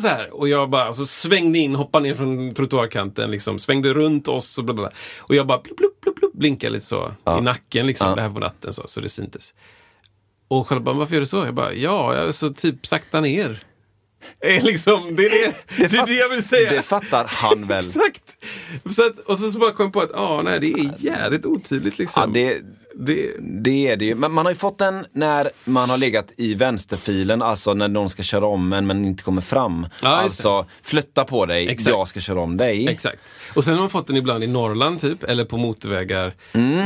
Så 0.00 0.08
här. 0.08 0.34
Och 0.34 0.48
jag 0.48 0.70
bara, 0.70 0.88
och 0.88 0.96
så 0.96 1.06
svängde 1.06 1.58
in, 1.58 1.74
hoppade 1.74 2.02
ner 2.08 2.14
från 2.14 2.54
trottoarkanten, 2.54 3.30
liksom, 3.30 3.58
svängde 3.58 3.94
runt 3.94 4.28
oss 4.28 4.58
och 4.58 4.64
bla 4.64 4.74
bla 4.74 4.82
bla. 4.82 4.92
Och 5.18 5.34
jag 5.34 5.46
bara 5.46 5.58
plupp, 5.58 5.76
plupp, 5.76 6.00
plupp, 6.00 6.16
plupp, 6.16 6.32
blinkade 6.32 6.72
lite 6.72 6.86
så 6.86 7.12
i 7.38 7.40
nacken, 7.40 7.86
liksom, 7.86 8.08
Ja. 8.08 8.14
det 8.14 8.22
här 8.22 8.30
på 8.30 8.38
natten, 8.38 8.72
så, 8.72 8.82
så 8.88 9.00
det 9.00 9.08
syntes. 9.08 9.54
Och 10.48 10.68
Charlotte 10.68 10.84
bara, 10.84 10.94
varför 10.94 11.14
gör 11.14 11.20
du 11.20 11.26
så? 11.26 11.36
Jag 11.36 11.54
bara, 11.54 11.74
ja, 11.74 12.16
jag 12.16 12.34
så 12.34 12.50
typ 12.52 12.86
sakta 12.86 13.20
ner. 13.20 13.60
Eh, 14.40 14.64
liksom, 14.64 15.16
det, 15.16 15.26
är 15.26 15.30
det, 15.30 15.88
det, 15.88 15.96
är 15.96 16.06
det 16.06 16.14
jag 16.14 16.28
vill 16.28 16.44
säga. 16.44 16.70
Det 16.70 16.82
fattar 16.82 17.26
han 17.28 17.66
väl? 17.66 17.78
Exakt! 17.84 18.36
Så 18.90 19.06
att, 19.06 19.18
och 19.18 19.38
så, 19.38 19.50
så 19.50 19.58
bara 19.58 19.72
kom 19.72 19.86
jag 19.86 19.92
på 19.92 20.00
att, 20.00 20.10
ja, 20.12 20.42
nej, 20.44 20.60
det 20.60 20.72
är 20.72 20.90
jävligt 20.98 21.46
otydligt 21.46 21.98
liksom. 21.98 22.22
Ja, 22.34 22.40
det, 22.40 22.62
det, 22.98 23.30
det 23.62 23.88
är 23.88 23.96
det 23.96 24.04
ju. 24.04 24.14
Men 24.14 24.32
man 24.32 24.44
har 24.46 24.52
ju 24.52 24.56
fått 24.58 24.78
den 24.78 25.06
när 25.12 25.48
man 25.64 25.90
har 25.90 25.96
legat 25.98 26.32
i 26.36 26.54
vänsterfilen, 26.54 27.42
alltså 27.42 27.74
när 27.74 27.88
någon 27.88 28.08
ska 28.08 28.22
köra 28.22 28.46
om 28.46 28.72
en 28.72 28.86
men 28.86 29.04
inte 29.04 29.22
kommer 29.22 29.42
fram. 29.42 29.86
Ja, 30.02 30.08
alltså, 30.08 30.66
flytta 30.82 31.24
på 31.24 31.46
dig, 31.46 31.68
Exakt. 31.68 31.90
jag 31.90 32.08
ska 32.08 32.20
köra 32.20 32.40
om 32.40 32.56
dig. 32.56 32.88
Exakt. 32.88 33.22
Och 33.54 33.64
sen 33.64 33.74
har 33.74 33.80
man 33.80 33.90
fått 33.90 34.06
den 34.06 34.16
ibland 34.16 34.44
i 34.44 34.46
Norrland 34.46 35.00
typ, 35.00 35.22
eller 35.24 35.44
på 35.44 35.56
motorvägar. 35.56 36.34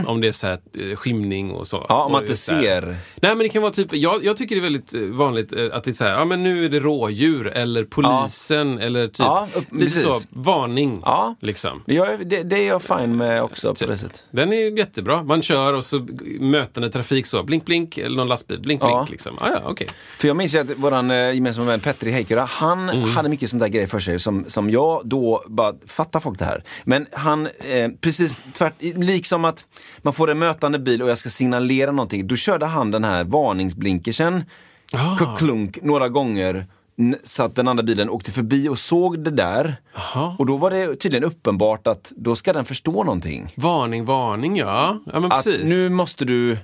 Om 0.06 0.20
det 0.20 0.28
är 0.28 0.32
så 0.32 0.46
här 0.46 0.58
eh, 0.78 0.96
skymning 0.96 1.50
och 1.50 1.66
så. 1.66 1.76
Mm. 1.76 1.86
Ja, 1.88 2.04
om 2.04 2.12
man 2.12 2.22
inte 2.22 2.36
ser. 2.36 2.82
Nej 2.82 2.96
men 3.34 3.38
det 3.38 3.48
kan 3.48 3.62
vara 3.62 3.72
typ, 3.72 3.92
jag, 3.94 4.24
jag 4.24 4.36
tycker 4.36 4.54
det 4.56 4.60
är 4.60 4.62
väldigt 4.62 4.94
eh, 4.94 5.00
vanligt 5.00 5.52
eh, 5.52 5.66
att 5.72 5.84
det 5.84 5.90
är 5.90 5.92
så 5.92 6.04
här, 6.04 6.12
ja 6.12 6.24
men 6.24 6.42
nu 6.42 6.64
är 6.64 6.68
det 6.68 6.80
rådjur 6.80 7.46
eller 7.46 7.84
polisen 7.84 8.78
eller 8.78 9.06
typ, 9.06 9.18
Ja, 9.18 9.48
upp- 9.54 9.64
lite 9.72 9.84
precis. 9.84 10.02
så, 10.02 10.12
varning. 10.30 11.00
Ja. 11.02 11.34
Liksom. 11.40 11.82
Jag, 11.86 12.28
det, 12.28 12.42
det 12.42 12.56
är 12.56 12.66
jag 12.68 12.82
fine 12.82 13.16
med 13.16 13.42
också 13.42 13.74
Typ. 13.74 13.86
på 13.86 13.92
det 13.92 13.98
sättet. 13.98 14.24
Den 14.30 14.52
är 14.52 14.78
jättebra. 14.78 15.22
Man 15.22 15.42
kör 15.42 15.74
och 15.74 15.84
så 15.84 15.99
mötande 16.40 16.90
trafik 16.90 17.26
så, 17.26 17.42
blink 17.42 17.64
blink, 17.64 17.98
eller 17.98 18.16
någon 18.16 18.28
lastbil, 18.28 18.60
blink 18.60 18.80
blink. 18.80 18.92
Ja. 18.92 19.06
Liksom. 19.10 19.38
Ah, 19.40 19.48
ja, 19.48 19.60
okej. 19.64 19.86
För 20.18 20.28
jag 20.28 20.36
minns 20.36 20.54
ju 20.54 20.58
att 20.58 20.70
våran 20.70 21.10
eh, 21.10 21.32
gemensamma 21.32 21.66
vän 21.66 21.80
Petri 21.80 22.10
Heikkilä, 22.10 22.40
han 22.48 22.90
Mm. 22.90 23.10
hade 23.10 23.28
mycket 23.28 23.50
sånt 23.50 23.60
där 23.60 23.68
grejer 23.68 23.86
för 23.86 24.00
sig 24.00 24.20
som, 24.20 24.44
som 24.48 24.70
jag 24.70 25.02
då 25.04 25.44
bara, 25.46 25.74
fattar 25.86 26.20
folk 26.20 26.38
det 26.38 26.44
här? 26.44 26.64
Men 26.84 27.06
han, 27.12 27.46
eh, 27.46 27.88
precis 28.00 28.40
tvärt, 28.52 28.74
liksom 28.80 29.44
att 29.44 29.64
man 30.02 30.12
får 30.12 30.30
en 30.30 30.38
mötande 30.38 30.78
bil 30.78 31.02
och 31.02 31.10
jag 31.10 31.18
ska 31.18 31.28
signalera 31.30 31.90
någonting, 31.92 32.26
då 32.26 32.36
körde 32.36 32.66
han 32.66 32.90
den 32.90 33.04
här 33.04 33.24
varningsblinkersen, 33.24 34.44
Ah. 34.92 35.36
klunk 35.38 35.78
några 35.82 36.08
gånger, 36.08 36.66
så 37.24 37.42
att 37.42 37.54
den 37.54 37.68
andra 37.68 37.82
bilen 37.82 38.10
åkte 38.10 38.32
förbi 38.32 38.68
och 38.68 38.78
såg 38.78 39.24
det 39.24 39.30
där. 39.30 39.76
Jaha. 39.94 40.36
Och 40.38 40.46
då 40.46 40.56
var 40.56 40.70
det 40.70 40.96
tydligen 40.96 41.24
uppenbart 41.24 41.86
att 41.86 42.12
då 42.16 42.36
ska 42.36 42.52
den 42.52 42.64
förstå 42.64 43.04
någonting. 43.04 43.52
Varning, 43.56 44.04
varning, 44.04 44.56
ja. 44.56 45.00
Ja 45.06 45.20
men 45.20 45.32
Att 45.32 45.44
precis. 45.44 45.64
nu 45.64 45.88
måste 45.88 46.24
du, 46.24 46.58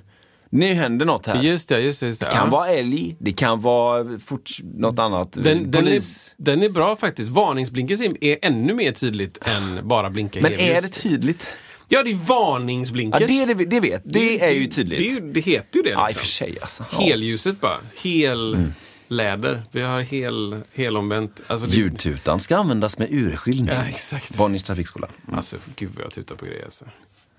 nu 0.49 0.73
händer 0.73 1.05
något 1.05 1.25
här. 1.25 1.41
Just 1.41 1.69
det, 1.69 1.79
just 1.79 1.99
det. 1.99 2.07
Just 2.07 2.19
det. 2.19 2.25
Det 2.25 2.31
kan 2.31 2.45
ja. 2.45 2.51
vara 2.51 2.67
älg, 2.67 3.15
det 3.19 3.31
kan 3.31 3.61
vara 3.61 4.19
fort, 4.19 4.51
något 4.63 4.99
annat. 4.99 5.31
Den, 5.31 5.71
den, 5.71 5.87
är, 5.87 6.01
den 6.37 6.63
är 6.63 6.69
bra 6.69 6.95
faktiskt. 6.95 7.31
Varningsblinkers 7.31 8.01
är, 8.01 8.37
ännu 8.41 8.73
mer 8.73 8.91
tydligt 8.91 9.37
än 9.41 9.87
bara 9.87 10.09
blinka 10.09 10.39
Men 10.41 10.53
är 10.53 10.81
det 10.81 10.89
tydligt? 10.89 11.47
Ja, 11.89 12.03
det 12.03 12.11
är 12.11 12.15
varningsblinkers. 12.27 13.21
Ja, 13.21 13.27
det, 13.27 13.41
är 13.41 13.55
det, 13.55 13.65
det 13.65 13.79
vet 13.79 14.01
Det 14.05 14.45
är 14.45 14.51
ju 14.51 14.67
tydligt. 14.67 15.21
Det, 15.21 15.31
det 15.33 15.39
heter 15.39 15.77
ju 15.77 15.83
det. 15.83 15.89
Ja, 15.89 15.99
i 15.99 16.03
och 16.03 16.07
liksom. 16.07 16.19
för 16.19 16.27
sig 16.27 16.57
alltså. 16.61 16.83
Helljuset 16.91 17.61
bara. 17.61 17.77
Hel... 18.01 18.71
läder. 19.07 19.63
Vi 19.71 19.81
har 19.81 20.01
hel, 20.01 20.61
helomvänt. 20.73 21.41
Alltså, 21.47 21.67
det- 21.67 21.75
Ljudtutan 21.75 22.39
ska 22.39 22.57
användas 22.57 22.97
med 22.97 23.07
urskiljning. 23.11 23.75
Ja, 23.75 23.83
exakt. 23.87 24.37
Bonniers 24.37 24.63
trafikskola. 24.63 25.07
Alltså, 25.31 25.57
gud 25.75 25.89
vad 25.95 26.03
jag 26.03 26.11
tutar 26.11 26.35
på 26.35 26.45
grejer. 26.45 26.63
Alltså. 26.65 26.85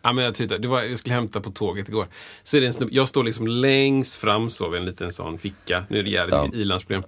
Ja, 0.03 0.13
men 0.13 0.25
jag, 0.25 0.35
tutar. 0.35 0.59
Det 0.59 0.69
var, 0.69 0.83
jag 0.83 0.99
skulle 0.99 1.15
hämta 1.15 1.41
på 1.41 1.51
tåget 1.51 1.89
igår. 1.89 2.07
Så 2.43 2.57
är 2.57 2.61
det 2.61 2.67
en 2.67 2.73
snubbe, 2.73 2.95
jag 2.95 3.09
står 3.09 3.25
liksom 3.25 3.47
längst 3.47 4.15
fram 4.15 4.51
så 4.51 4.69
vid 4.69 4.81
en 4.81 4.87
liten 4.87 5.13
sån 5.13 5.39
ficka. 5.39 5.85
Nu 5.89 5.99
är 5.99 6.03
det 6.03 6.11
jävligt 6.11 6.35
Ja. 6.35 6.49
ilandsproblem. 6.53 7.03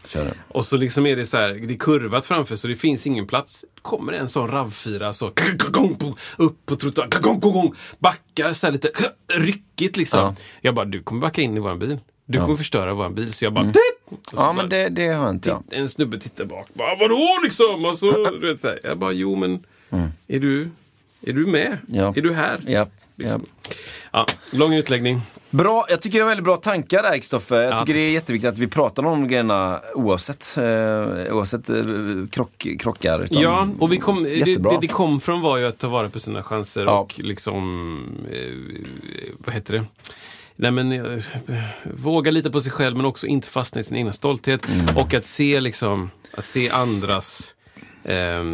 Och 0.49 0.65
så 0.67 0.77
liksom 0.77 1.07
är 1.07 1.17
det 1.17 1.27
så 1.27 1.37
här, 1.37 1.49
det 1.49 1.75
är 1.75 1.79
kurvat 1.79 2.27
framför 2.27 2.57
så 2.57 2.69
det 2.69 2.77
finns 2.77 3.07
ingen 3.07 3.27
plats. 3.27 3.65
Kommer 3.83 4.13
en 4.13 4.29
sån 4.29 4.51
RAV4 4.51 5.13
så 5.13 5.27
upp 6.37 6.67
på 6.67 6.77
trottoaren, 6.77 7.73
backar 7.99 8.53
så 8.53 8.67
här 8.67 8.73
lite 8.73 8.91
ryckigt 9.33 9.97
liksom. 9.97 10.21
Ja. 10.21 10.35
Jag 10.61 10.75
bara, 10.75 10.85
du 10.85 11.03
kommer 11.03 11.21
backa 11.21 11.43
in 11.43 11.57
i 11.57 11.61
våran 11.61 11.79
bil. 11.79 11.99
Du 12.33 12.39
kommer 12.41 12.57
förstöra 12.57 12.95
våran 12.95 13.15
bil. 13.15 13.33
Så 13.33 13.45
jag 13.45 13.53
bara, 13.53 13.65
och 13.69 13.75
så 13.75 14.19
Ja, 14.33 14.37
bara- 14.37 14.53
men 14.53 14.69
det, 14.69 14.89
det 14.89 15.07
har 15.09 15.31
inte 15.31 15.49
jag. 15.49 15.63
en 15.71 15.89
snubbe 15.89 16.19
tittar 16.21 16.45
bak. 16.45 16.67
Bara, 16.75 16.97
Vadå 16.97 17.39
liksom? 17.45 17.85
Och 17.85 17.99
så, 17.99 18.11
du 18.41 18.49
vet, 18.51 18.61
så 18.61 18.67
här. 18.69 18.81
Jag 18.83 18.99
bara, 18.99 19.13
jo 19.13 19.37
men 19.37 19.65
är, 20.27 20.39
du, 20.41 20.69
är 21.27 21.33
du 21.33 21.47
med? 21.47 21.79
Ja. 21.87 22.13
Är 22.17 22.21
du 22.23 22.33
här? 22.33 22.61
Ja, 22.67 22.87
Liksom. 23.17 23.47
Ja, 24.13 24.27
lång 24.51 24.75
utläggning. 24.75 25.21
Bra, 25.51 25.87
jag 25.91 26.01
tycker 26.03 26.19
det 26.19 26.25
är 26.25 26.29
väldigt 26.29 26.45
bra 26.45 26.57
tankar 26.57 27.03
där 27.03 27.15
Kristoffer. 27.17 27.63
Jag 27.63 27.73
Ja, 27.73 27.79
tycker 27.79 27.95
det 27.95 28.01
är 28.01 28.11
jätteviktigt 28.11 28.49
att 28.51 28.59
vi 28.59 28.67
pratar 28.67 29.03
om 29.07 29.21
de 29.21 29.29
grejerna 29.29 29.81
oavsett, 29.95 30.57
eh, 30.59 31.35
oavsett 31.37 31.69
eh, 31.71 31.77
krock, 32.31 32.67
krockar. 32.79 33.27
Ja, 33.31 33.69
och 33.79 33.93
vi 33.93 33.97
kom, 33.97 34.23
det, 34.23 34.45
det 34.59 34.79
det 34.81 34.87
kom 34.89 35.21
från 35.21 35.41
var 35.41 35.57
ju 35.59 35.67
att 35.67 35.79
ta 35.79 35.89
vara 35.89 36.11
på 36.11 36.21
sina 36.21 36.43
chanser 36.43 36.85
Ja. 36.85 36.99
och 36.99 37.15
liksom, 37.19 38.03
eh, 38.33 39.33
vad 39.39 39.55
heter 39.55 39.73
det? 39.75 39.85
Nej 40.61 40.71
men, 40.71 40.93
eh, 40.93 41.23
våga 41.85 42.31
lita 42.31 42.51
på 42.51 42.61
sig 42.61 42.73
själv 42.73 42.97
men 42.97 43.07
också 43.07 43.27
inte 43.27 43.49
fastna 43.49 43.81
i 43.81 43.85
sin 43.85 43.97
egna 43.97 44.13
stolthet. 44.13 44.69
Mm. 44.69 44.97
Och 44.97 45.15
att 45.15 45.25
se 45.25 45.61
liksom, 45.61 46.11
att 46.33 46.45
se 46.45 46.71
andras, 46.71 47.55
eh, 48.05 48.45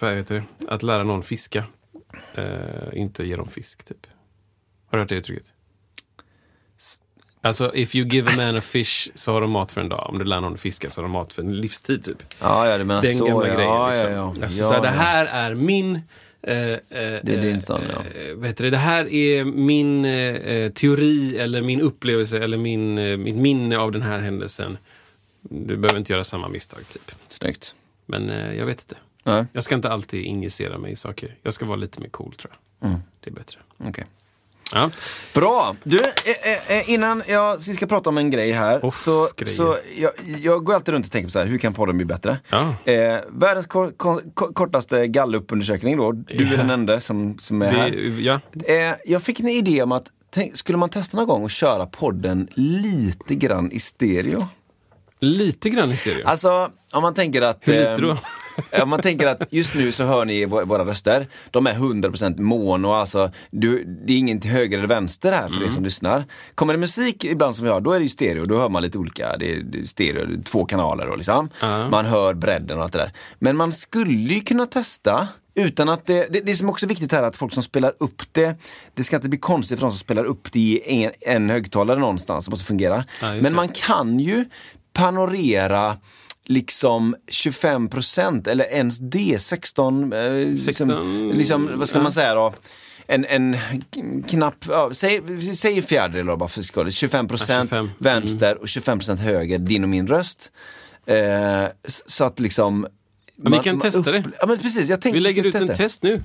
vad 0.00 0.14
heter 0.14 0.34
det? 0.34 0.44
Att 0.68 0.82
lära 0.82 1.02
någon 1.04 1.22
fiska. 1.22 1.64
Eh, 2.34 2.44
inte 2.92 3.24
ge 3.24 3.36
dem 3.36 3.48
fisk, 3.48 3.84
typ. 3.84 4.06
Har 4.90 4.98
du 4.98 5.02
hört 5.02 5.08
det 5.08 5.14
uttrycket? 5.14 5.46
Alltså, 7.42 7.74
if 7.74 7.94
you 7.94 8.08
give 8.08 8.30
a 8.30 8.34
man 8.36 8.56
a 8.56 8.60
fish 8.60 9.08
så 9.14 9.32
har 9.32 9.40
de 9.40 9.50
mat 9.50 9.72
för 9.72 9.80
en 9.80 9.88
dag. 9.88 10.06
Om 10.10 10.18
du 10.18 10.24
lär 10.24 10.40
någon 10.40 10.58
fiska 10.58 10.90
så 10.90 11.00
har 11.00 11.02
de 11.02 11.12
mat 11.12 11.32
för 11.32 11.42
en 11.42 11.60
livstid, 11.60 12.04
typ. 12.04 12.22
Ja, 12.40 12.68
ja, 12.68 12.78
du 12.78 12.84
menar 12.84 13.02
Den 13.02 13.14
så. 13.16 13.26
gamla 13.26 13.48
ja, 13.48 13.54
grejen. 13.54 13.70
ja, 13.70 13.90
Liksom. 13.90 14.10
ja, 14.10 14.16
ja. 14.16 14.44
Alltså, 14.44 14.60
ja, 14.60 14.68
så 14.68 14.74
här, 14.74 14.82
det 14.82 14.88
här 14.88 15.26
är 15.26 15.54
min... 15.54 16.00
Eh, 16.46 16.70
eh, 16.72 16.78
Det 16.88 17.28
är 17.34 17.40
din 17.42 17.60
son, 17.62 17.80
ja. 17.88 18.20
eh, 18.20 18.34
vad 18.34 18.46
heter 18.46 18.64
det? 18.64 18.70
det 18.70 18.76
här 18.76 19.12
är 19.12 19.44
min 19.44 20.04
eh, 20.04 20.12
eh, 20.34 20.72
teori 20.72 21.38
eller 21.38 21.62
min 21.62 21.80
upplevelse 21.80 22.38
eller 22.38 22.56
min, 22.56 22.98
eh, 22.98 23.16
mitt 23.16 23.36
minne 23.36 23.78
av 23.78 23.92
den 23.92 24.02
här 24.02 24.18
händelsen. 24.20 24.78
Du 25.40 25.76
behöver 25.76 25.98
inte 25.98 26.12
göra 26.12 26.24
samma 26.24 26.48
misstag, 26.48 26.88
typ. 26.88 27.12
Snyggt. 27.28 27.74
Men 28.06 28.30
eh, 28.30 28.54
jag 28.54 28.66
vet 28.66 28.80
inte. 28.80 28.96
Nej, 29.24 29.46
Jag 29.52 29.62
ska 29.62 29.74
inte 29.74 29.90
alltid 29.90 30.24
injicera 30.24 30.78
mig 30.78 30.92
i 30.92 30.96
saker. 30.96 31.36
Jag 31.42 31.52
ska 31.52 31.66
vara 31.66 31.76
lite 31.76 32.00
mer 32.00 32.08
cool, 32.08 32.32
tror 32.34 32.52
jag. 32.80 32.88
Mm. 32.88 33.00
Det 33.20 33.30
är 33.30 33.34
bättre. 33.34 33.58
okej. 33.78 34.04
Ja. 34.74 34.90
Bra! 35.34 35.76
Du, 35.82 36.00
eh, 36.00 36.76
eh, 36.76 36.90
innan 36.90 37.22
jag, 37.28 37.62
ska 37.62 37.86
prata 37.86 38.10
om 38.10 38.18
en 38.18 38.30
grej 38.30 38.52
här. 38.52 38.80
Oh, 38.82 38.90
så 38.92 39.28
grejer. 39.36 39.54
så 39.56 39.78
jag, 39.96 40.10
jag 40.42 40.64
går 40.64 40.74
alltid 40.74 40.94
runt 40.94 41.06
och 41.06 41.12
tänker 41.12 41.26
på 41.28 41.30
så 41.32 41.38
här, 41.38 41.46
hur 41.46 41.58
kan 41.58 41.74
podden 41.74 41.96
bli 41.96 42.04
bättre? 42.06 42.38
Ja. 42.48 42.74
Eh, 42.92 43.20
världens 43.28 43.66
ko- 43.66 43.92
ko- 43.96 44.20
ko- 44.34 44.52
kortaste 44.52 45.06
gallupundersökning 45.06 45.96
då. 45.96 46.12
Du 46.12 46.34
är 46.46 46.50
Ja. 46.50 46.56
den 46.56 46.70
enda 46.70 47.00
som, 47.00 47.38
som 47.38 47.62
är 47.62 47.66
här. 47.66 47.90
Vi, 47.90 48.24
ja. 48.26 48.40
Eh, 48.64 48.94
jag 49.04 49.22
fick 49.22 49.40
en 49.40 49.48
idé 49.48 49.82
om 49.82 49.92
att, 49.92 50.04
tänk, 50.30 50.56
skulle 50.56 50.78
man 50.78 50.88
testa 50.88 51.16
någon 51.16 51.26
gång 51.26 51.44
att 51.44 51.50
köra 51.50 51.86
podden 51.86 52.48
lite 52.54 53.34
grann 53.34 53.72
i 53.72 53.78
stereo? 53.80 54.46
Lite 55.20 55.70
grann 55.70 55.92
i 55.92 55.96
stereo. 55.96 56.26
Alltså, 56.26 56.70
om 56.92 57.02
man 57.02 57.14
tänker 57.14 57.42
att... 57.42 57.58
Hur 57.60 57.72
lite 57.72 57.90
eh, 57.90 57.98
då? 57.98 58.18
Om 58.82 58.88
man 58.88 59.00
tänker 59.02 59.26
att 59.26 59.42
just 59.50 59.74
nu 59.74 59.92
så 59.92 60.04
hör 60.04 60.24
ni 60.24 60.46
vå- 60.46 60.64
våra 60.64 60.84
röster. 60.84 61.26
De 61.50 61.66
är 61.66 61.72
100% 61.72 62.40
mono, 62.40 62.92
alltså 62.92 63.30
du, 63.50 63.84
det 64.06 64.12
är 64.12 64.18
ingen 64.18 64.40
till 64.40 64.50
höger 64.50 64.78
eller 64.78 64.88
vänster 64.88 65.32
här 65.32 65.48
för 65.48 65.56
Mm. 65.56 65.68
er 65.68 65.70
som 65.72 65.84
lyssnar. 65.84 66.24
Kommer 66.54 66.72
det 66.74 66.78
musik 66.80 67.24
ibland 67.24 67.56
som 67.56 67.64
vi 67.64 67.70
har, 67.72 67.80
då 67.80 67.92
är 67.92 67.98
det 67.98 68.02
ju 68.04 68.08
stereo. 68.08 68.44
Då 68.46 68.58
hör 68.58 68.68
man 68.68 68.82
lite 68.82 68.98
olika, 68.98 69.36
det 69.36 69.52
är, 69.54 69.84
stereo, 69.86 70.42
två 70.44 70.64
kanaler 70.64 71.08
och 71.08 71.16
liksom. 71.16 71.50
Ja. 71.60 71.88
Man 71.90 72.04
hör 72.06 72.34
bredden 72.34 72.78
och 72.78 72.84
allt 72.84 72.92
det 72.92 72.98
där. 72.98 73.12
Men 73.38 73.56
man 73.56 73.72
skulle 73.72 74.34
ju 74.34 74.40
kunna 74.40 74.66
testa 74.66 75.28
utan 75.54 75.88
att 75.88 76.06
det, 76.06 76.26
det, 76.32 76.40
det 76.40 76.54
som 76.56 76.68
också 76.68 76.86
är 76.86 76.88
viktigt 76.88 77.12
här 77.12 77.22
är 77.22 77.26
att 77.26 77.36
folk 77.36 77.52
som 77.54 77.62
spelar 77.62 77.92
upp 77.98 78.22
det, 78.32 78.56
det 78.94 79.02
ska 79.04 79.16
inte 79.16 79.28
bli 79.28 79.38
konstigt 79.38 79.78
för 79.78 79.86
de 79.86 79.90
som 79.90 79.98
spelar 79.98 80.24
upp 80.24 80.52
det 80.52 80.58
i 80.60 81.04
en, 81.04 81.10
en 81.20 81.50
högtalare 81.50 81.98
någonstans, 81.98 82.44
det 82.44 82.50
måste 82.50 82.66
fungera. 82.66 83.04
Ja, 83.22 83.34
Men 83.34 83.54
man 83.54 83.68
kan 83.68 84.18
ju 84.20 84.44
panorera 84.92 85.96
liksom 86.46 87.16
25% 87.30 88.48
eller 88.48 88.64
ens 88.64 88.98
det, 88.98 89.42
16, 89.42 90.12
eh, 90.12 90.32
liksom, 90.32 90.64
16, 90.64 91.28
liksom, 91.28 91.78
vad 91.78 91.88
ska 91.88 91.98
ja. 91.98 92.02
man 92.02 92.12
säga 92.12 92.34
då? 92.34 92.54
En, 93.06 93.24
en 93.24 93.56
knapp, 94.28 94.54
ja, 94.68 94.90
säg, 94.92 95.22
säg 95.54 95.82
fjärdedel 95.82 96.26
då 96.26 96.36
bara 96.36 96.48
för 96.48 96.62
skull. 96.62 96.86
25%, 96.86 97.50
Ja, 97.50 97.62
25. 97.62 97.90
vänster 97.98 98.60
och 98.60 98.66
25% 98.66 99.16
höger, 99.16 99.58
din 99.58 99.82
och 99.82 99.88
min 99.88 100.06
röst. 100.06 100.52
Eh, 101.06 101.64
så 101.84 102.24
att 102.24 102.40
liksom 102.40 102.86
Men 103.36 103.52
vi 103.52 103.58
kan 103.58 103.80
testa 103.80 104.12
det. 104.12 104.24
Ja 104.40 104.46
men 104.46 104.58
precis, 104.58 104.88
jag 104.88 105.00
tänkte 105.00 105.16
Vi 105.16 105.20
lägger 105.20 105.50
skulle 105.50 105.64
ut 105.64 105.70
en 105.70 105.76
test 105.76 106.02
nu. 106.02 106.22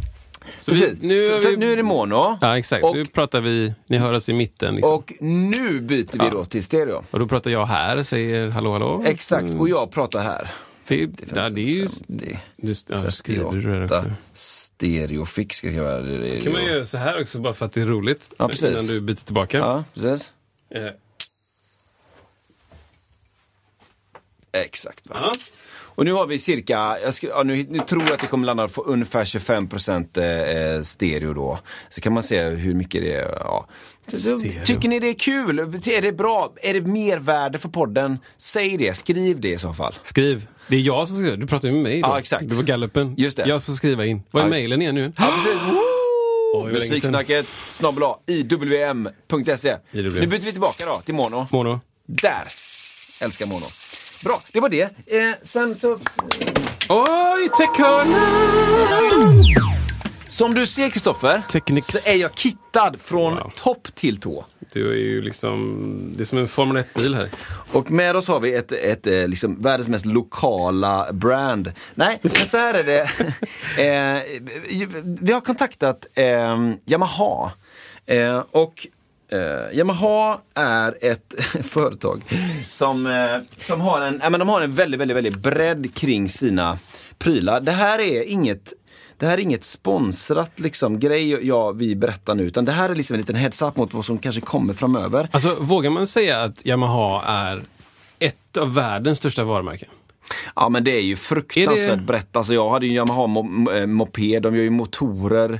Så, 0.59 0.73
vi, 0.73 0.97
nu, 1.01 1.21
så, 1.25 1.31
har 1.31 1.37
så 1.39 1.49
vi- 1.49 1.57
nu 1.57 1.71
är 1.73 1.77
det 1.77 1.83
mono. 1.83 2.37
Ja, 2.41 2.57
exakt. 2.57 2.83
Och- 2.83 2.95
nu 2.95 3.05
pratar 3.05 3.41
vi, 3.41 3.73
ni 3.87 3.97
hör 3.97 4.13
oss 4.13 4.29
i 4.29 4.33
mitten. 4.33 4.75
Liksom. 4.75 4.93
Och, 4.93 4.99
Och 4.99 5.21
nu 5.21 5.81
byter 5.81 6.23
vi 6.23 6.29
då 6.29 6.45
till 6.45 6.63
stereo. 6.63 7.03
då 7.11 7.27
pratar 7.27 7.51
jag 7.51 7.65
här, 7.65 8.03
säger 8.03 8.49
hallå 8.49 8.71
hallå. 8.71 9.03
Exakt, 9.05 9.53
och 9.59 9.69
jag 9.69 9.91
pratar 9.91 10.23
här. 10.23 10.51
Det, 10.87 11.09
ja, 11.35 11.49
det 11.49 11.61
är 11.61 11.65
ju... 11.65 11.87
50, 11.87 12.39
Du, 12.57 12.73
ja, 12.87 13.11
skriver 13.11 13.51
du 13.51 13.61
det 13.61 13.87
38, 13.87 13.97
också? 13.99 14.11
stereofix 14.33 15.55
ska 15.57 15.67
jag 15.67 15.75
göra. 15.75 16.01
Det, 16.01 16.17
det, 16.17 16.41
kan 16.41 16.53
man 16.53 16.65
göra 16.65 16.85
så 16.85 16.97
här 16.97 17.21
också 17.21 17.39
bara 17.39 17.53
för 17.53 17.65
att 17.65 17.73
det 17.73 17.81
är 17.81 17.85
roligt. 17.85 18.29
Ja, 18.37 18.47
precis. 18.47 18.71
Innan 18.73 18.85
du 18.85 18.99
byter 18.99 19.15
tillbaka. 19.25 19.57
Ja, 19.57 19.83
precis. 19.93 20.33
Eh, 20.69 20.87
Exakt. 24.53 25.07
Va? 25.09 25.15
ja. 25.21 25.33
Och 25.95 26.05
nu 26.05 26.11
har 26.11 26.27
vi 26.27 26.39
cirka, 26.39 26.97
jag 27.03 27.13
ska, 27.13 27.27
ja, 27.27 27.43
nu, 27.43 27.65
nu 27.69 27.79
tror 27.79 28.03
jag 28.03 28.13
att 28.13 28.19
det 28.19 28.27
kommer 28.27 28.45
landa 28.45 28.67
på 28.67 28.81
ungefär 28.83 29.23
25% 29.23 30.77
eh, 30.77 30.83
stereo 30.83 31.33
då. 31.33 31.59
Så 31.89 32.01
kan 32.01 32.13
man 32.13 32.23
se 32.23 32.43
hur 32.43 32.73
mycket 32.73 33.01
det 33.01 33.13
är. 33.13 33.37
Ja. 33.39 33.67
Stereo. 34.07 34.65
tycker 34.65 34.89
ni 34.89 34.99
det 34.99 35.07
är 35.07 35.13
kul? 35.13 35.59
Är 35.59 36.01
det 36.01 36.11
bra? 36.11 36.53
Är 36.61 36.73
det 36.73 36.81
mervärde 36.81 37.57
för 37.59 37.69
podden? 37.69 38.17
Säg 38.37 38.77
det, 38.77 38.93
skriv 38.93 39.41
det 39.41 39.49
i 39.49 39.57
så 39.57 39.73
fall. 39.73 39.93
Skriv. 40.03 40.47
Det 40.67 40.75
är 40.75 40.79
jag 40.79 41.07
som 41.07 41.17
skriver. 41.17 41.37
Du 41.37 41.47
pratar 41.47 41.67
ju 41.67 41.73
med 41.73 41.83
mig 41.83 42.01
då. 42.01 42.07
Ja, 42.09 42.19
exakt. 42.19 42.49
Det 42.49 42.55
var 42.55 42.63
gallupen. 42.63 43.15
Just 43.17 43.37
det. 43.37 43.43
Jag 43.47 43.63
får 43.63 43.73
skriva 43.73 44.05
in. 44.05 44.23
Vad 44.31 44.43
är 44.43 44.47
Ja. 44.47 44.49
mejlen 44.51 44.81
igen 44.81 44.95
nu? 44.95 45.13
Ja, 45.17 45.23
precis. 45.25 45.61
Oj. 46.53 46.71
Musiksnacket 46.73 47.45
snabel 47.69 48.03
iwm.se. 48.27 49.77
Nu 49.91 50.09
byter 50.09 50.29
vi 50.29 50.51
tillbaka 50.51 50.85
då 50.85 50.93
till 51.05 51.13
mono. 51.13 51.47
Mono. 51.51 51.79
Där! 52.07 52.43
Älskar 53.23 53.45
mono. 53.47 53.65
Bra, 54.25 54.35
det 54.53 54.59
var 54.59 54.69
det. 54.69 54.83
Eh, 54.83 55.33
sen 55.43 55.75
så... 55.75 55.97
Oj, 56.89 57.49
techhörna! 57.57 58.27
Som 60.29 60.53
du 60.53 60.67
ser 60.67 60.89
Kristoffer, 60.89 61.41
så 61.81 62.09
är 62.09 62.15
jag 62.15 62.37
kittad 62.37 62.95
från 63.01 63.33
Wow. 63.35 63.51
topp 63.55 63.87
till 63.95 64.17
tå. 64.17 64.45
Du 64.73 64.89
är 64.91 64.95
ju 64.95 65.21
liksom... 65.21 66.13
Det 66.17 66.23
är 66.23 66.25
som 66.25 66.37
en 66.37 66.47
Formel 66.47 66.83
1-bil 66.83 67.15
här. 67.15 67.31
Och 67.71 67.91
med 67.91 68.15
oss 68.15 68.27
har 68.27 68.39
vi 68.39 68.55
ett, 68.55 68.71
ett, 68.71 69.07
eh, 69.07 69.27
liksom, 69.27 69.61
världens 69.61 69.87
mest 69.89 70.05
lokala 70.05 71.13
brand. 71.13 71.73
Nej, 71.95 72.19
men 72.21 72.35
så 72.35 72.57
här 72.57 72.73
är 72.73 72.83
det. 72.83 73.01
eh, 73.77 74.41
vi 75.03 75.31
har 75.31 75.41
kontaktat 75.41 76.05
eh, 76.13 76.57
Yamaha. 76.85 77.51
Eh, 78.05 78.43
och 78.51 78.87
eh, 79.31 79.77
Yamaha 79.77 80.39
är 80.55 80.97
ett 81.01 81.33
företag 81.63 82.21
som, 82.69 83.05
eh, 83.07 83.37
som 83.65 83.81
har, 83.81 84.01
en, 84.01 84.19
ja, 84.23 84.29
men 84.29 84.39
de 84.39 84.49
har 84.49 84.61
en 84.61 84.71
väldigt, 84.71 84.99
väldigt, 84.99 85.17
väldigt 85.17 85.37
bredd 85.37 85.95
kring 85.95 86.29
sina 86.29 86.77
prylar. 87.17 87.61
Det 87.61 87.71
här 87.71 87.99
är 87.99 88.23
inget 88.23 88.73
det 89.17 89.27
här 89.27 89.33
är 89.37 89.41
inget 89.41 89.63
sponsrat 89.63 90.59
liksom, 90.59 90.99
grej 90.99 91.47
jag, 91.47 91.77
vi 91.77 91.95
berättar 91.95 92.35
nu, 92.35 92.43
utan 92.43 92.65
det 92.65 92.71
här 92.71 92.89
är 92.89 92.95
liksom 92.95 93.13
en 93.13 93.19
liten 93.21 93.35
heads-up 93.35 93.75
mot 93.77 93.93
vad 93.93 94.05
som 94.05 94.17
kanske 94.17 94.41
kommer 94.41 94.73
framöver. 94.73 95.27
Alltså, 95.31 95.55
vågar 95.59 95.89
man 95.89 96.07
säga 96.07 96.43
att 96.43 96.65
Yamaha 96.65 97.21
är 97.25 97.63
ett 98.19 98.57
av 98.57 98.73
världens 98.73 99.17
största 99.17 99.43
varumärken? 99.43 99.89
Ja 100.55 100.69
men 100.69 100.83
det 100.83 100.91
är 100.91 101.01
ju 101.01 101.15
fruktansvärt 101.15 101.89
Är 101.89 101.95
det- 101.95 102.01
brett. 102.03 102.35
Alltså 102.35 102.53
jag 102.53 102.69
hade 102.69 102.85
ju 102.85 102.93
Yamaha 102.93 103.21
mo- 103.27 103.79
eh, 103.79 103.87
moped, 103.87 104.41
de 104.43 104.55
gör 104.55 104.63
ju 104.63 104.69
motorer. 104.69 105.59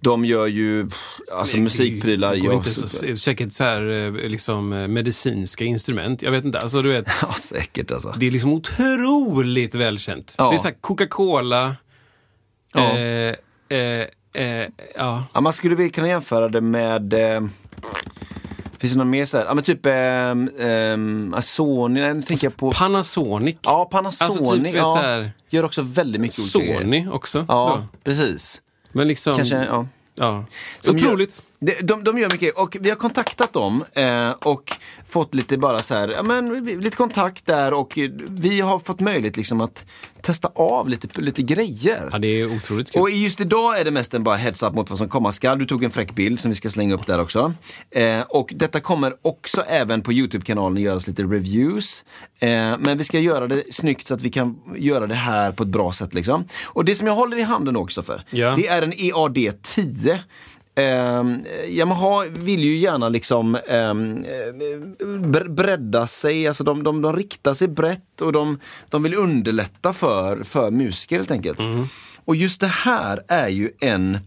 De 0.00 0.24
gör 0.24 0.46
ju 0.46 0.90
alltså 1.32 1.56
musikprylar. 1.56 2.34
Det 2.34 2.40
går 2.40 2.54
inte 2.54 2.70
så, 2.70 3.16
säkert 3.16 3.52
så 3.52 3.64
här 3.64 3.90
eh, 3.90 4.12
liksom 4.12 4.72
eh, 4.72 4.88
medicinska 4.88 5.64
instrument. 5.64 6.22
Jag 6.22 6.30
vet 6.30 6.44
inte. 6.44 6.58
Alltså, 6.58 6.82
du 6.82 6.88
vet, 6.88 7.06
ja 7.22 7.32
säkert 7.32 7.90
alltså. 7.90 8.14
det 8.16 8.26
är 8.26 8.30
liksom 8.30 8.52
otroligt 8.52 9.74
välkänt. 9.74 10.34
Ja. 10.38 10.50
Det 10.50 10.56
är 10.56 10.58
så 10.58 10.70
Coca-Cola. 10.80 11.76
Ja. 12.72 12.98
Eh, 12.98 13.34
eh, 13.68 14.06
eh, 14.32 14.68
ja. 14.96 15.24
Ja, 15.32 15.40
man 15.40 15.52
skulle 15.52 15.74
väl 15.74 15.90
kunna 15.90 16.08
jämföra 16.08 16.48
det 16.48 16.60
med 16.60 17.14
eh, 17.14 17.40
Finns 18.78 18.92
det 18.92 18.98
någon 18.98 19.10
mer 19.10 19.24
så 19.24 19.38
här? 19.38 19.44
Ja 19.44 19.54
men 19.54 19.64
typ 19.64 19.86
ähm, 19.86 20.50
ähm, 20.58 21.34
Sony, 21.40 22.00
nej, 22.00 22.14
nu 22.14 22.22
tänker 22.22 22.46
jag 22.46 22.56
på... 22.56 22.72
Panasonic. 22.72 23.56
Ja, 23.62 23.88
Panasonic. 23.90 24.40
Alltså, 24.40 24.56
typ, 24.56 24.74
ja, 24.74 25.24
Gör 25.50 25.64
också 25.64 25.82
väldigt 25.82 26.20
mycket 26.20 26.38
olika 26.38 26.58
grejer. 26.58 26.80
Sony 26.80 27.08
också. 27.08 27.44
Ja, 27.48 27.80
då. 27.80 27.98
precis. 28.04 28.62
Men 28.98 29.08
liksom... 29.08 29.36
Kanske, 29.36 29.56
ja. 29.56 29.86
Ja. 30.14 30.44
De 30.84 30.90
Otroligt. 30.90 31.42
De, 31.60 32.04
de, 32.04 32.18
gör 32.18 32.32
mycket 32.32 32.54
och 32.54 32.76
vi 32.80 32.88
har 32.88 32.96
kontaktat 32.96 33.52
dem 33.52 33.84
eh, 33.92 34.30
och 34.30 34.72
fått 35.06 35.34
lite 35.34 35.58
bara 35.58 35.78
så 35.78 35.94
här, 35.94 36.08
ja, 36.08 36.22
men, 36.22 36.64
lite 36.64 36.96
kontakt 36.96 37.46
där 37.46 37.72
och 37.72 37.98
vi 38.28 38.60
har 38.60 38.78
fått 38.78 39.00
möjlighet 39.00 39.36
liksom 39.36 39.60
att 39.60 39.86
testa 40.22 40.48
av 40.54 40.88
lite, 40.88 41.20
lite 41.20 41.42
grejer. 41.42 42.08
Ja, 42.12 42.18
det 42.18 42.40
är 42.40 42.56
otroligt 42.56 42.92
kul. 42.92 43.02
Och 43.02 43.10
just 43.10 43.40
idag 43.40 43.80
är 43.80 43.84
det 43.84 43.90
mest 43.90 44.14
en 44.14 44.24
bara 44.24 44.36
heads 44.36 44.62
up 44.62 44.74
mot 44.74 44.90
vad 44.90 44.98
som 44.98 45.08
komma 45.08 45.32
skall. 45.32 45.58
Du 45.58 45.66
tog 45.66 45.84
en 45.84 45.90
fräck 45.90 46.14
bild 46.14 46.40
som 46.40 46.48
vi 46.48 46.54
ska 46.54 46.70
slänga 46.70 46.94
upp 46.94 47.06
där 47.06 47.20
också. 47.20 47.54
Eh, 47.90 48.20
och 48.20 48.52
detta 48.56 48.80
kommer 48.80 49.14
också 49.22 49.62
även 49.68 50.02
på 50.02 50.12
Youtube-kanalen 50.12 50.82
göras 50.82 51.06
lite 51.06 51.22
reviews. 51.22 52.04
Eh, 52.38 52.48
men 52.78 52.98
vi 52.98 53.04
ska 53.04 53.18
göra 53.18 53.46
det 53.46 53.74
snyggt 53.74 54.06
så 54.08 54.14
att 54.14 54.22
vi 54.22 54.30
kan 54.30 54.58
göra 54.76 55.06
det 55.06 55.14
här 55.14 55.52
på 55.52 55.62
ett 55.62 55.68
bra 55.68 55.92
sätt. 55.92 56.14
Liksom. 56.14 56.44
Och 56.64 56.84
det 56.84 56.94
som 56.94 57.06
jag 57.06 57.14
håller 57.14 57.36
i 57.36 57.42
handen 57.42 57.76
också 57.76 58.02
för, 58.02 58.24
Ja. 58.30 58.54
det 58.56 58.68
är 58.68 58.82
en 58.82 58.92
EAD 58.96 59.62
10. 59.62 60.20
Um, 60.78 61.44
Yamaha 61.68 62.24
vill 62.24 62.64
ju 62.64 62.76
gärna 62.76 63.08
liksom 63.08 63.54
ehm, 63.68 64.16
eh, 64.16 64.52
bre- 65.06 65.48
bredda 65.48 66.06
sig, 66.06 66.48
alltså 66.48 66.64
de, 66.64 66.82
de, 66.82 67.02
de 67.02 67.16
riktar 67.16 67.54
sig 67.54 67.68
brett 67.68 68.22
och 68.22 68.32
de, 68.32 68.58
de 68.88 69.02
vill 69.02 69.14
underlätta 69.14 69.92
för, 69.92 70.44
för 70.44 70.70
musiker 70.70 71.16
helt 71.16 71.30
enkelt. 71.30 71.58
Och 72.24 72.36
just 72.36 72.60
det 72.60 72.66
här 72.66 73.20
är 73.28 73.48
ju 73.48 73.70
en 73.80 74.18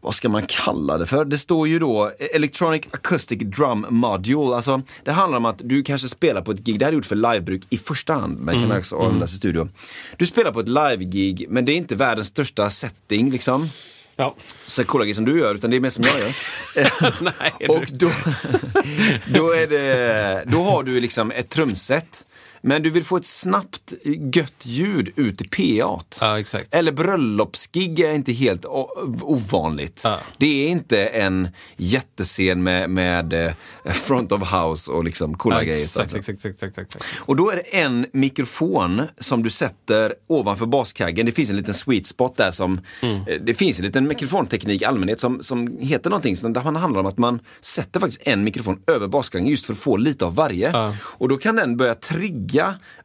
vad 0.00 0.14
ska 0.14 0.28
man 0.28 0.46
kalla 0.46 0.98
det 0.98 1.06
för? 1.06 1.24
Det 1.24 1.38
står 1.38 1.68
ju 1.68 1.78
då 1.78 2.12
Electronic 2.34 2.82
Acoustic 2.90 3.38
Drum 3.42 3.86
Module. 3.90 4.56
Alltså, 4.56 4.82
det 5.04 5.12
handlar 5.12 5.38
om 5.38 5.44
att 5.44 5.60
du 5.64 5.82
kanske 5.82 6.08
spelar 6.08 6.42
på 6.42 6.50
ett 6.50 6.60
gig, 6.60 6.78
det 6.78 6.84
här 6.84 6.92
är 6.92 6.96
gjort 6.96 7.06
för 7.06 7.16
livebruk 7.16 7.62
i 7.70 7.78
första 7.78 8.14
hand, 8.14 8.38
men 8.40 8.60
kan 8.60 8.78
också 8.78 8.98
användas 8.98 9.32
i 9.32 9.36
studio. 9.36 9.68
Du 10.16 10.26
spelar 10.26 10.52
på 10.52 10.60
ett 10.60 10.68
live-gig, 10.68 11.46
men 11.48 11.64
det 11.64 11.72
är 11.72 11.76
inte 11.76 11.94
världens 11.94 12.28
största 12.28 12.70
setting 12.70 13.30
liksom 13.30 13.68
Ja. 14.16 14.36
så 14.66 14.84
coola 14.84 15.04
grejer 15.04 15.14
som 15.14 15.24
du 15.24 15.38
gör, 15.38 15.54
utan 15.54 15.70
det 15.70 15.76
är 15.76 15.80
mer 15.80 15.90
som 15.90 16.04
jag 16.04 16.20
gör. 16.20 16.32
Nej, 17.40 17.52
du- 17.60 17.66
och 17.66 17.84
då, 17.92 18.10
då, 19.34 19.50
är 19.52 19.66
det, 19.66 20.44
då 20.46 20.62
har 20.62 20.82
du 20.82 21.00
liksom 21.00 21.30
ett 21.30 21.48
trumset. 21.48 22.26
Men 22.68 22.82
du 22.82 22.90
vill 22.90 23.04
få 23.04 23.16
ett 23.16 23.26
snabbt, 23.26 23.92
gött 24.34 24.52
ljud 24.66 25.12
ut 25.16 25.42
i 25.42 25.48
PA. 25.80 26.00
Ja, 26.20 26.40
exakt. 26.40 26.74
Eller 26.74 26.92
bröllopsgig 26.92 28.00
är 28.00 28.12
inte 28.12 28.32
helt 28.32 28.64
ovanligt. 29.22 30.00
Ja. 30.04 30.18
Det 30.38 30.64
är 30.64 30.68
inte 30.68 31.06
en 31.06 31.48
jättescen 31.76 32.62
med, 32.62 32.90
med 32.90 33.32
eh, 33.32 33.92
front 33.92 34.32
of 34.32 34.52
house 34.52 34.90
och 34.90 35.04
liksom 35.04 35.38
coola 35.38 35.56
Ja, 35.56 35.62
grejer. 35.62 35.82
exakt, 35.82 36.00
alltså. 36.00 36.16
exakt, 36.18 36.44
exakt, 36.44 36.62
exakt, 36.62 36.78
exakt. 36.96 37.04
Och 37.18 37.36
då 37.36 37.50
är 37.50 37.56
det 37.56 37.62
en 37.80 38.06
mikrofon 38.12 39.02
som 39.20 39.42
du 39.42 39.50
sätter 39.50 40.14
ovanför 40.26 40.66
baskaggen. 40.66 41.26
Det 41.26 41.32
finns 41.32 41.50
en 41.50 41.56
liten 41.56 41.74
sweet 41.74 42.06
spot 42.06 42.36
där 42.36 42.50
som, 42.50 42.80
Mm. 43.02 43.16
eh, 43.26 43.40
det 43.40 43.54
finns 43.54 43.78
en 43.78 43.84
liten 43.84 44.04
mikrofonteknik 44.08 44.82
i 44.82 44.84
allmänhet 44.84 45.20
som, 45.20 45.42
som 45.42 45.78
heter 45.80 46.10
någonting 46.10 46.36
som 46.36 46.56
handlar 46.76 47.00
om 47.00 47.06
att 47.06 47.18
man 47.18 47.40
sätter 47.60 48.00
faktiskt 48.00 48.22
en 48.24 48.44
mikrofon 48.44 48.80
över 48.86 49.08
baskaggen 49.08 49.48
just 49.48 49.66
för 49.66 49.72
att 49.72 49.78
få 49.78 49.96
lite 49.96 50.24
av 50.24 50.34
varje. 50.34 50.70
Ja. 50.70 50.94
Och 51.02 51.28
då 51.28 51.36
kan 51.36 51.56
den 51.56 51.76
börja 51.76 51.94
trigga 51.94 52.55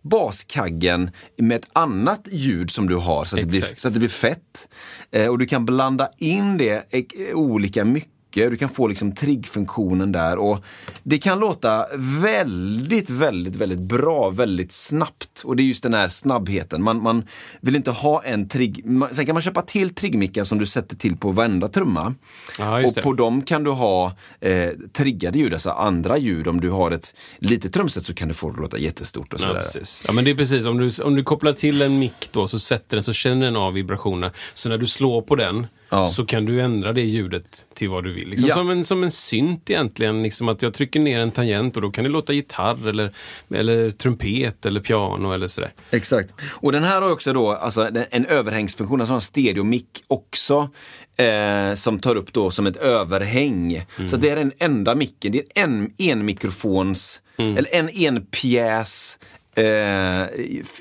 baskaggen 0.02 1.12
med 1.38 1.58
ett 1.58 1.70
annat 1.74 2.28
ljud 2.32 2.72
som 2.72 2.88
du 2.88 2.96
har 2.96 3.26
så 3.26 3.36
att, 3.36 3.42
det 3.42 3.48
blir, 3.48 3.66
så 3.76 3.88
att 3.88 3.94
det 3.94 4.00
blir 4.00 4.10
fett. 4.10 4.70
Eh, 5.12 5.28
och 5.28 5.38
du 5.38 5.46
kan 5.46 5.66
blanda 5.66 6.10
in 6.18 6.58
det 6.58 6.94
eh, 6.94 7.36
olika 7.36 7.86
mycket. 7.86 8.21
Du 8.32 8.58
kan 8.58 8.70
få 8.70 8.88
liksom 8.88 9.16
triggfunktionen 9.16 10.12
där 10.12 10.38
och 10.38 10.64
det 11.04 11.18
kan 11.18 11.40
låta 11.40 11.86
väldigt, 12.22 13.10
väldigt, 13.10 13.56
väldigt 13.56 13.80
bra, 13.80 14.30
väldigt 14.30 14.72
snabbt. 14.72 15.42
Och 15.44 15.56
det 15.56 15.64
är 15.64 15.66
just 15.66 15.84
den 15.84 15.94
här 15.94 16.08
snabbheten. 16.08 16.84
Man, 16.84 17.04
man 17.04 17.24
vill 17.62 17.76
inte 17.76 17.92
ha 17.92 18.24
en 18.24 18.48
trigg... 18.50 18.86
Sen 19.12 19.26
kan 19.26 19.36
man 19.36 19.42
köpa 19.42 19.62
till 19.62 19.96
triggmickar 19.96 20.44
som 20.44 20.60
du 20.60 20.66
sätter 20.66 20.96
till 20.96 21.18
på 21.18 21.32
varenda 21.32 21.68
trumma. 21.68 22.14
Ja, 22.60 22.82
just 22.82 22.98
och 22.98 23.04
på 23.04 23.14
dem 23.14 23.42
kan 23.42 23.64
du 23.64 23.72
ha 23.72 24.16
eh, 24.40 24.70
triggade 24.94 25.40
ljud, 25.40 25.54
alltså 25.54 25.70
andra 25.70 26.18
ljud. 26.18 26.48
Om 26.48 26.62
du 26.62 26.70
har 26.70 26.92
ett 26.92 27.16
litet 27.40 27.74
trumset 27.74 28.06
så 28.06 28.14
kan 28.14 28.28
du 28.28 28.34
få 28.34 28.48
det 28.48 28.54
att 28.54 28.60
låta 28.60 28.78
jättestort 28.78 29.34
och 29.34 29.40
Ja, 29.40 29.48
sådär. 29.48 29.62
precis. 29.62 30.04
Ja, 30.08 30.14
men 30.14 30.24
det 30.26 30.32
är 30.32 30.36
precis. 30.36 30.66
Om 30.66 30.78
du, 30.78 31.04
om 31.04 31.16
du 31.16 31.24
kopplar 31.24 31.54
till 31.54 31.82
en 31.82 32.00
mick 32.00 32.30
då, 32.32 32.48
så 32.48 32.60
sätter 32.60 32.98
den, 32.98 33.04
så 33.04 33.14
känner 33.14 33.46
den 33.46 33.56
av 33.56 33.74
vibrationerna. 33.74 34.34
Så 34.54 34.70
när 34.70 34.78
du 34.78 34.88
slår 34.88 35.22
på 35.22 35.36
den, 35.36 35.68
Ja. 35.94 36.08
så 36.08 36.26
kan 36.26 36.46
du 36.46 36.62
ändra 36.62 36.94
det 36.94 37.02
ljudet 37.02 37.66
till 37.74 37.90
vad 37.90 38.04
du 38.04 38.14
vill. 38.14 38.28
Liksom 38.30 38.50
Ja. 38.50 38.56
som, 38.56 38.70
en, 38.70 38.86
som 38.86 39.04
en 39.04 39.12
synt 39.12 39.70
egentligen. 39.70 40.24
Liksom 40.24 40.50
att 40.50 40.62
jag 40.62 40.74
trycker 40.74 41.00
ner 41.00 41.20
en 41.20 41.32
tangent 41.32 41.76
och 41.76 41.82
då 41.82 41.92
kan 41.92 42.04
det 42.04 42.10
låta 42.10 42.34
gitarr 42.34 42.88
eller, 42.90 43.14
eller 43.56 43.92
trumpet 43.92 44.66
eller 44.66 44.80
piano 44.80 45.34
eller 45.34 45.48
sådär. 45.48 45.74
Exakt. 45.92 46.30
Och 46.50 46.72
den 46.72 46.84
här 46.84 47.02
har 47.02 47.12
också 47.12 47.34
då 47.34 47.52
alltså, 47.52 47.90
en 48.12 48.26
överhängsfunktion, 48.26 49.02
alltså 49.02 49.14
en 49.14 49.22
stereomick 49.22 50.04
också. 50.08 50.70
Eh, 51.18 51.76
som 51.76 52.00
tar 52.00 52.16
upp 52.16 52.34
då 52.34 52.52
som 52.52 52.68
ett 52.68 52.78
överhäng. 52.78 53.86
Så 54.08 54.18
det 54.18 54.30
är 54.30 54.36
den 54.36 54.52
enda 54.60 54.96
micken, 54.96 55.32
det 55.32 55.38
är 55.40 55.64
en 55.64 55.94
enmikrofons, 55.98 57.22
eller 57.38 57.76
en 57.76 57.90
enpjäs 57.90 59.20
eh, 59.56 60.24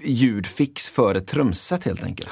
ljudfix 0.05 0.89
för 0.89 1.15
ett 1.15 1.27
trumset 1.27 1.85
helt 1.85 2.03
enkelt. 2.05 2.29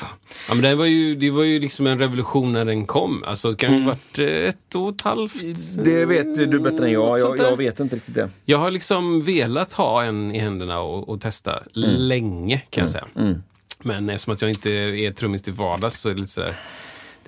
Ja, 0.48 0.54
men 0.54 0.62
det 0.62 0.74
var 0.74 0.84
ju, 0.84 1.14
det 1.14 1.30
var 1.30 1.42
ju 1.44 1.60
liksom 1.60 1.86
en 1.86 1.98
revolution 1.98 2.52
när 2.52 2.64
den 2.64 2.86
kom. 2.86 3.24
Alltså, 3.26 3.50
det 3.50 3.56
kan 3.56 3.74
ju 3.74 3.80
ha 3.80 3.86
varit 3.88 4.18
eh, 4.18 4.26
ett 4.26 4.74
och 4.74 4.88
ett 4.94 5.02
halvt. 5.02 5.42
Mm. 5.42 5.54
Det 5.84 6.04
vet 6.04 6.34
du 6.50 6.58
bättre 6.60 6.86
än 6.86 6.92
jag, 6.92 7.18
jag, 7.18 7.38
jag 7.38 7.56
vet 7.56 7.80
inte 7.80 7.96
riktigt 7.96 8.14
det. 8.14 8.30
Jag 8.44 8.58
har 8.58 8.70
liksom 8.70 9.22
velat 9.24 9.72
ha 9.72 10.04
en 10.04 10.34
i 10.34 10.38
händerna 10.38 10.80
och, 10.80 11.08
och 11.08 11.20
testa 11.20 11.62
Mm. 11.76 11.90
länge 11.96 12.62
kan 12.70 12.82
jag 12.82 12.90
säga. 12.90 13.06
Men 13.82 14.10
eftersom 14.10 14.34
att 14.34 14.42
jag 14.42 14.50
inte 14.50 14.70
är 14.70 15.12
trummis 15.12 15.42
till 15.42 15.52
vardags 15.52 16.00
så 16.00 16.08
är 16.08 16.14
det 16.14 16.20
lite 16.20 16.32
sådär 16.32 16.56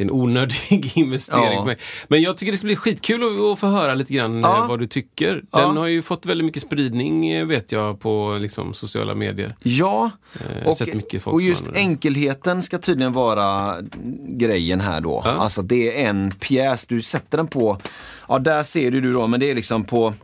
det 0.01 0.05
är 0.05 0.15
en 0.15 0.21
onödig 0.21 0.93
investering 0.95 1.59
Ja. 1.67 1.75
Men 2.09 2.23
jag 2.23 2.37
tycker 2.37 2.53
det 2.53 2.59
ska 2.59 2.65
bli 2.67 2.77
skitkul 2.77 3.23
att, 3.25 3.41
att 3.41 3.59
få 3.59 3.67
höra 3.67 3.95
lite 3.95 4.13
grann 4.15 4.41
Ja. 4.41 4.59
eh, 4.59 4.69
vad 4.69 4.79
du 4.79 4.87
tycker. 4.87 5.33
Den 5.35 5.43
Ja. 5.51 5.67
har 5.67 5.87
ju 5.87 6.03
fått 6.03 6.27
väldigt 6.27 6.45
mycket 6.45 6.63
spridning 6.63 7.29
eh, 7.31 7.47
vet 7.47 7.73
jag 7.73 8.01
på 8.01 8.39
liksom, 8.41 8.75
sociala 8.75 9.15
medier. 9.15 9.55
Ja, 9.63 10.11
har 10.65 10.71
och, 11.27 11.35
och 11.35 11.41
just 11.43 11.69
enkelheten 11.75 12.63
ska 12.63 12.79
tydligen 12.79 13.13
vara 13.13 13.77
grejen 14.29 14.81
här 14.81 15.01
då. 15.01 15.23
Ja. 15.25 15.31
Alltså 15.31 15.63
det 15.63 16.03
är 16.05 16.09
en 16.09 16.31
pjäs, 16.31 16.87
du 16.87 17.03
sätter 17.03 17.37
den 17.37 17.47
på, 17.47 17.79
ja 18.29 18.39
där 18.39 18.63
ser 18.63 18.91
du 18.91 19.13
då, 19.13 19.27
men 19.27 19.41
det 19.41 19.51
är 19.51 19.55
liksom 19.55 19.85
på 19.85 20.15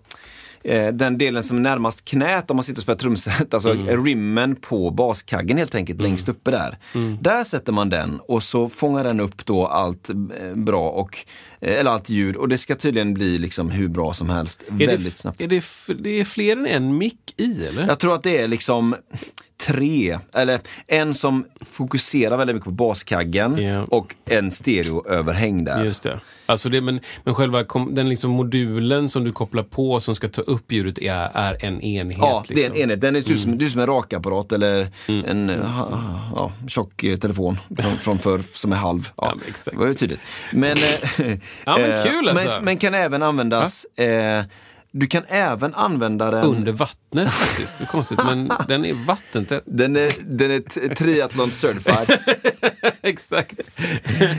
eh, 0.67 0.89
den 0.93 1.19
delen 1.19 1.43
som 1.43 1.57
är 1.57 1.61
närmast 1.61 2.05
knät 2.05 2.51
om 2.51 2.57
man 2.57 2.64
sitter 2.64 2.79
och 2.79 2.83
spelar 2.83 2.99
trumset, 2.99 3.55
alltså 3.55 3.71
Mm. 3.73 4.05
rimmen 4.05 4.57
på 4.57 4.91
baskaggen 4.91 5.59
helt 5.59 5.75
enkelt, 5.75 6.03
längst 6.03 6.29
uppe 6.29 6.51
där. 6.51 6.79
Mm. 6.95 7.19
Där 7.21 7.45
sätter 7.45 7.73
man 7.73 7.91
den 7.91 8.21
och 8.29 8.43
så 8.43 8.69
fångar 8.69 9.05
den 9.05 9.21
upp 9.21 9.47
då 9.47 9.67
allt 9.67 10.11
eh, 10.11 10.55
bra 10.55 10.89
och, 10.91 11.19
eh, 11.61 11.79
eller 11.81 11.91
allt 11.91 12.09
ljud 12.11 12.37
och 12.37 12.49
det 12.49 12.59
ska 12.59 12.75
tydligen 12.75 13.14
bli 13.14 13.39
liksom 13.39 13.71
hur 13.71 13.89
bra 13.89 14.12
som 14.14 14.31
helst, 14.31 14.64
Är 14.81 14.87
väldigt 14.87 15.14
det, 15.14 15.19
snabbt. 15.21 15.43
Är 15.43 15.49
det, 15.49 15.64
det 16.03 16.11
är 16.21 16.25
fler 16.25 16.57
än 16.57 16.67
en 16.67 16.99
mick 16.99 17.35
i 17.37 17.67
eller? 17.67 17.87
Jag 17.87 17.99
tror 17.99 18.14
att 18.14 18.23
det 18.23 18.39
är 18.39 18.49
liksom 18.49 18.95
tre, 19.59 20.19
eller 20.35 20.61
en 20.87 21.15
som 21.15 21.45
fokuserar 21.61 22.37
väldigt 22.37 22.57
mycket 22.57 22.65
på 22.65 22.71
baskaggen 22.71 23.59
Ja. 23.59 23.83
och 23.91 24.15
en 24.25 24.51
stereoöverhäng 24.51 25.65
där. 25.65 25.85
Just 25.85 26.03
det. 26.03 26.21
Alltså 26.47 26.69
det 26.69 26.81
men, 26.81 27.01
men 27.25 27.35
själva 27.35 27.65
kom, 27.65 27.95
den 27.95 28.09
liksom 28.09 28.31
modulen 28.31 29.09
som 29.09 29.25
du 29.25 29.31
kopplar 29.31 29.63
på 29.63 30.01
som 30.01 30.15
ska 30.15 30.29
ta 30.29 30.43
upp 30.43 30.73
ljudet 30.73 30.99
är, 30.99 31.31
är 31.35 31.65
en 31.65 31.81
enhet. 31.81 32.19
Ja, 32.21 32.45
det 32.49 32.55
är 32.55 32.67
en 32.67 32.73
liksom. 32.73 32.83
enhet. 32.83 33.01
Den 33.01 33.17
är 33.17 33.23
typ 33.23 33.39
som, 33.39 33.59
det 33.59 33.65
är 33.65 33.69
som 33.69 33.81
en 33.81 33.87
rakapparat 33.87 34.53
eller 34.53 34.89
en 35.07 35.49
ha, 35.49 35.89
ja, 36.37 36.53
tjock 36.69 37.05
eh, 37.05 37.17
telefon 37.19 37.59
från, 37.79 37.97
från 37.99 38.19
förr 38.19 38.41
som 38.53 38.73
är 38.73 38.77
halv. 38.77 39.09
Ja, 39.17 39.27
Ja, 39.27 39.35
men 39.35 39.49
exakt. 39.49 39.77
Det 39.77 39.81
var 39.81 39.87
ju 39.87 39.95
tydligt. 39.95 40.21
Men, 40.53 40.77
eh, 40.77 41.39
Ja, 41.67 41.79
men 41.79 41.93
eh, 41.99 42.05
kul 42.05 42.29
alltså. 42.29 42.55
men, 42.55 42.65
men 42.65 42.77
kan 42.77 42.95
även 42.95 43.23
användas, 43.23 43.85
eh, 43.85 44.45
du 44.99 45.07
kan 45.07 45.23
även 45.29 45.75
använda 45.75 46.31
den 46.31 46.45
Under 46.45 46.73
vattnet 46.73 47.33
faktiskt. 47.33 47.79
Det 47.79 47.85
är 47.85 47.89
konstigt, 47.89 48.19
men 48.25 48.53
den 48.69 48.85
är 48.85 48.95
vattentät. 49.07 49.63
den 49.67 49.97
är, 49.97 50.13
den 50.27 50.51
är 50.51 50.95
triathlon 50.95 51.51
certified. 51.51 52.19
Exakt. 53.03 53.71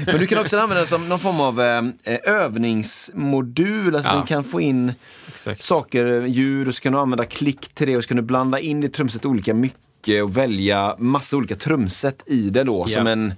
Men 0.06 0.20
du 0.20 0.28
kan 0.28 0.40
också 0.40 0.58
använda 0.60 0.76
den 0.76 0.88
som 0.88 1.10
någon 1.10 1.20
form 1.20 1.40
av 1.42 1.62
eh, 1.62 2.18
övningsmodul. 2.24 3.96
Alltså 3.96 4.12
Ja. 4.12 4.20
du 4.22 4.28
kan 4.28 4.44
få 4.44 4.62
in 4.62 4.94
Exakt. 5.28 5.62
saker, 5.62 6.06
ljud 6.26 6.68
och 6.68 6.76
så 6.76 6.82
kan 6.82 6.94
du 6.94 7.00
använda 7.00 7.26
klick 7.26 7.68
till 7.76 7.88
det 7.88 7.98
och 7.98 8.04
så 8.04 8.08
kan 8.08 8.18
du 8.18 8.24
blanda 8.24 8.60
in 8.60 8.84
i 8.84 8.90
trumset 8.90 9.26
olika 9.26 9.54
mycket 9.54 10.24
och 10.24 10.38
välja 10.38 10.96
massa 11.00 11.38
olika 11.38 11.56
trumset 11.56 12.24
i 12.26 12.50
det 12.50 12.64
då 12.64 12.86
Ja. 12.88 12.96
som, 12.96 13.08
en, 13.08 13.34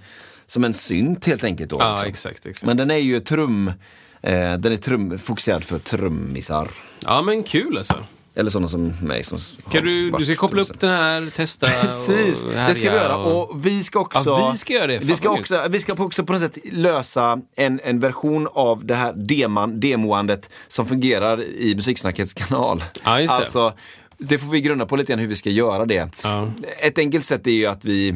som 0.48 0.64
en 0.64 0.74
synt 0.74 1.26
helt 1.28 1.44
enkelt. 1.44 1.70
Då, 1.70 1.78
Ja, 1.80 1.92
liksom. 1.92 2.10
exakt. 2.10 2.46
exakt. 2.46 2.66
Men 2.66 2.78
den 2.78 2.92
är 2.92 2.96
ju 2.98 3.20
trum, 3.20 3.72
eh, 4.22 4.54
den 4.54 4.74
är 4.74 4.78
trum, 4.78 5.20
fokuserad 5.20 5.64
för 5.64 5.80
trummisar. 5.80 6.68
Ja, 7.00 7.22
men 7.22 7.44
kul 7.44 7.78
alltså. 7.78 8.06
Eller 8.36 8.50
sådana 8.50 8.68
som 8.68 8.94
mig 9.02 9.24
som 9.24 9.38
Kan 9.72 9.84
du, 9.84 10.12
du 10.12 10.26
ska 10.26 10.36
koppla 10.36 10.62
upp 10.62 10.80
den 10.80 10.90
här, 10.90 11.30
testa 11.36 11.68
Precis, 11.82 12.44
och 12.44 12.50
det 12.52 12.76
ska 12.76 12.90
vi 12.92 12.96
göra. 12.98 13.18
och- 13.18 13.50
Och 13.52 13.66
vi 13.66 13.84
ska 13.84 14.00
också... 14.00 14.30
Ja, 14.30 14.50
vi 14.52 14.58
ska 14.58 14.74
göra 14.74 14.88
det. 14.88 14.98
Fan 15.00 15.08
Vi 15.08 15.16
ska, 15.16 15.30
också, 15.30 15.68
vi 15.70 15.80
ska 15.80 15.96
på- 15.96 16.04
också 16.04 16.24
på 16.26 16.34
något 16.34 16.42
sätt 16.42 16.58
lösa 16.72 17.42
en, 17.56 17.80
en 17.84 18.00
version 18.00 18.48
av 18.54 18.86
det 18.86 18.96
här 18.96 19.14
deman, 19.14 19.80
demoandet 19.80 20.50
som 20.68 20.86
fungerar 20.86 21.44
i 21.44 21.76
Musiksnackets 21.76 22.34
kanal. 22.34 22.84
Ja, 23.04 23.20
just 23.22 23.32
det. 23.32 23.36
Alltså, 23.38 23.74
det 24.18 24.38
får 24.40 24.48
vi 24.48 24.62
grunna 24.62 24.86
på 24.86 24.96
lite 24.96 25.12
grann 25.12 25.20
hur 25.20 25.28
vi 25.28 25.36
ska 25.36 25.50
göra 25.50 25.86
det. 25.86 26.10
Ja. 26.24 26.52
Ett 26.80 26.98
enkelt 26.98 27.26
sätt 27.26 27.48
är 27.48 27.52
ju 27.52 27.66
att 27.66 27.86
vi 27.86 28.16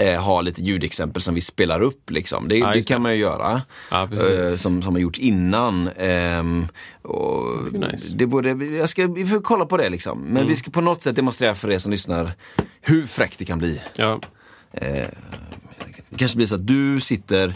eh, 0.00 0.22
har 0.22 0.42
lite 0.42 0.62
ljudexempel 0.62 1.22
som 1.22 1.34
vi 1.34 1.40
spelar 1.40 1.80
upp. 1.80 2.10
Liksom. 2.10 2.48
Det, 2.48 2.58
Ja, 2.58 2.72
det 2.72 2.82
kan 2.82 2.94
det. 2.94 3.02
man 3.02 3.12
ju 3.12 3.18
göra. 3.18 3.62
Ja, 3.90 4.02
eh, 4.02 4.54
som, 4.56 4.82
som 4.82 4.94
har 4.94 5.00
gjorts 5.00 5.18
innan. 5.18 5.88
Ehm, 5.88 6.68
och 7.02 7.72
nice. 7.72 8.06
Mm. 8.06 8.18
det 8.18 8.26
borde, 8.26 8.50
jag 8.64 8.88
ska, 8.88 9.06
vi 9.06 9.26
får 9.26 9.40
kolla 9.40 9.66
på 9.66 9.76
det 9.76 9.88
liksom. 9.88 10.20
Men 10.20 10.46
vi 10.46 10.56
ska 10.56 10.70
på 10.70 10.80
något 10.80 11.02
sätt 11.02 11.16
demonstrera 11.16 11.54
för 11.54 11.70
er 11.70 11.78
som 11.78 11.92
lyssnar 11.92 12.32
hur 12.80 13.06
fräckt 13.06 13.38
det 13.38 13.44
kan 13.44 13.58
bli. 13.58 13.80
Ja. 13.96 14.20
Det 14.72 15.10
kanske 16.16 16.36
blir 16.36 16.46
så 16.46 16.54
att 16.54 16.66
du 16.66 17.00
sitter 17.00 17.54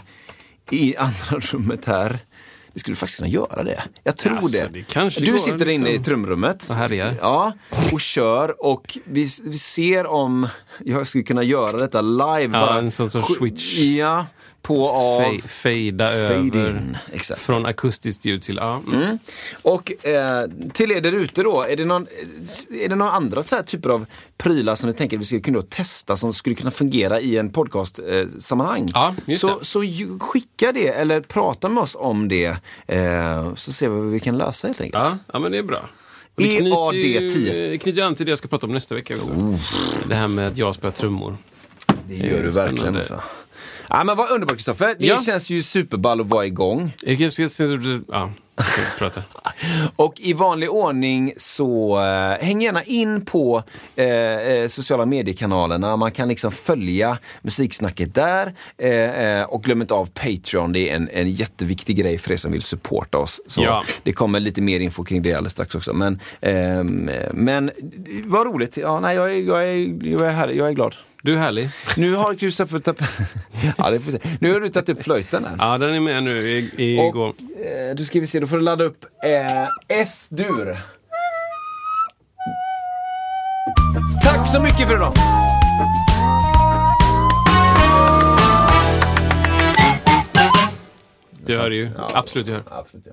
i 0.71 0.95
andra 0.97 1.39
rummet 1.39 1.85
här. 1.85 2.19
Vi 2.75 2.79
skulle 2.79 2.95
faktiskt 2.95 3.17
kunna 3.17 3.29
göra 3.29 3.63
det. 3.63 3.83
Jag 4.03 4.17
tror 4.17 4.37
Alltså, 4.37 4.67
det. 4.67 4.85
det 5.01 5.25
du 5.25 5.31
går, 5.31 5.37
sitter 5.39 5.69
inne 5.69 5.89
i 5.89 5.91
liksom. 5.91 6.03
trumrummet. 6.03 6.69
Och 6.69 6.75
härjar. 6.75 7.17
Ja, 7.21 7.53
och 7.93 8.01
kör 8.01 8.65
och 8.65 8.97
vi, 9.05 9.27
vi 9.43 9.57
ser 9.57 10.05
om 10.07 10.47
jag 10.85 11.07
skulle 11.07 11.23
kunna 11.23 11.43
göra 11.43 11.77
detta 11.77 12.01
live. 12.01 12.49
Ja, 12.57 12.77
en 12.77 12.91
sån 12.91 13.09
sorts 13.09 13.33
switch. 13.35 13.77
Ja, 13.77 14.25
på 14.65 14.89
av. 14.89 15.21
Fe- 15.21 15.47
Fejda 15.47 16.13
över. 16.13 16.69
in, 16.69 16.97
exakt. 17.13 17.41
Från 17.41 17.65
akustiskt 17.65 18.25
ljud 18.25 18.41
till... 18.41 18.55
Ja. 18.55 18.81
Mm. 18.93 19.19
Och 19.61 20.05
eh, 20.05 20.45
till 20.73 20.91
er 20.91 21.01
där 21.01 21.11
ute 21.11 21.43
då, 21.43 21.63
är 21.63 21.75
det 21.75 21.85
någon, 21.85 22.07
är 22.81 22.89
det 22.89 22.95
någon 22.95 23.07
andra 23.09 23.43
så 23.43 23.55
här 23.55 23.63
typer 23.63 23.89
av 23.89 24.05
prylar 24.37 24.75
som 24.75 24.89
ni 24.89 24.95
tänker 24.95 25.17
att 25.17 25.21
vi 25.21 25.25
skulle 25.25 25.41
kunna 25.41 25.61
testa 25.61 26.17
som 26.17 26.33
skulle 26.33 26.55
kunna 26.55 26.71
fungera 26.71 27.19
i 27.19 27.37
en 27.37 27.49
podcast-sammanhang? 27.49 28.91
Ja, 28.93 29.15
just 29.25 29.41
så, 29.41 29.59
det. 29.59 29.65
så 29.65 29.83
ju- 29.83 30.19
skicka 30.19 30.71
det 30.71 30.87
eller 30.87 31.21
prata 31.21 31.69
med 31.69 31.83
oss 31.83 31.95
om 31.99 32.27
det 32.27 32.57
eh, 32.87 33.53
så 33.55 33.71
ser 33.71 33.89
vi 33.89 33.95
vad 33.95 34.07
vi 34.11 34.19
kan 34.19 34.37
lösa 34.37 34.67
helt 34.67 34.81
enkelt. 34.81 35.03
Ja, 35.03 35.17
ja, 35.33 35.39
men 35.39 35.51
det 35.51 35.57
är 35.57 35.63
bra. 35.63 35.89
Och 36.35 36.41
det 36.41 36.55
knyter 36.57 36.93
ju- 36.93 37.19
EAD10. 37.19 37.69
Det 37.71 37.77
knyter 37.77 37.97
ju 38.01 38.07
an 38.07 38.15
till 38.15 38.25
det 38.25 38.31
jag 38.31 38.37
ska 38.37 38.47
prata 38.47 38.65
om 38.67 38.73
nästa 38.73 38.95
vecka 38.95 39.15
också. 39.15 39.57
Det 40.09 40.15
här 40.15 40.27
med 40.27 40.47
att 40.47 40.57
jag 40.57 40.75
spelar 40.75 40.91
trummor. 40.91 41.37
Det 42.07 42.15
gör 42.15 42.43
du 42.43 42.49
verkligen. 42.49 42.77
spännande. 42.77 42.99
Alltså. 42.99 43.21
Ja, 43.89 44.03
men 44.03 44.17
vad 44.17 44.29
underbart 44.31 44.57
Kristoffer, 44.57 44.95
det 44.99 45.05
Ja. 45.05 45.21
känns 45.25 45.49
ju 45.49 45.63
superball 45.63 46.21
att 46.21 46.27
vara 46.27 46.45
igång. 46.45 46.91
Ja, 48.07 48.31
prata. 48.97 49.21
Och 49.95 50.13
i 50.19 50.33
vanlig 50.33 50.69
ordning 50.71 51.33
så 51.37 51.99
eh, 51.99 52.45
häng 52.45 52.61
gärna 52.61 52.83
in 52.83 53.25
på 53.25 53.63
eh, 53.95 54.05
eh, 54.07 54.67
sociala 54.67 55.05
mediekanalerna. 55.05 55.97
Man 55.97 56.11
kan 56.11 56.27
liksom 56.27 56.51
följa 56.51 57.17
musiksnacket 57.41 58.13
där. 58.15 58.53
Eh, 58.77 58.89
eh, 58.91 59.43
och 59.43 59.63
glöm 59.63 59.81
inte 59.81 59.93
av 59.93 60.05
Patreon, 60.05 60.71
det 60.73 60.89
är 60.89 60.95
en, 60.95 61.09
en 61.13 61.31
jätteviktig 61.31 61.95
grej 61.97 62.17
för 62.17 62.31
er 62.31 62.37
som 62.37 62.51
vill 62.51 62.61
supporta 62.61 63.17
oss. 63.17 63.41
Så 63.47 63.61
Ja. 63.63 63.83
Det 64.03 64.11
kommer 64.13 64.39
lite 64.39 64.61
mer 64.61 64.79
info 64.79 65.03
kring 65.03 65.21
det 65.21 65.33
alldeles 65.33 65.53
strax 65.53 65.75
också. 65.75 65.93
Men, 65.93 66.19
ehm, 66.41 67.09
men 67.33 67.71
vad 68.25 68.47
roligt. 68.47 68.77
Ja, 68.77 68.99
nej, 68.99 69.15
jag, 69.15 69.31
är, 69.31 69.41
jag, 69.41 69.63
är, 69.69 70.05
jag, 70.11 70.21
är 70.27 70.31
här, 70.31 70.47
jag 70.47 70.67
är 70.67 70.71
glad. 70.73 70.95
Du 71.25 71.33
är 71.33 71.37
härlig. 71.37 71.69
Nu 71.97 72.15
har 72.15 72.35
Kristoffer 72.35 72.79
tagit 72.79 73.01
ja, 73.77 73.89
det 73.89 73.99
får 73.99 74.11
vi 74.11 74.19
se. 74.19 74.19
Nu 74.41 74.53
har 74.53 74.59
du 74.59 74.69
tagit 74.69 74.89
upp 74.89 75.03
flöjten 75.03 75.45
här. 75.45 75.55
Ja, 75.59 75.77
den 75.77 75.93
är 75.93 75.99
med 75.99 76.23
nu 76.23 76.29
i, 76.49 76.71
i 76.77 76.99
Och, 76.99 77.05
igår. 77.05 77.33
eh, 77.89 77.95
då 77.95 78.03
ska 78.03 78.19
vi 78.19 78.27
se, 78.27 78.39
då 78.39 78.47
får 78.47 78.57
du 78.57 78.63
ladda 78.63 78.83
upp 78.83 79.05
eh, 79.25 79.97
S-dur. 80.01 80.81
Tack 84.23 84.49
så 84.49 84.61
mycket 84.61 84.87
för 84.87 84.95
idag! 84.95 85.13
Det 91.45 91.53
gör 91.53 91.69
det 91.69 91.75
ju. 91.75 91.89
Absolut, 91.97 92.45
det 92.45 92.51
gör. 92.51 92.63
Absolut. 92.71 93.07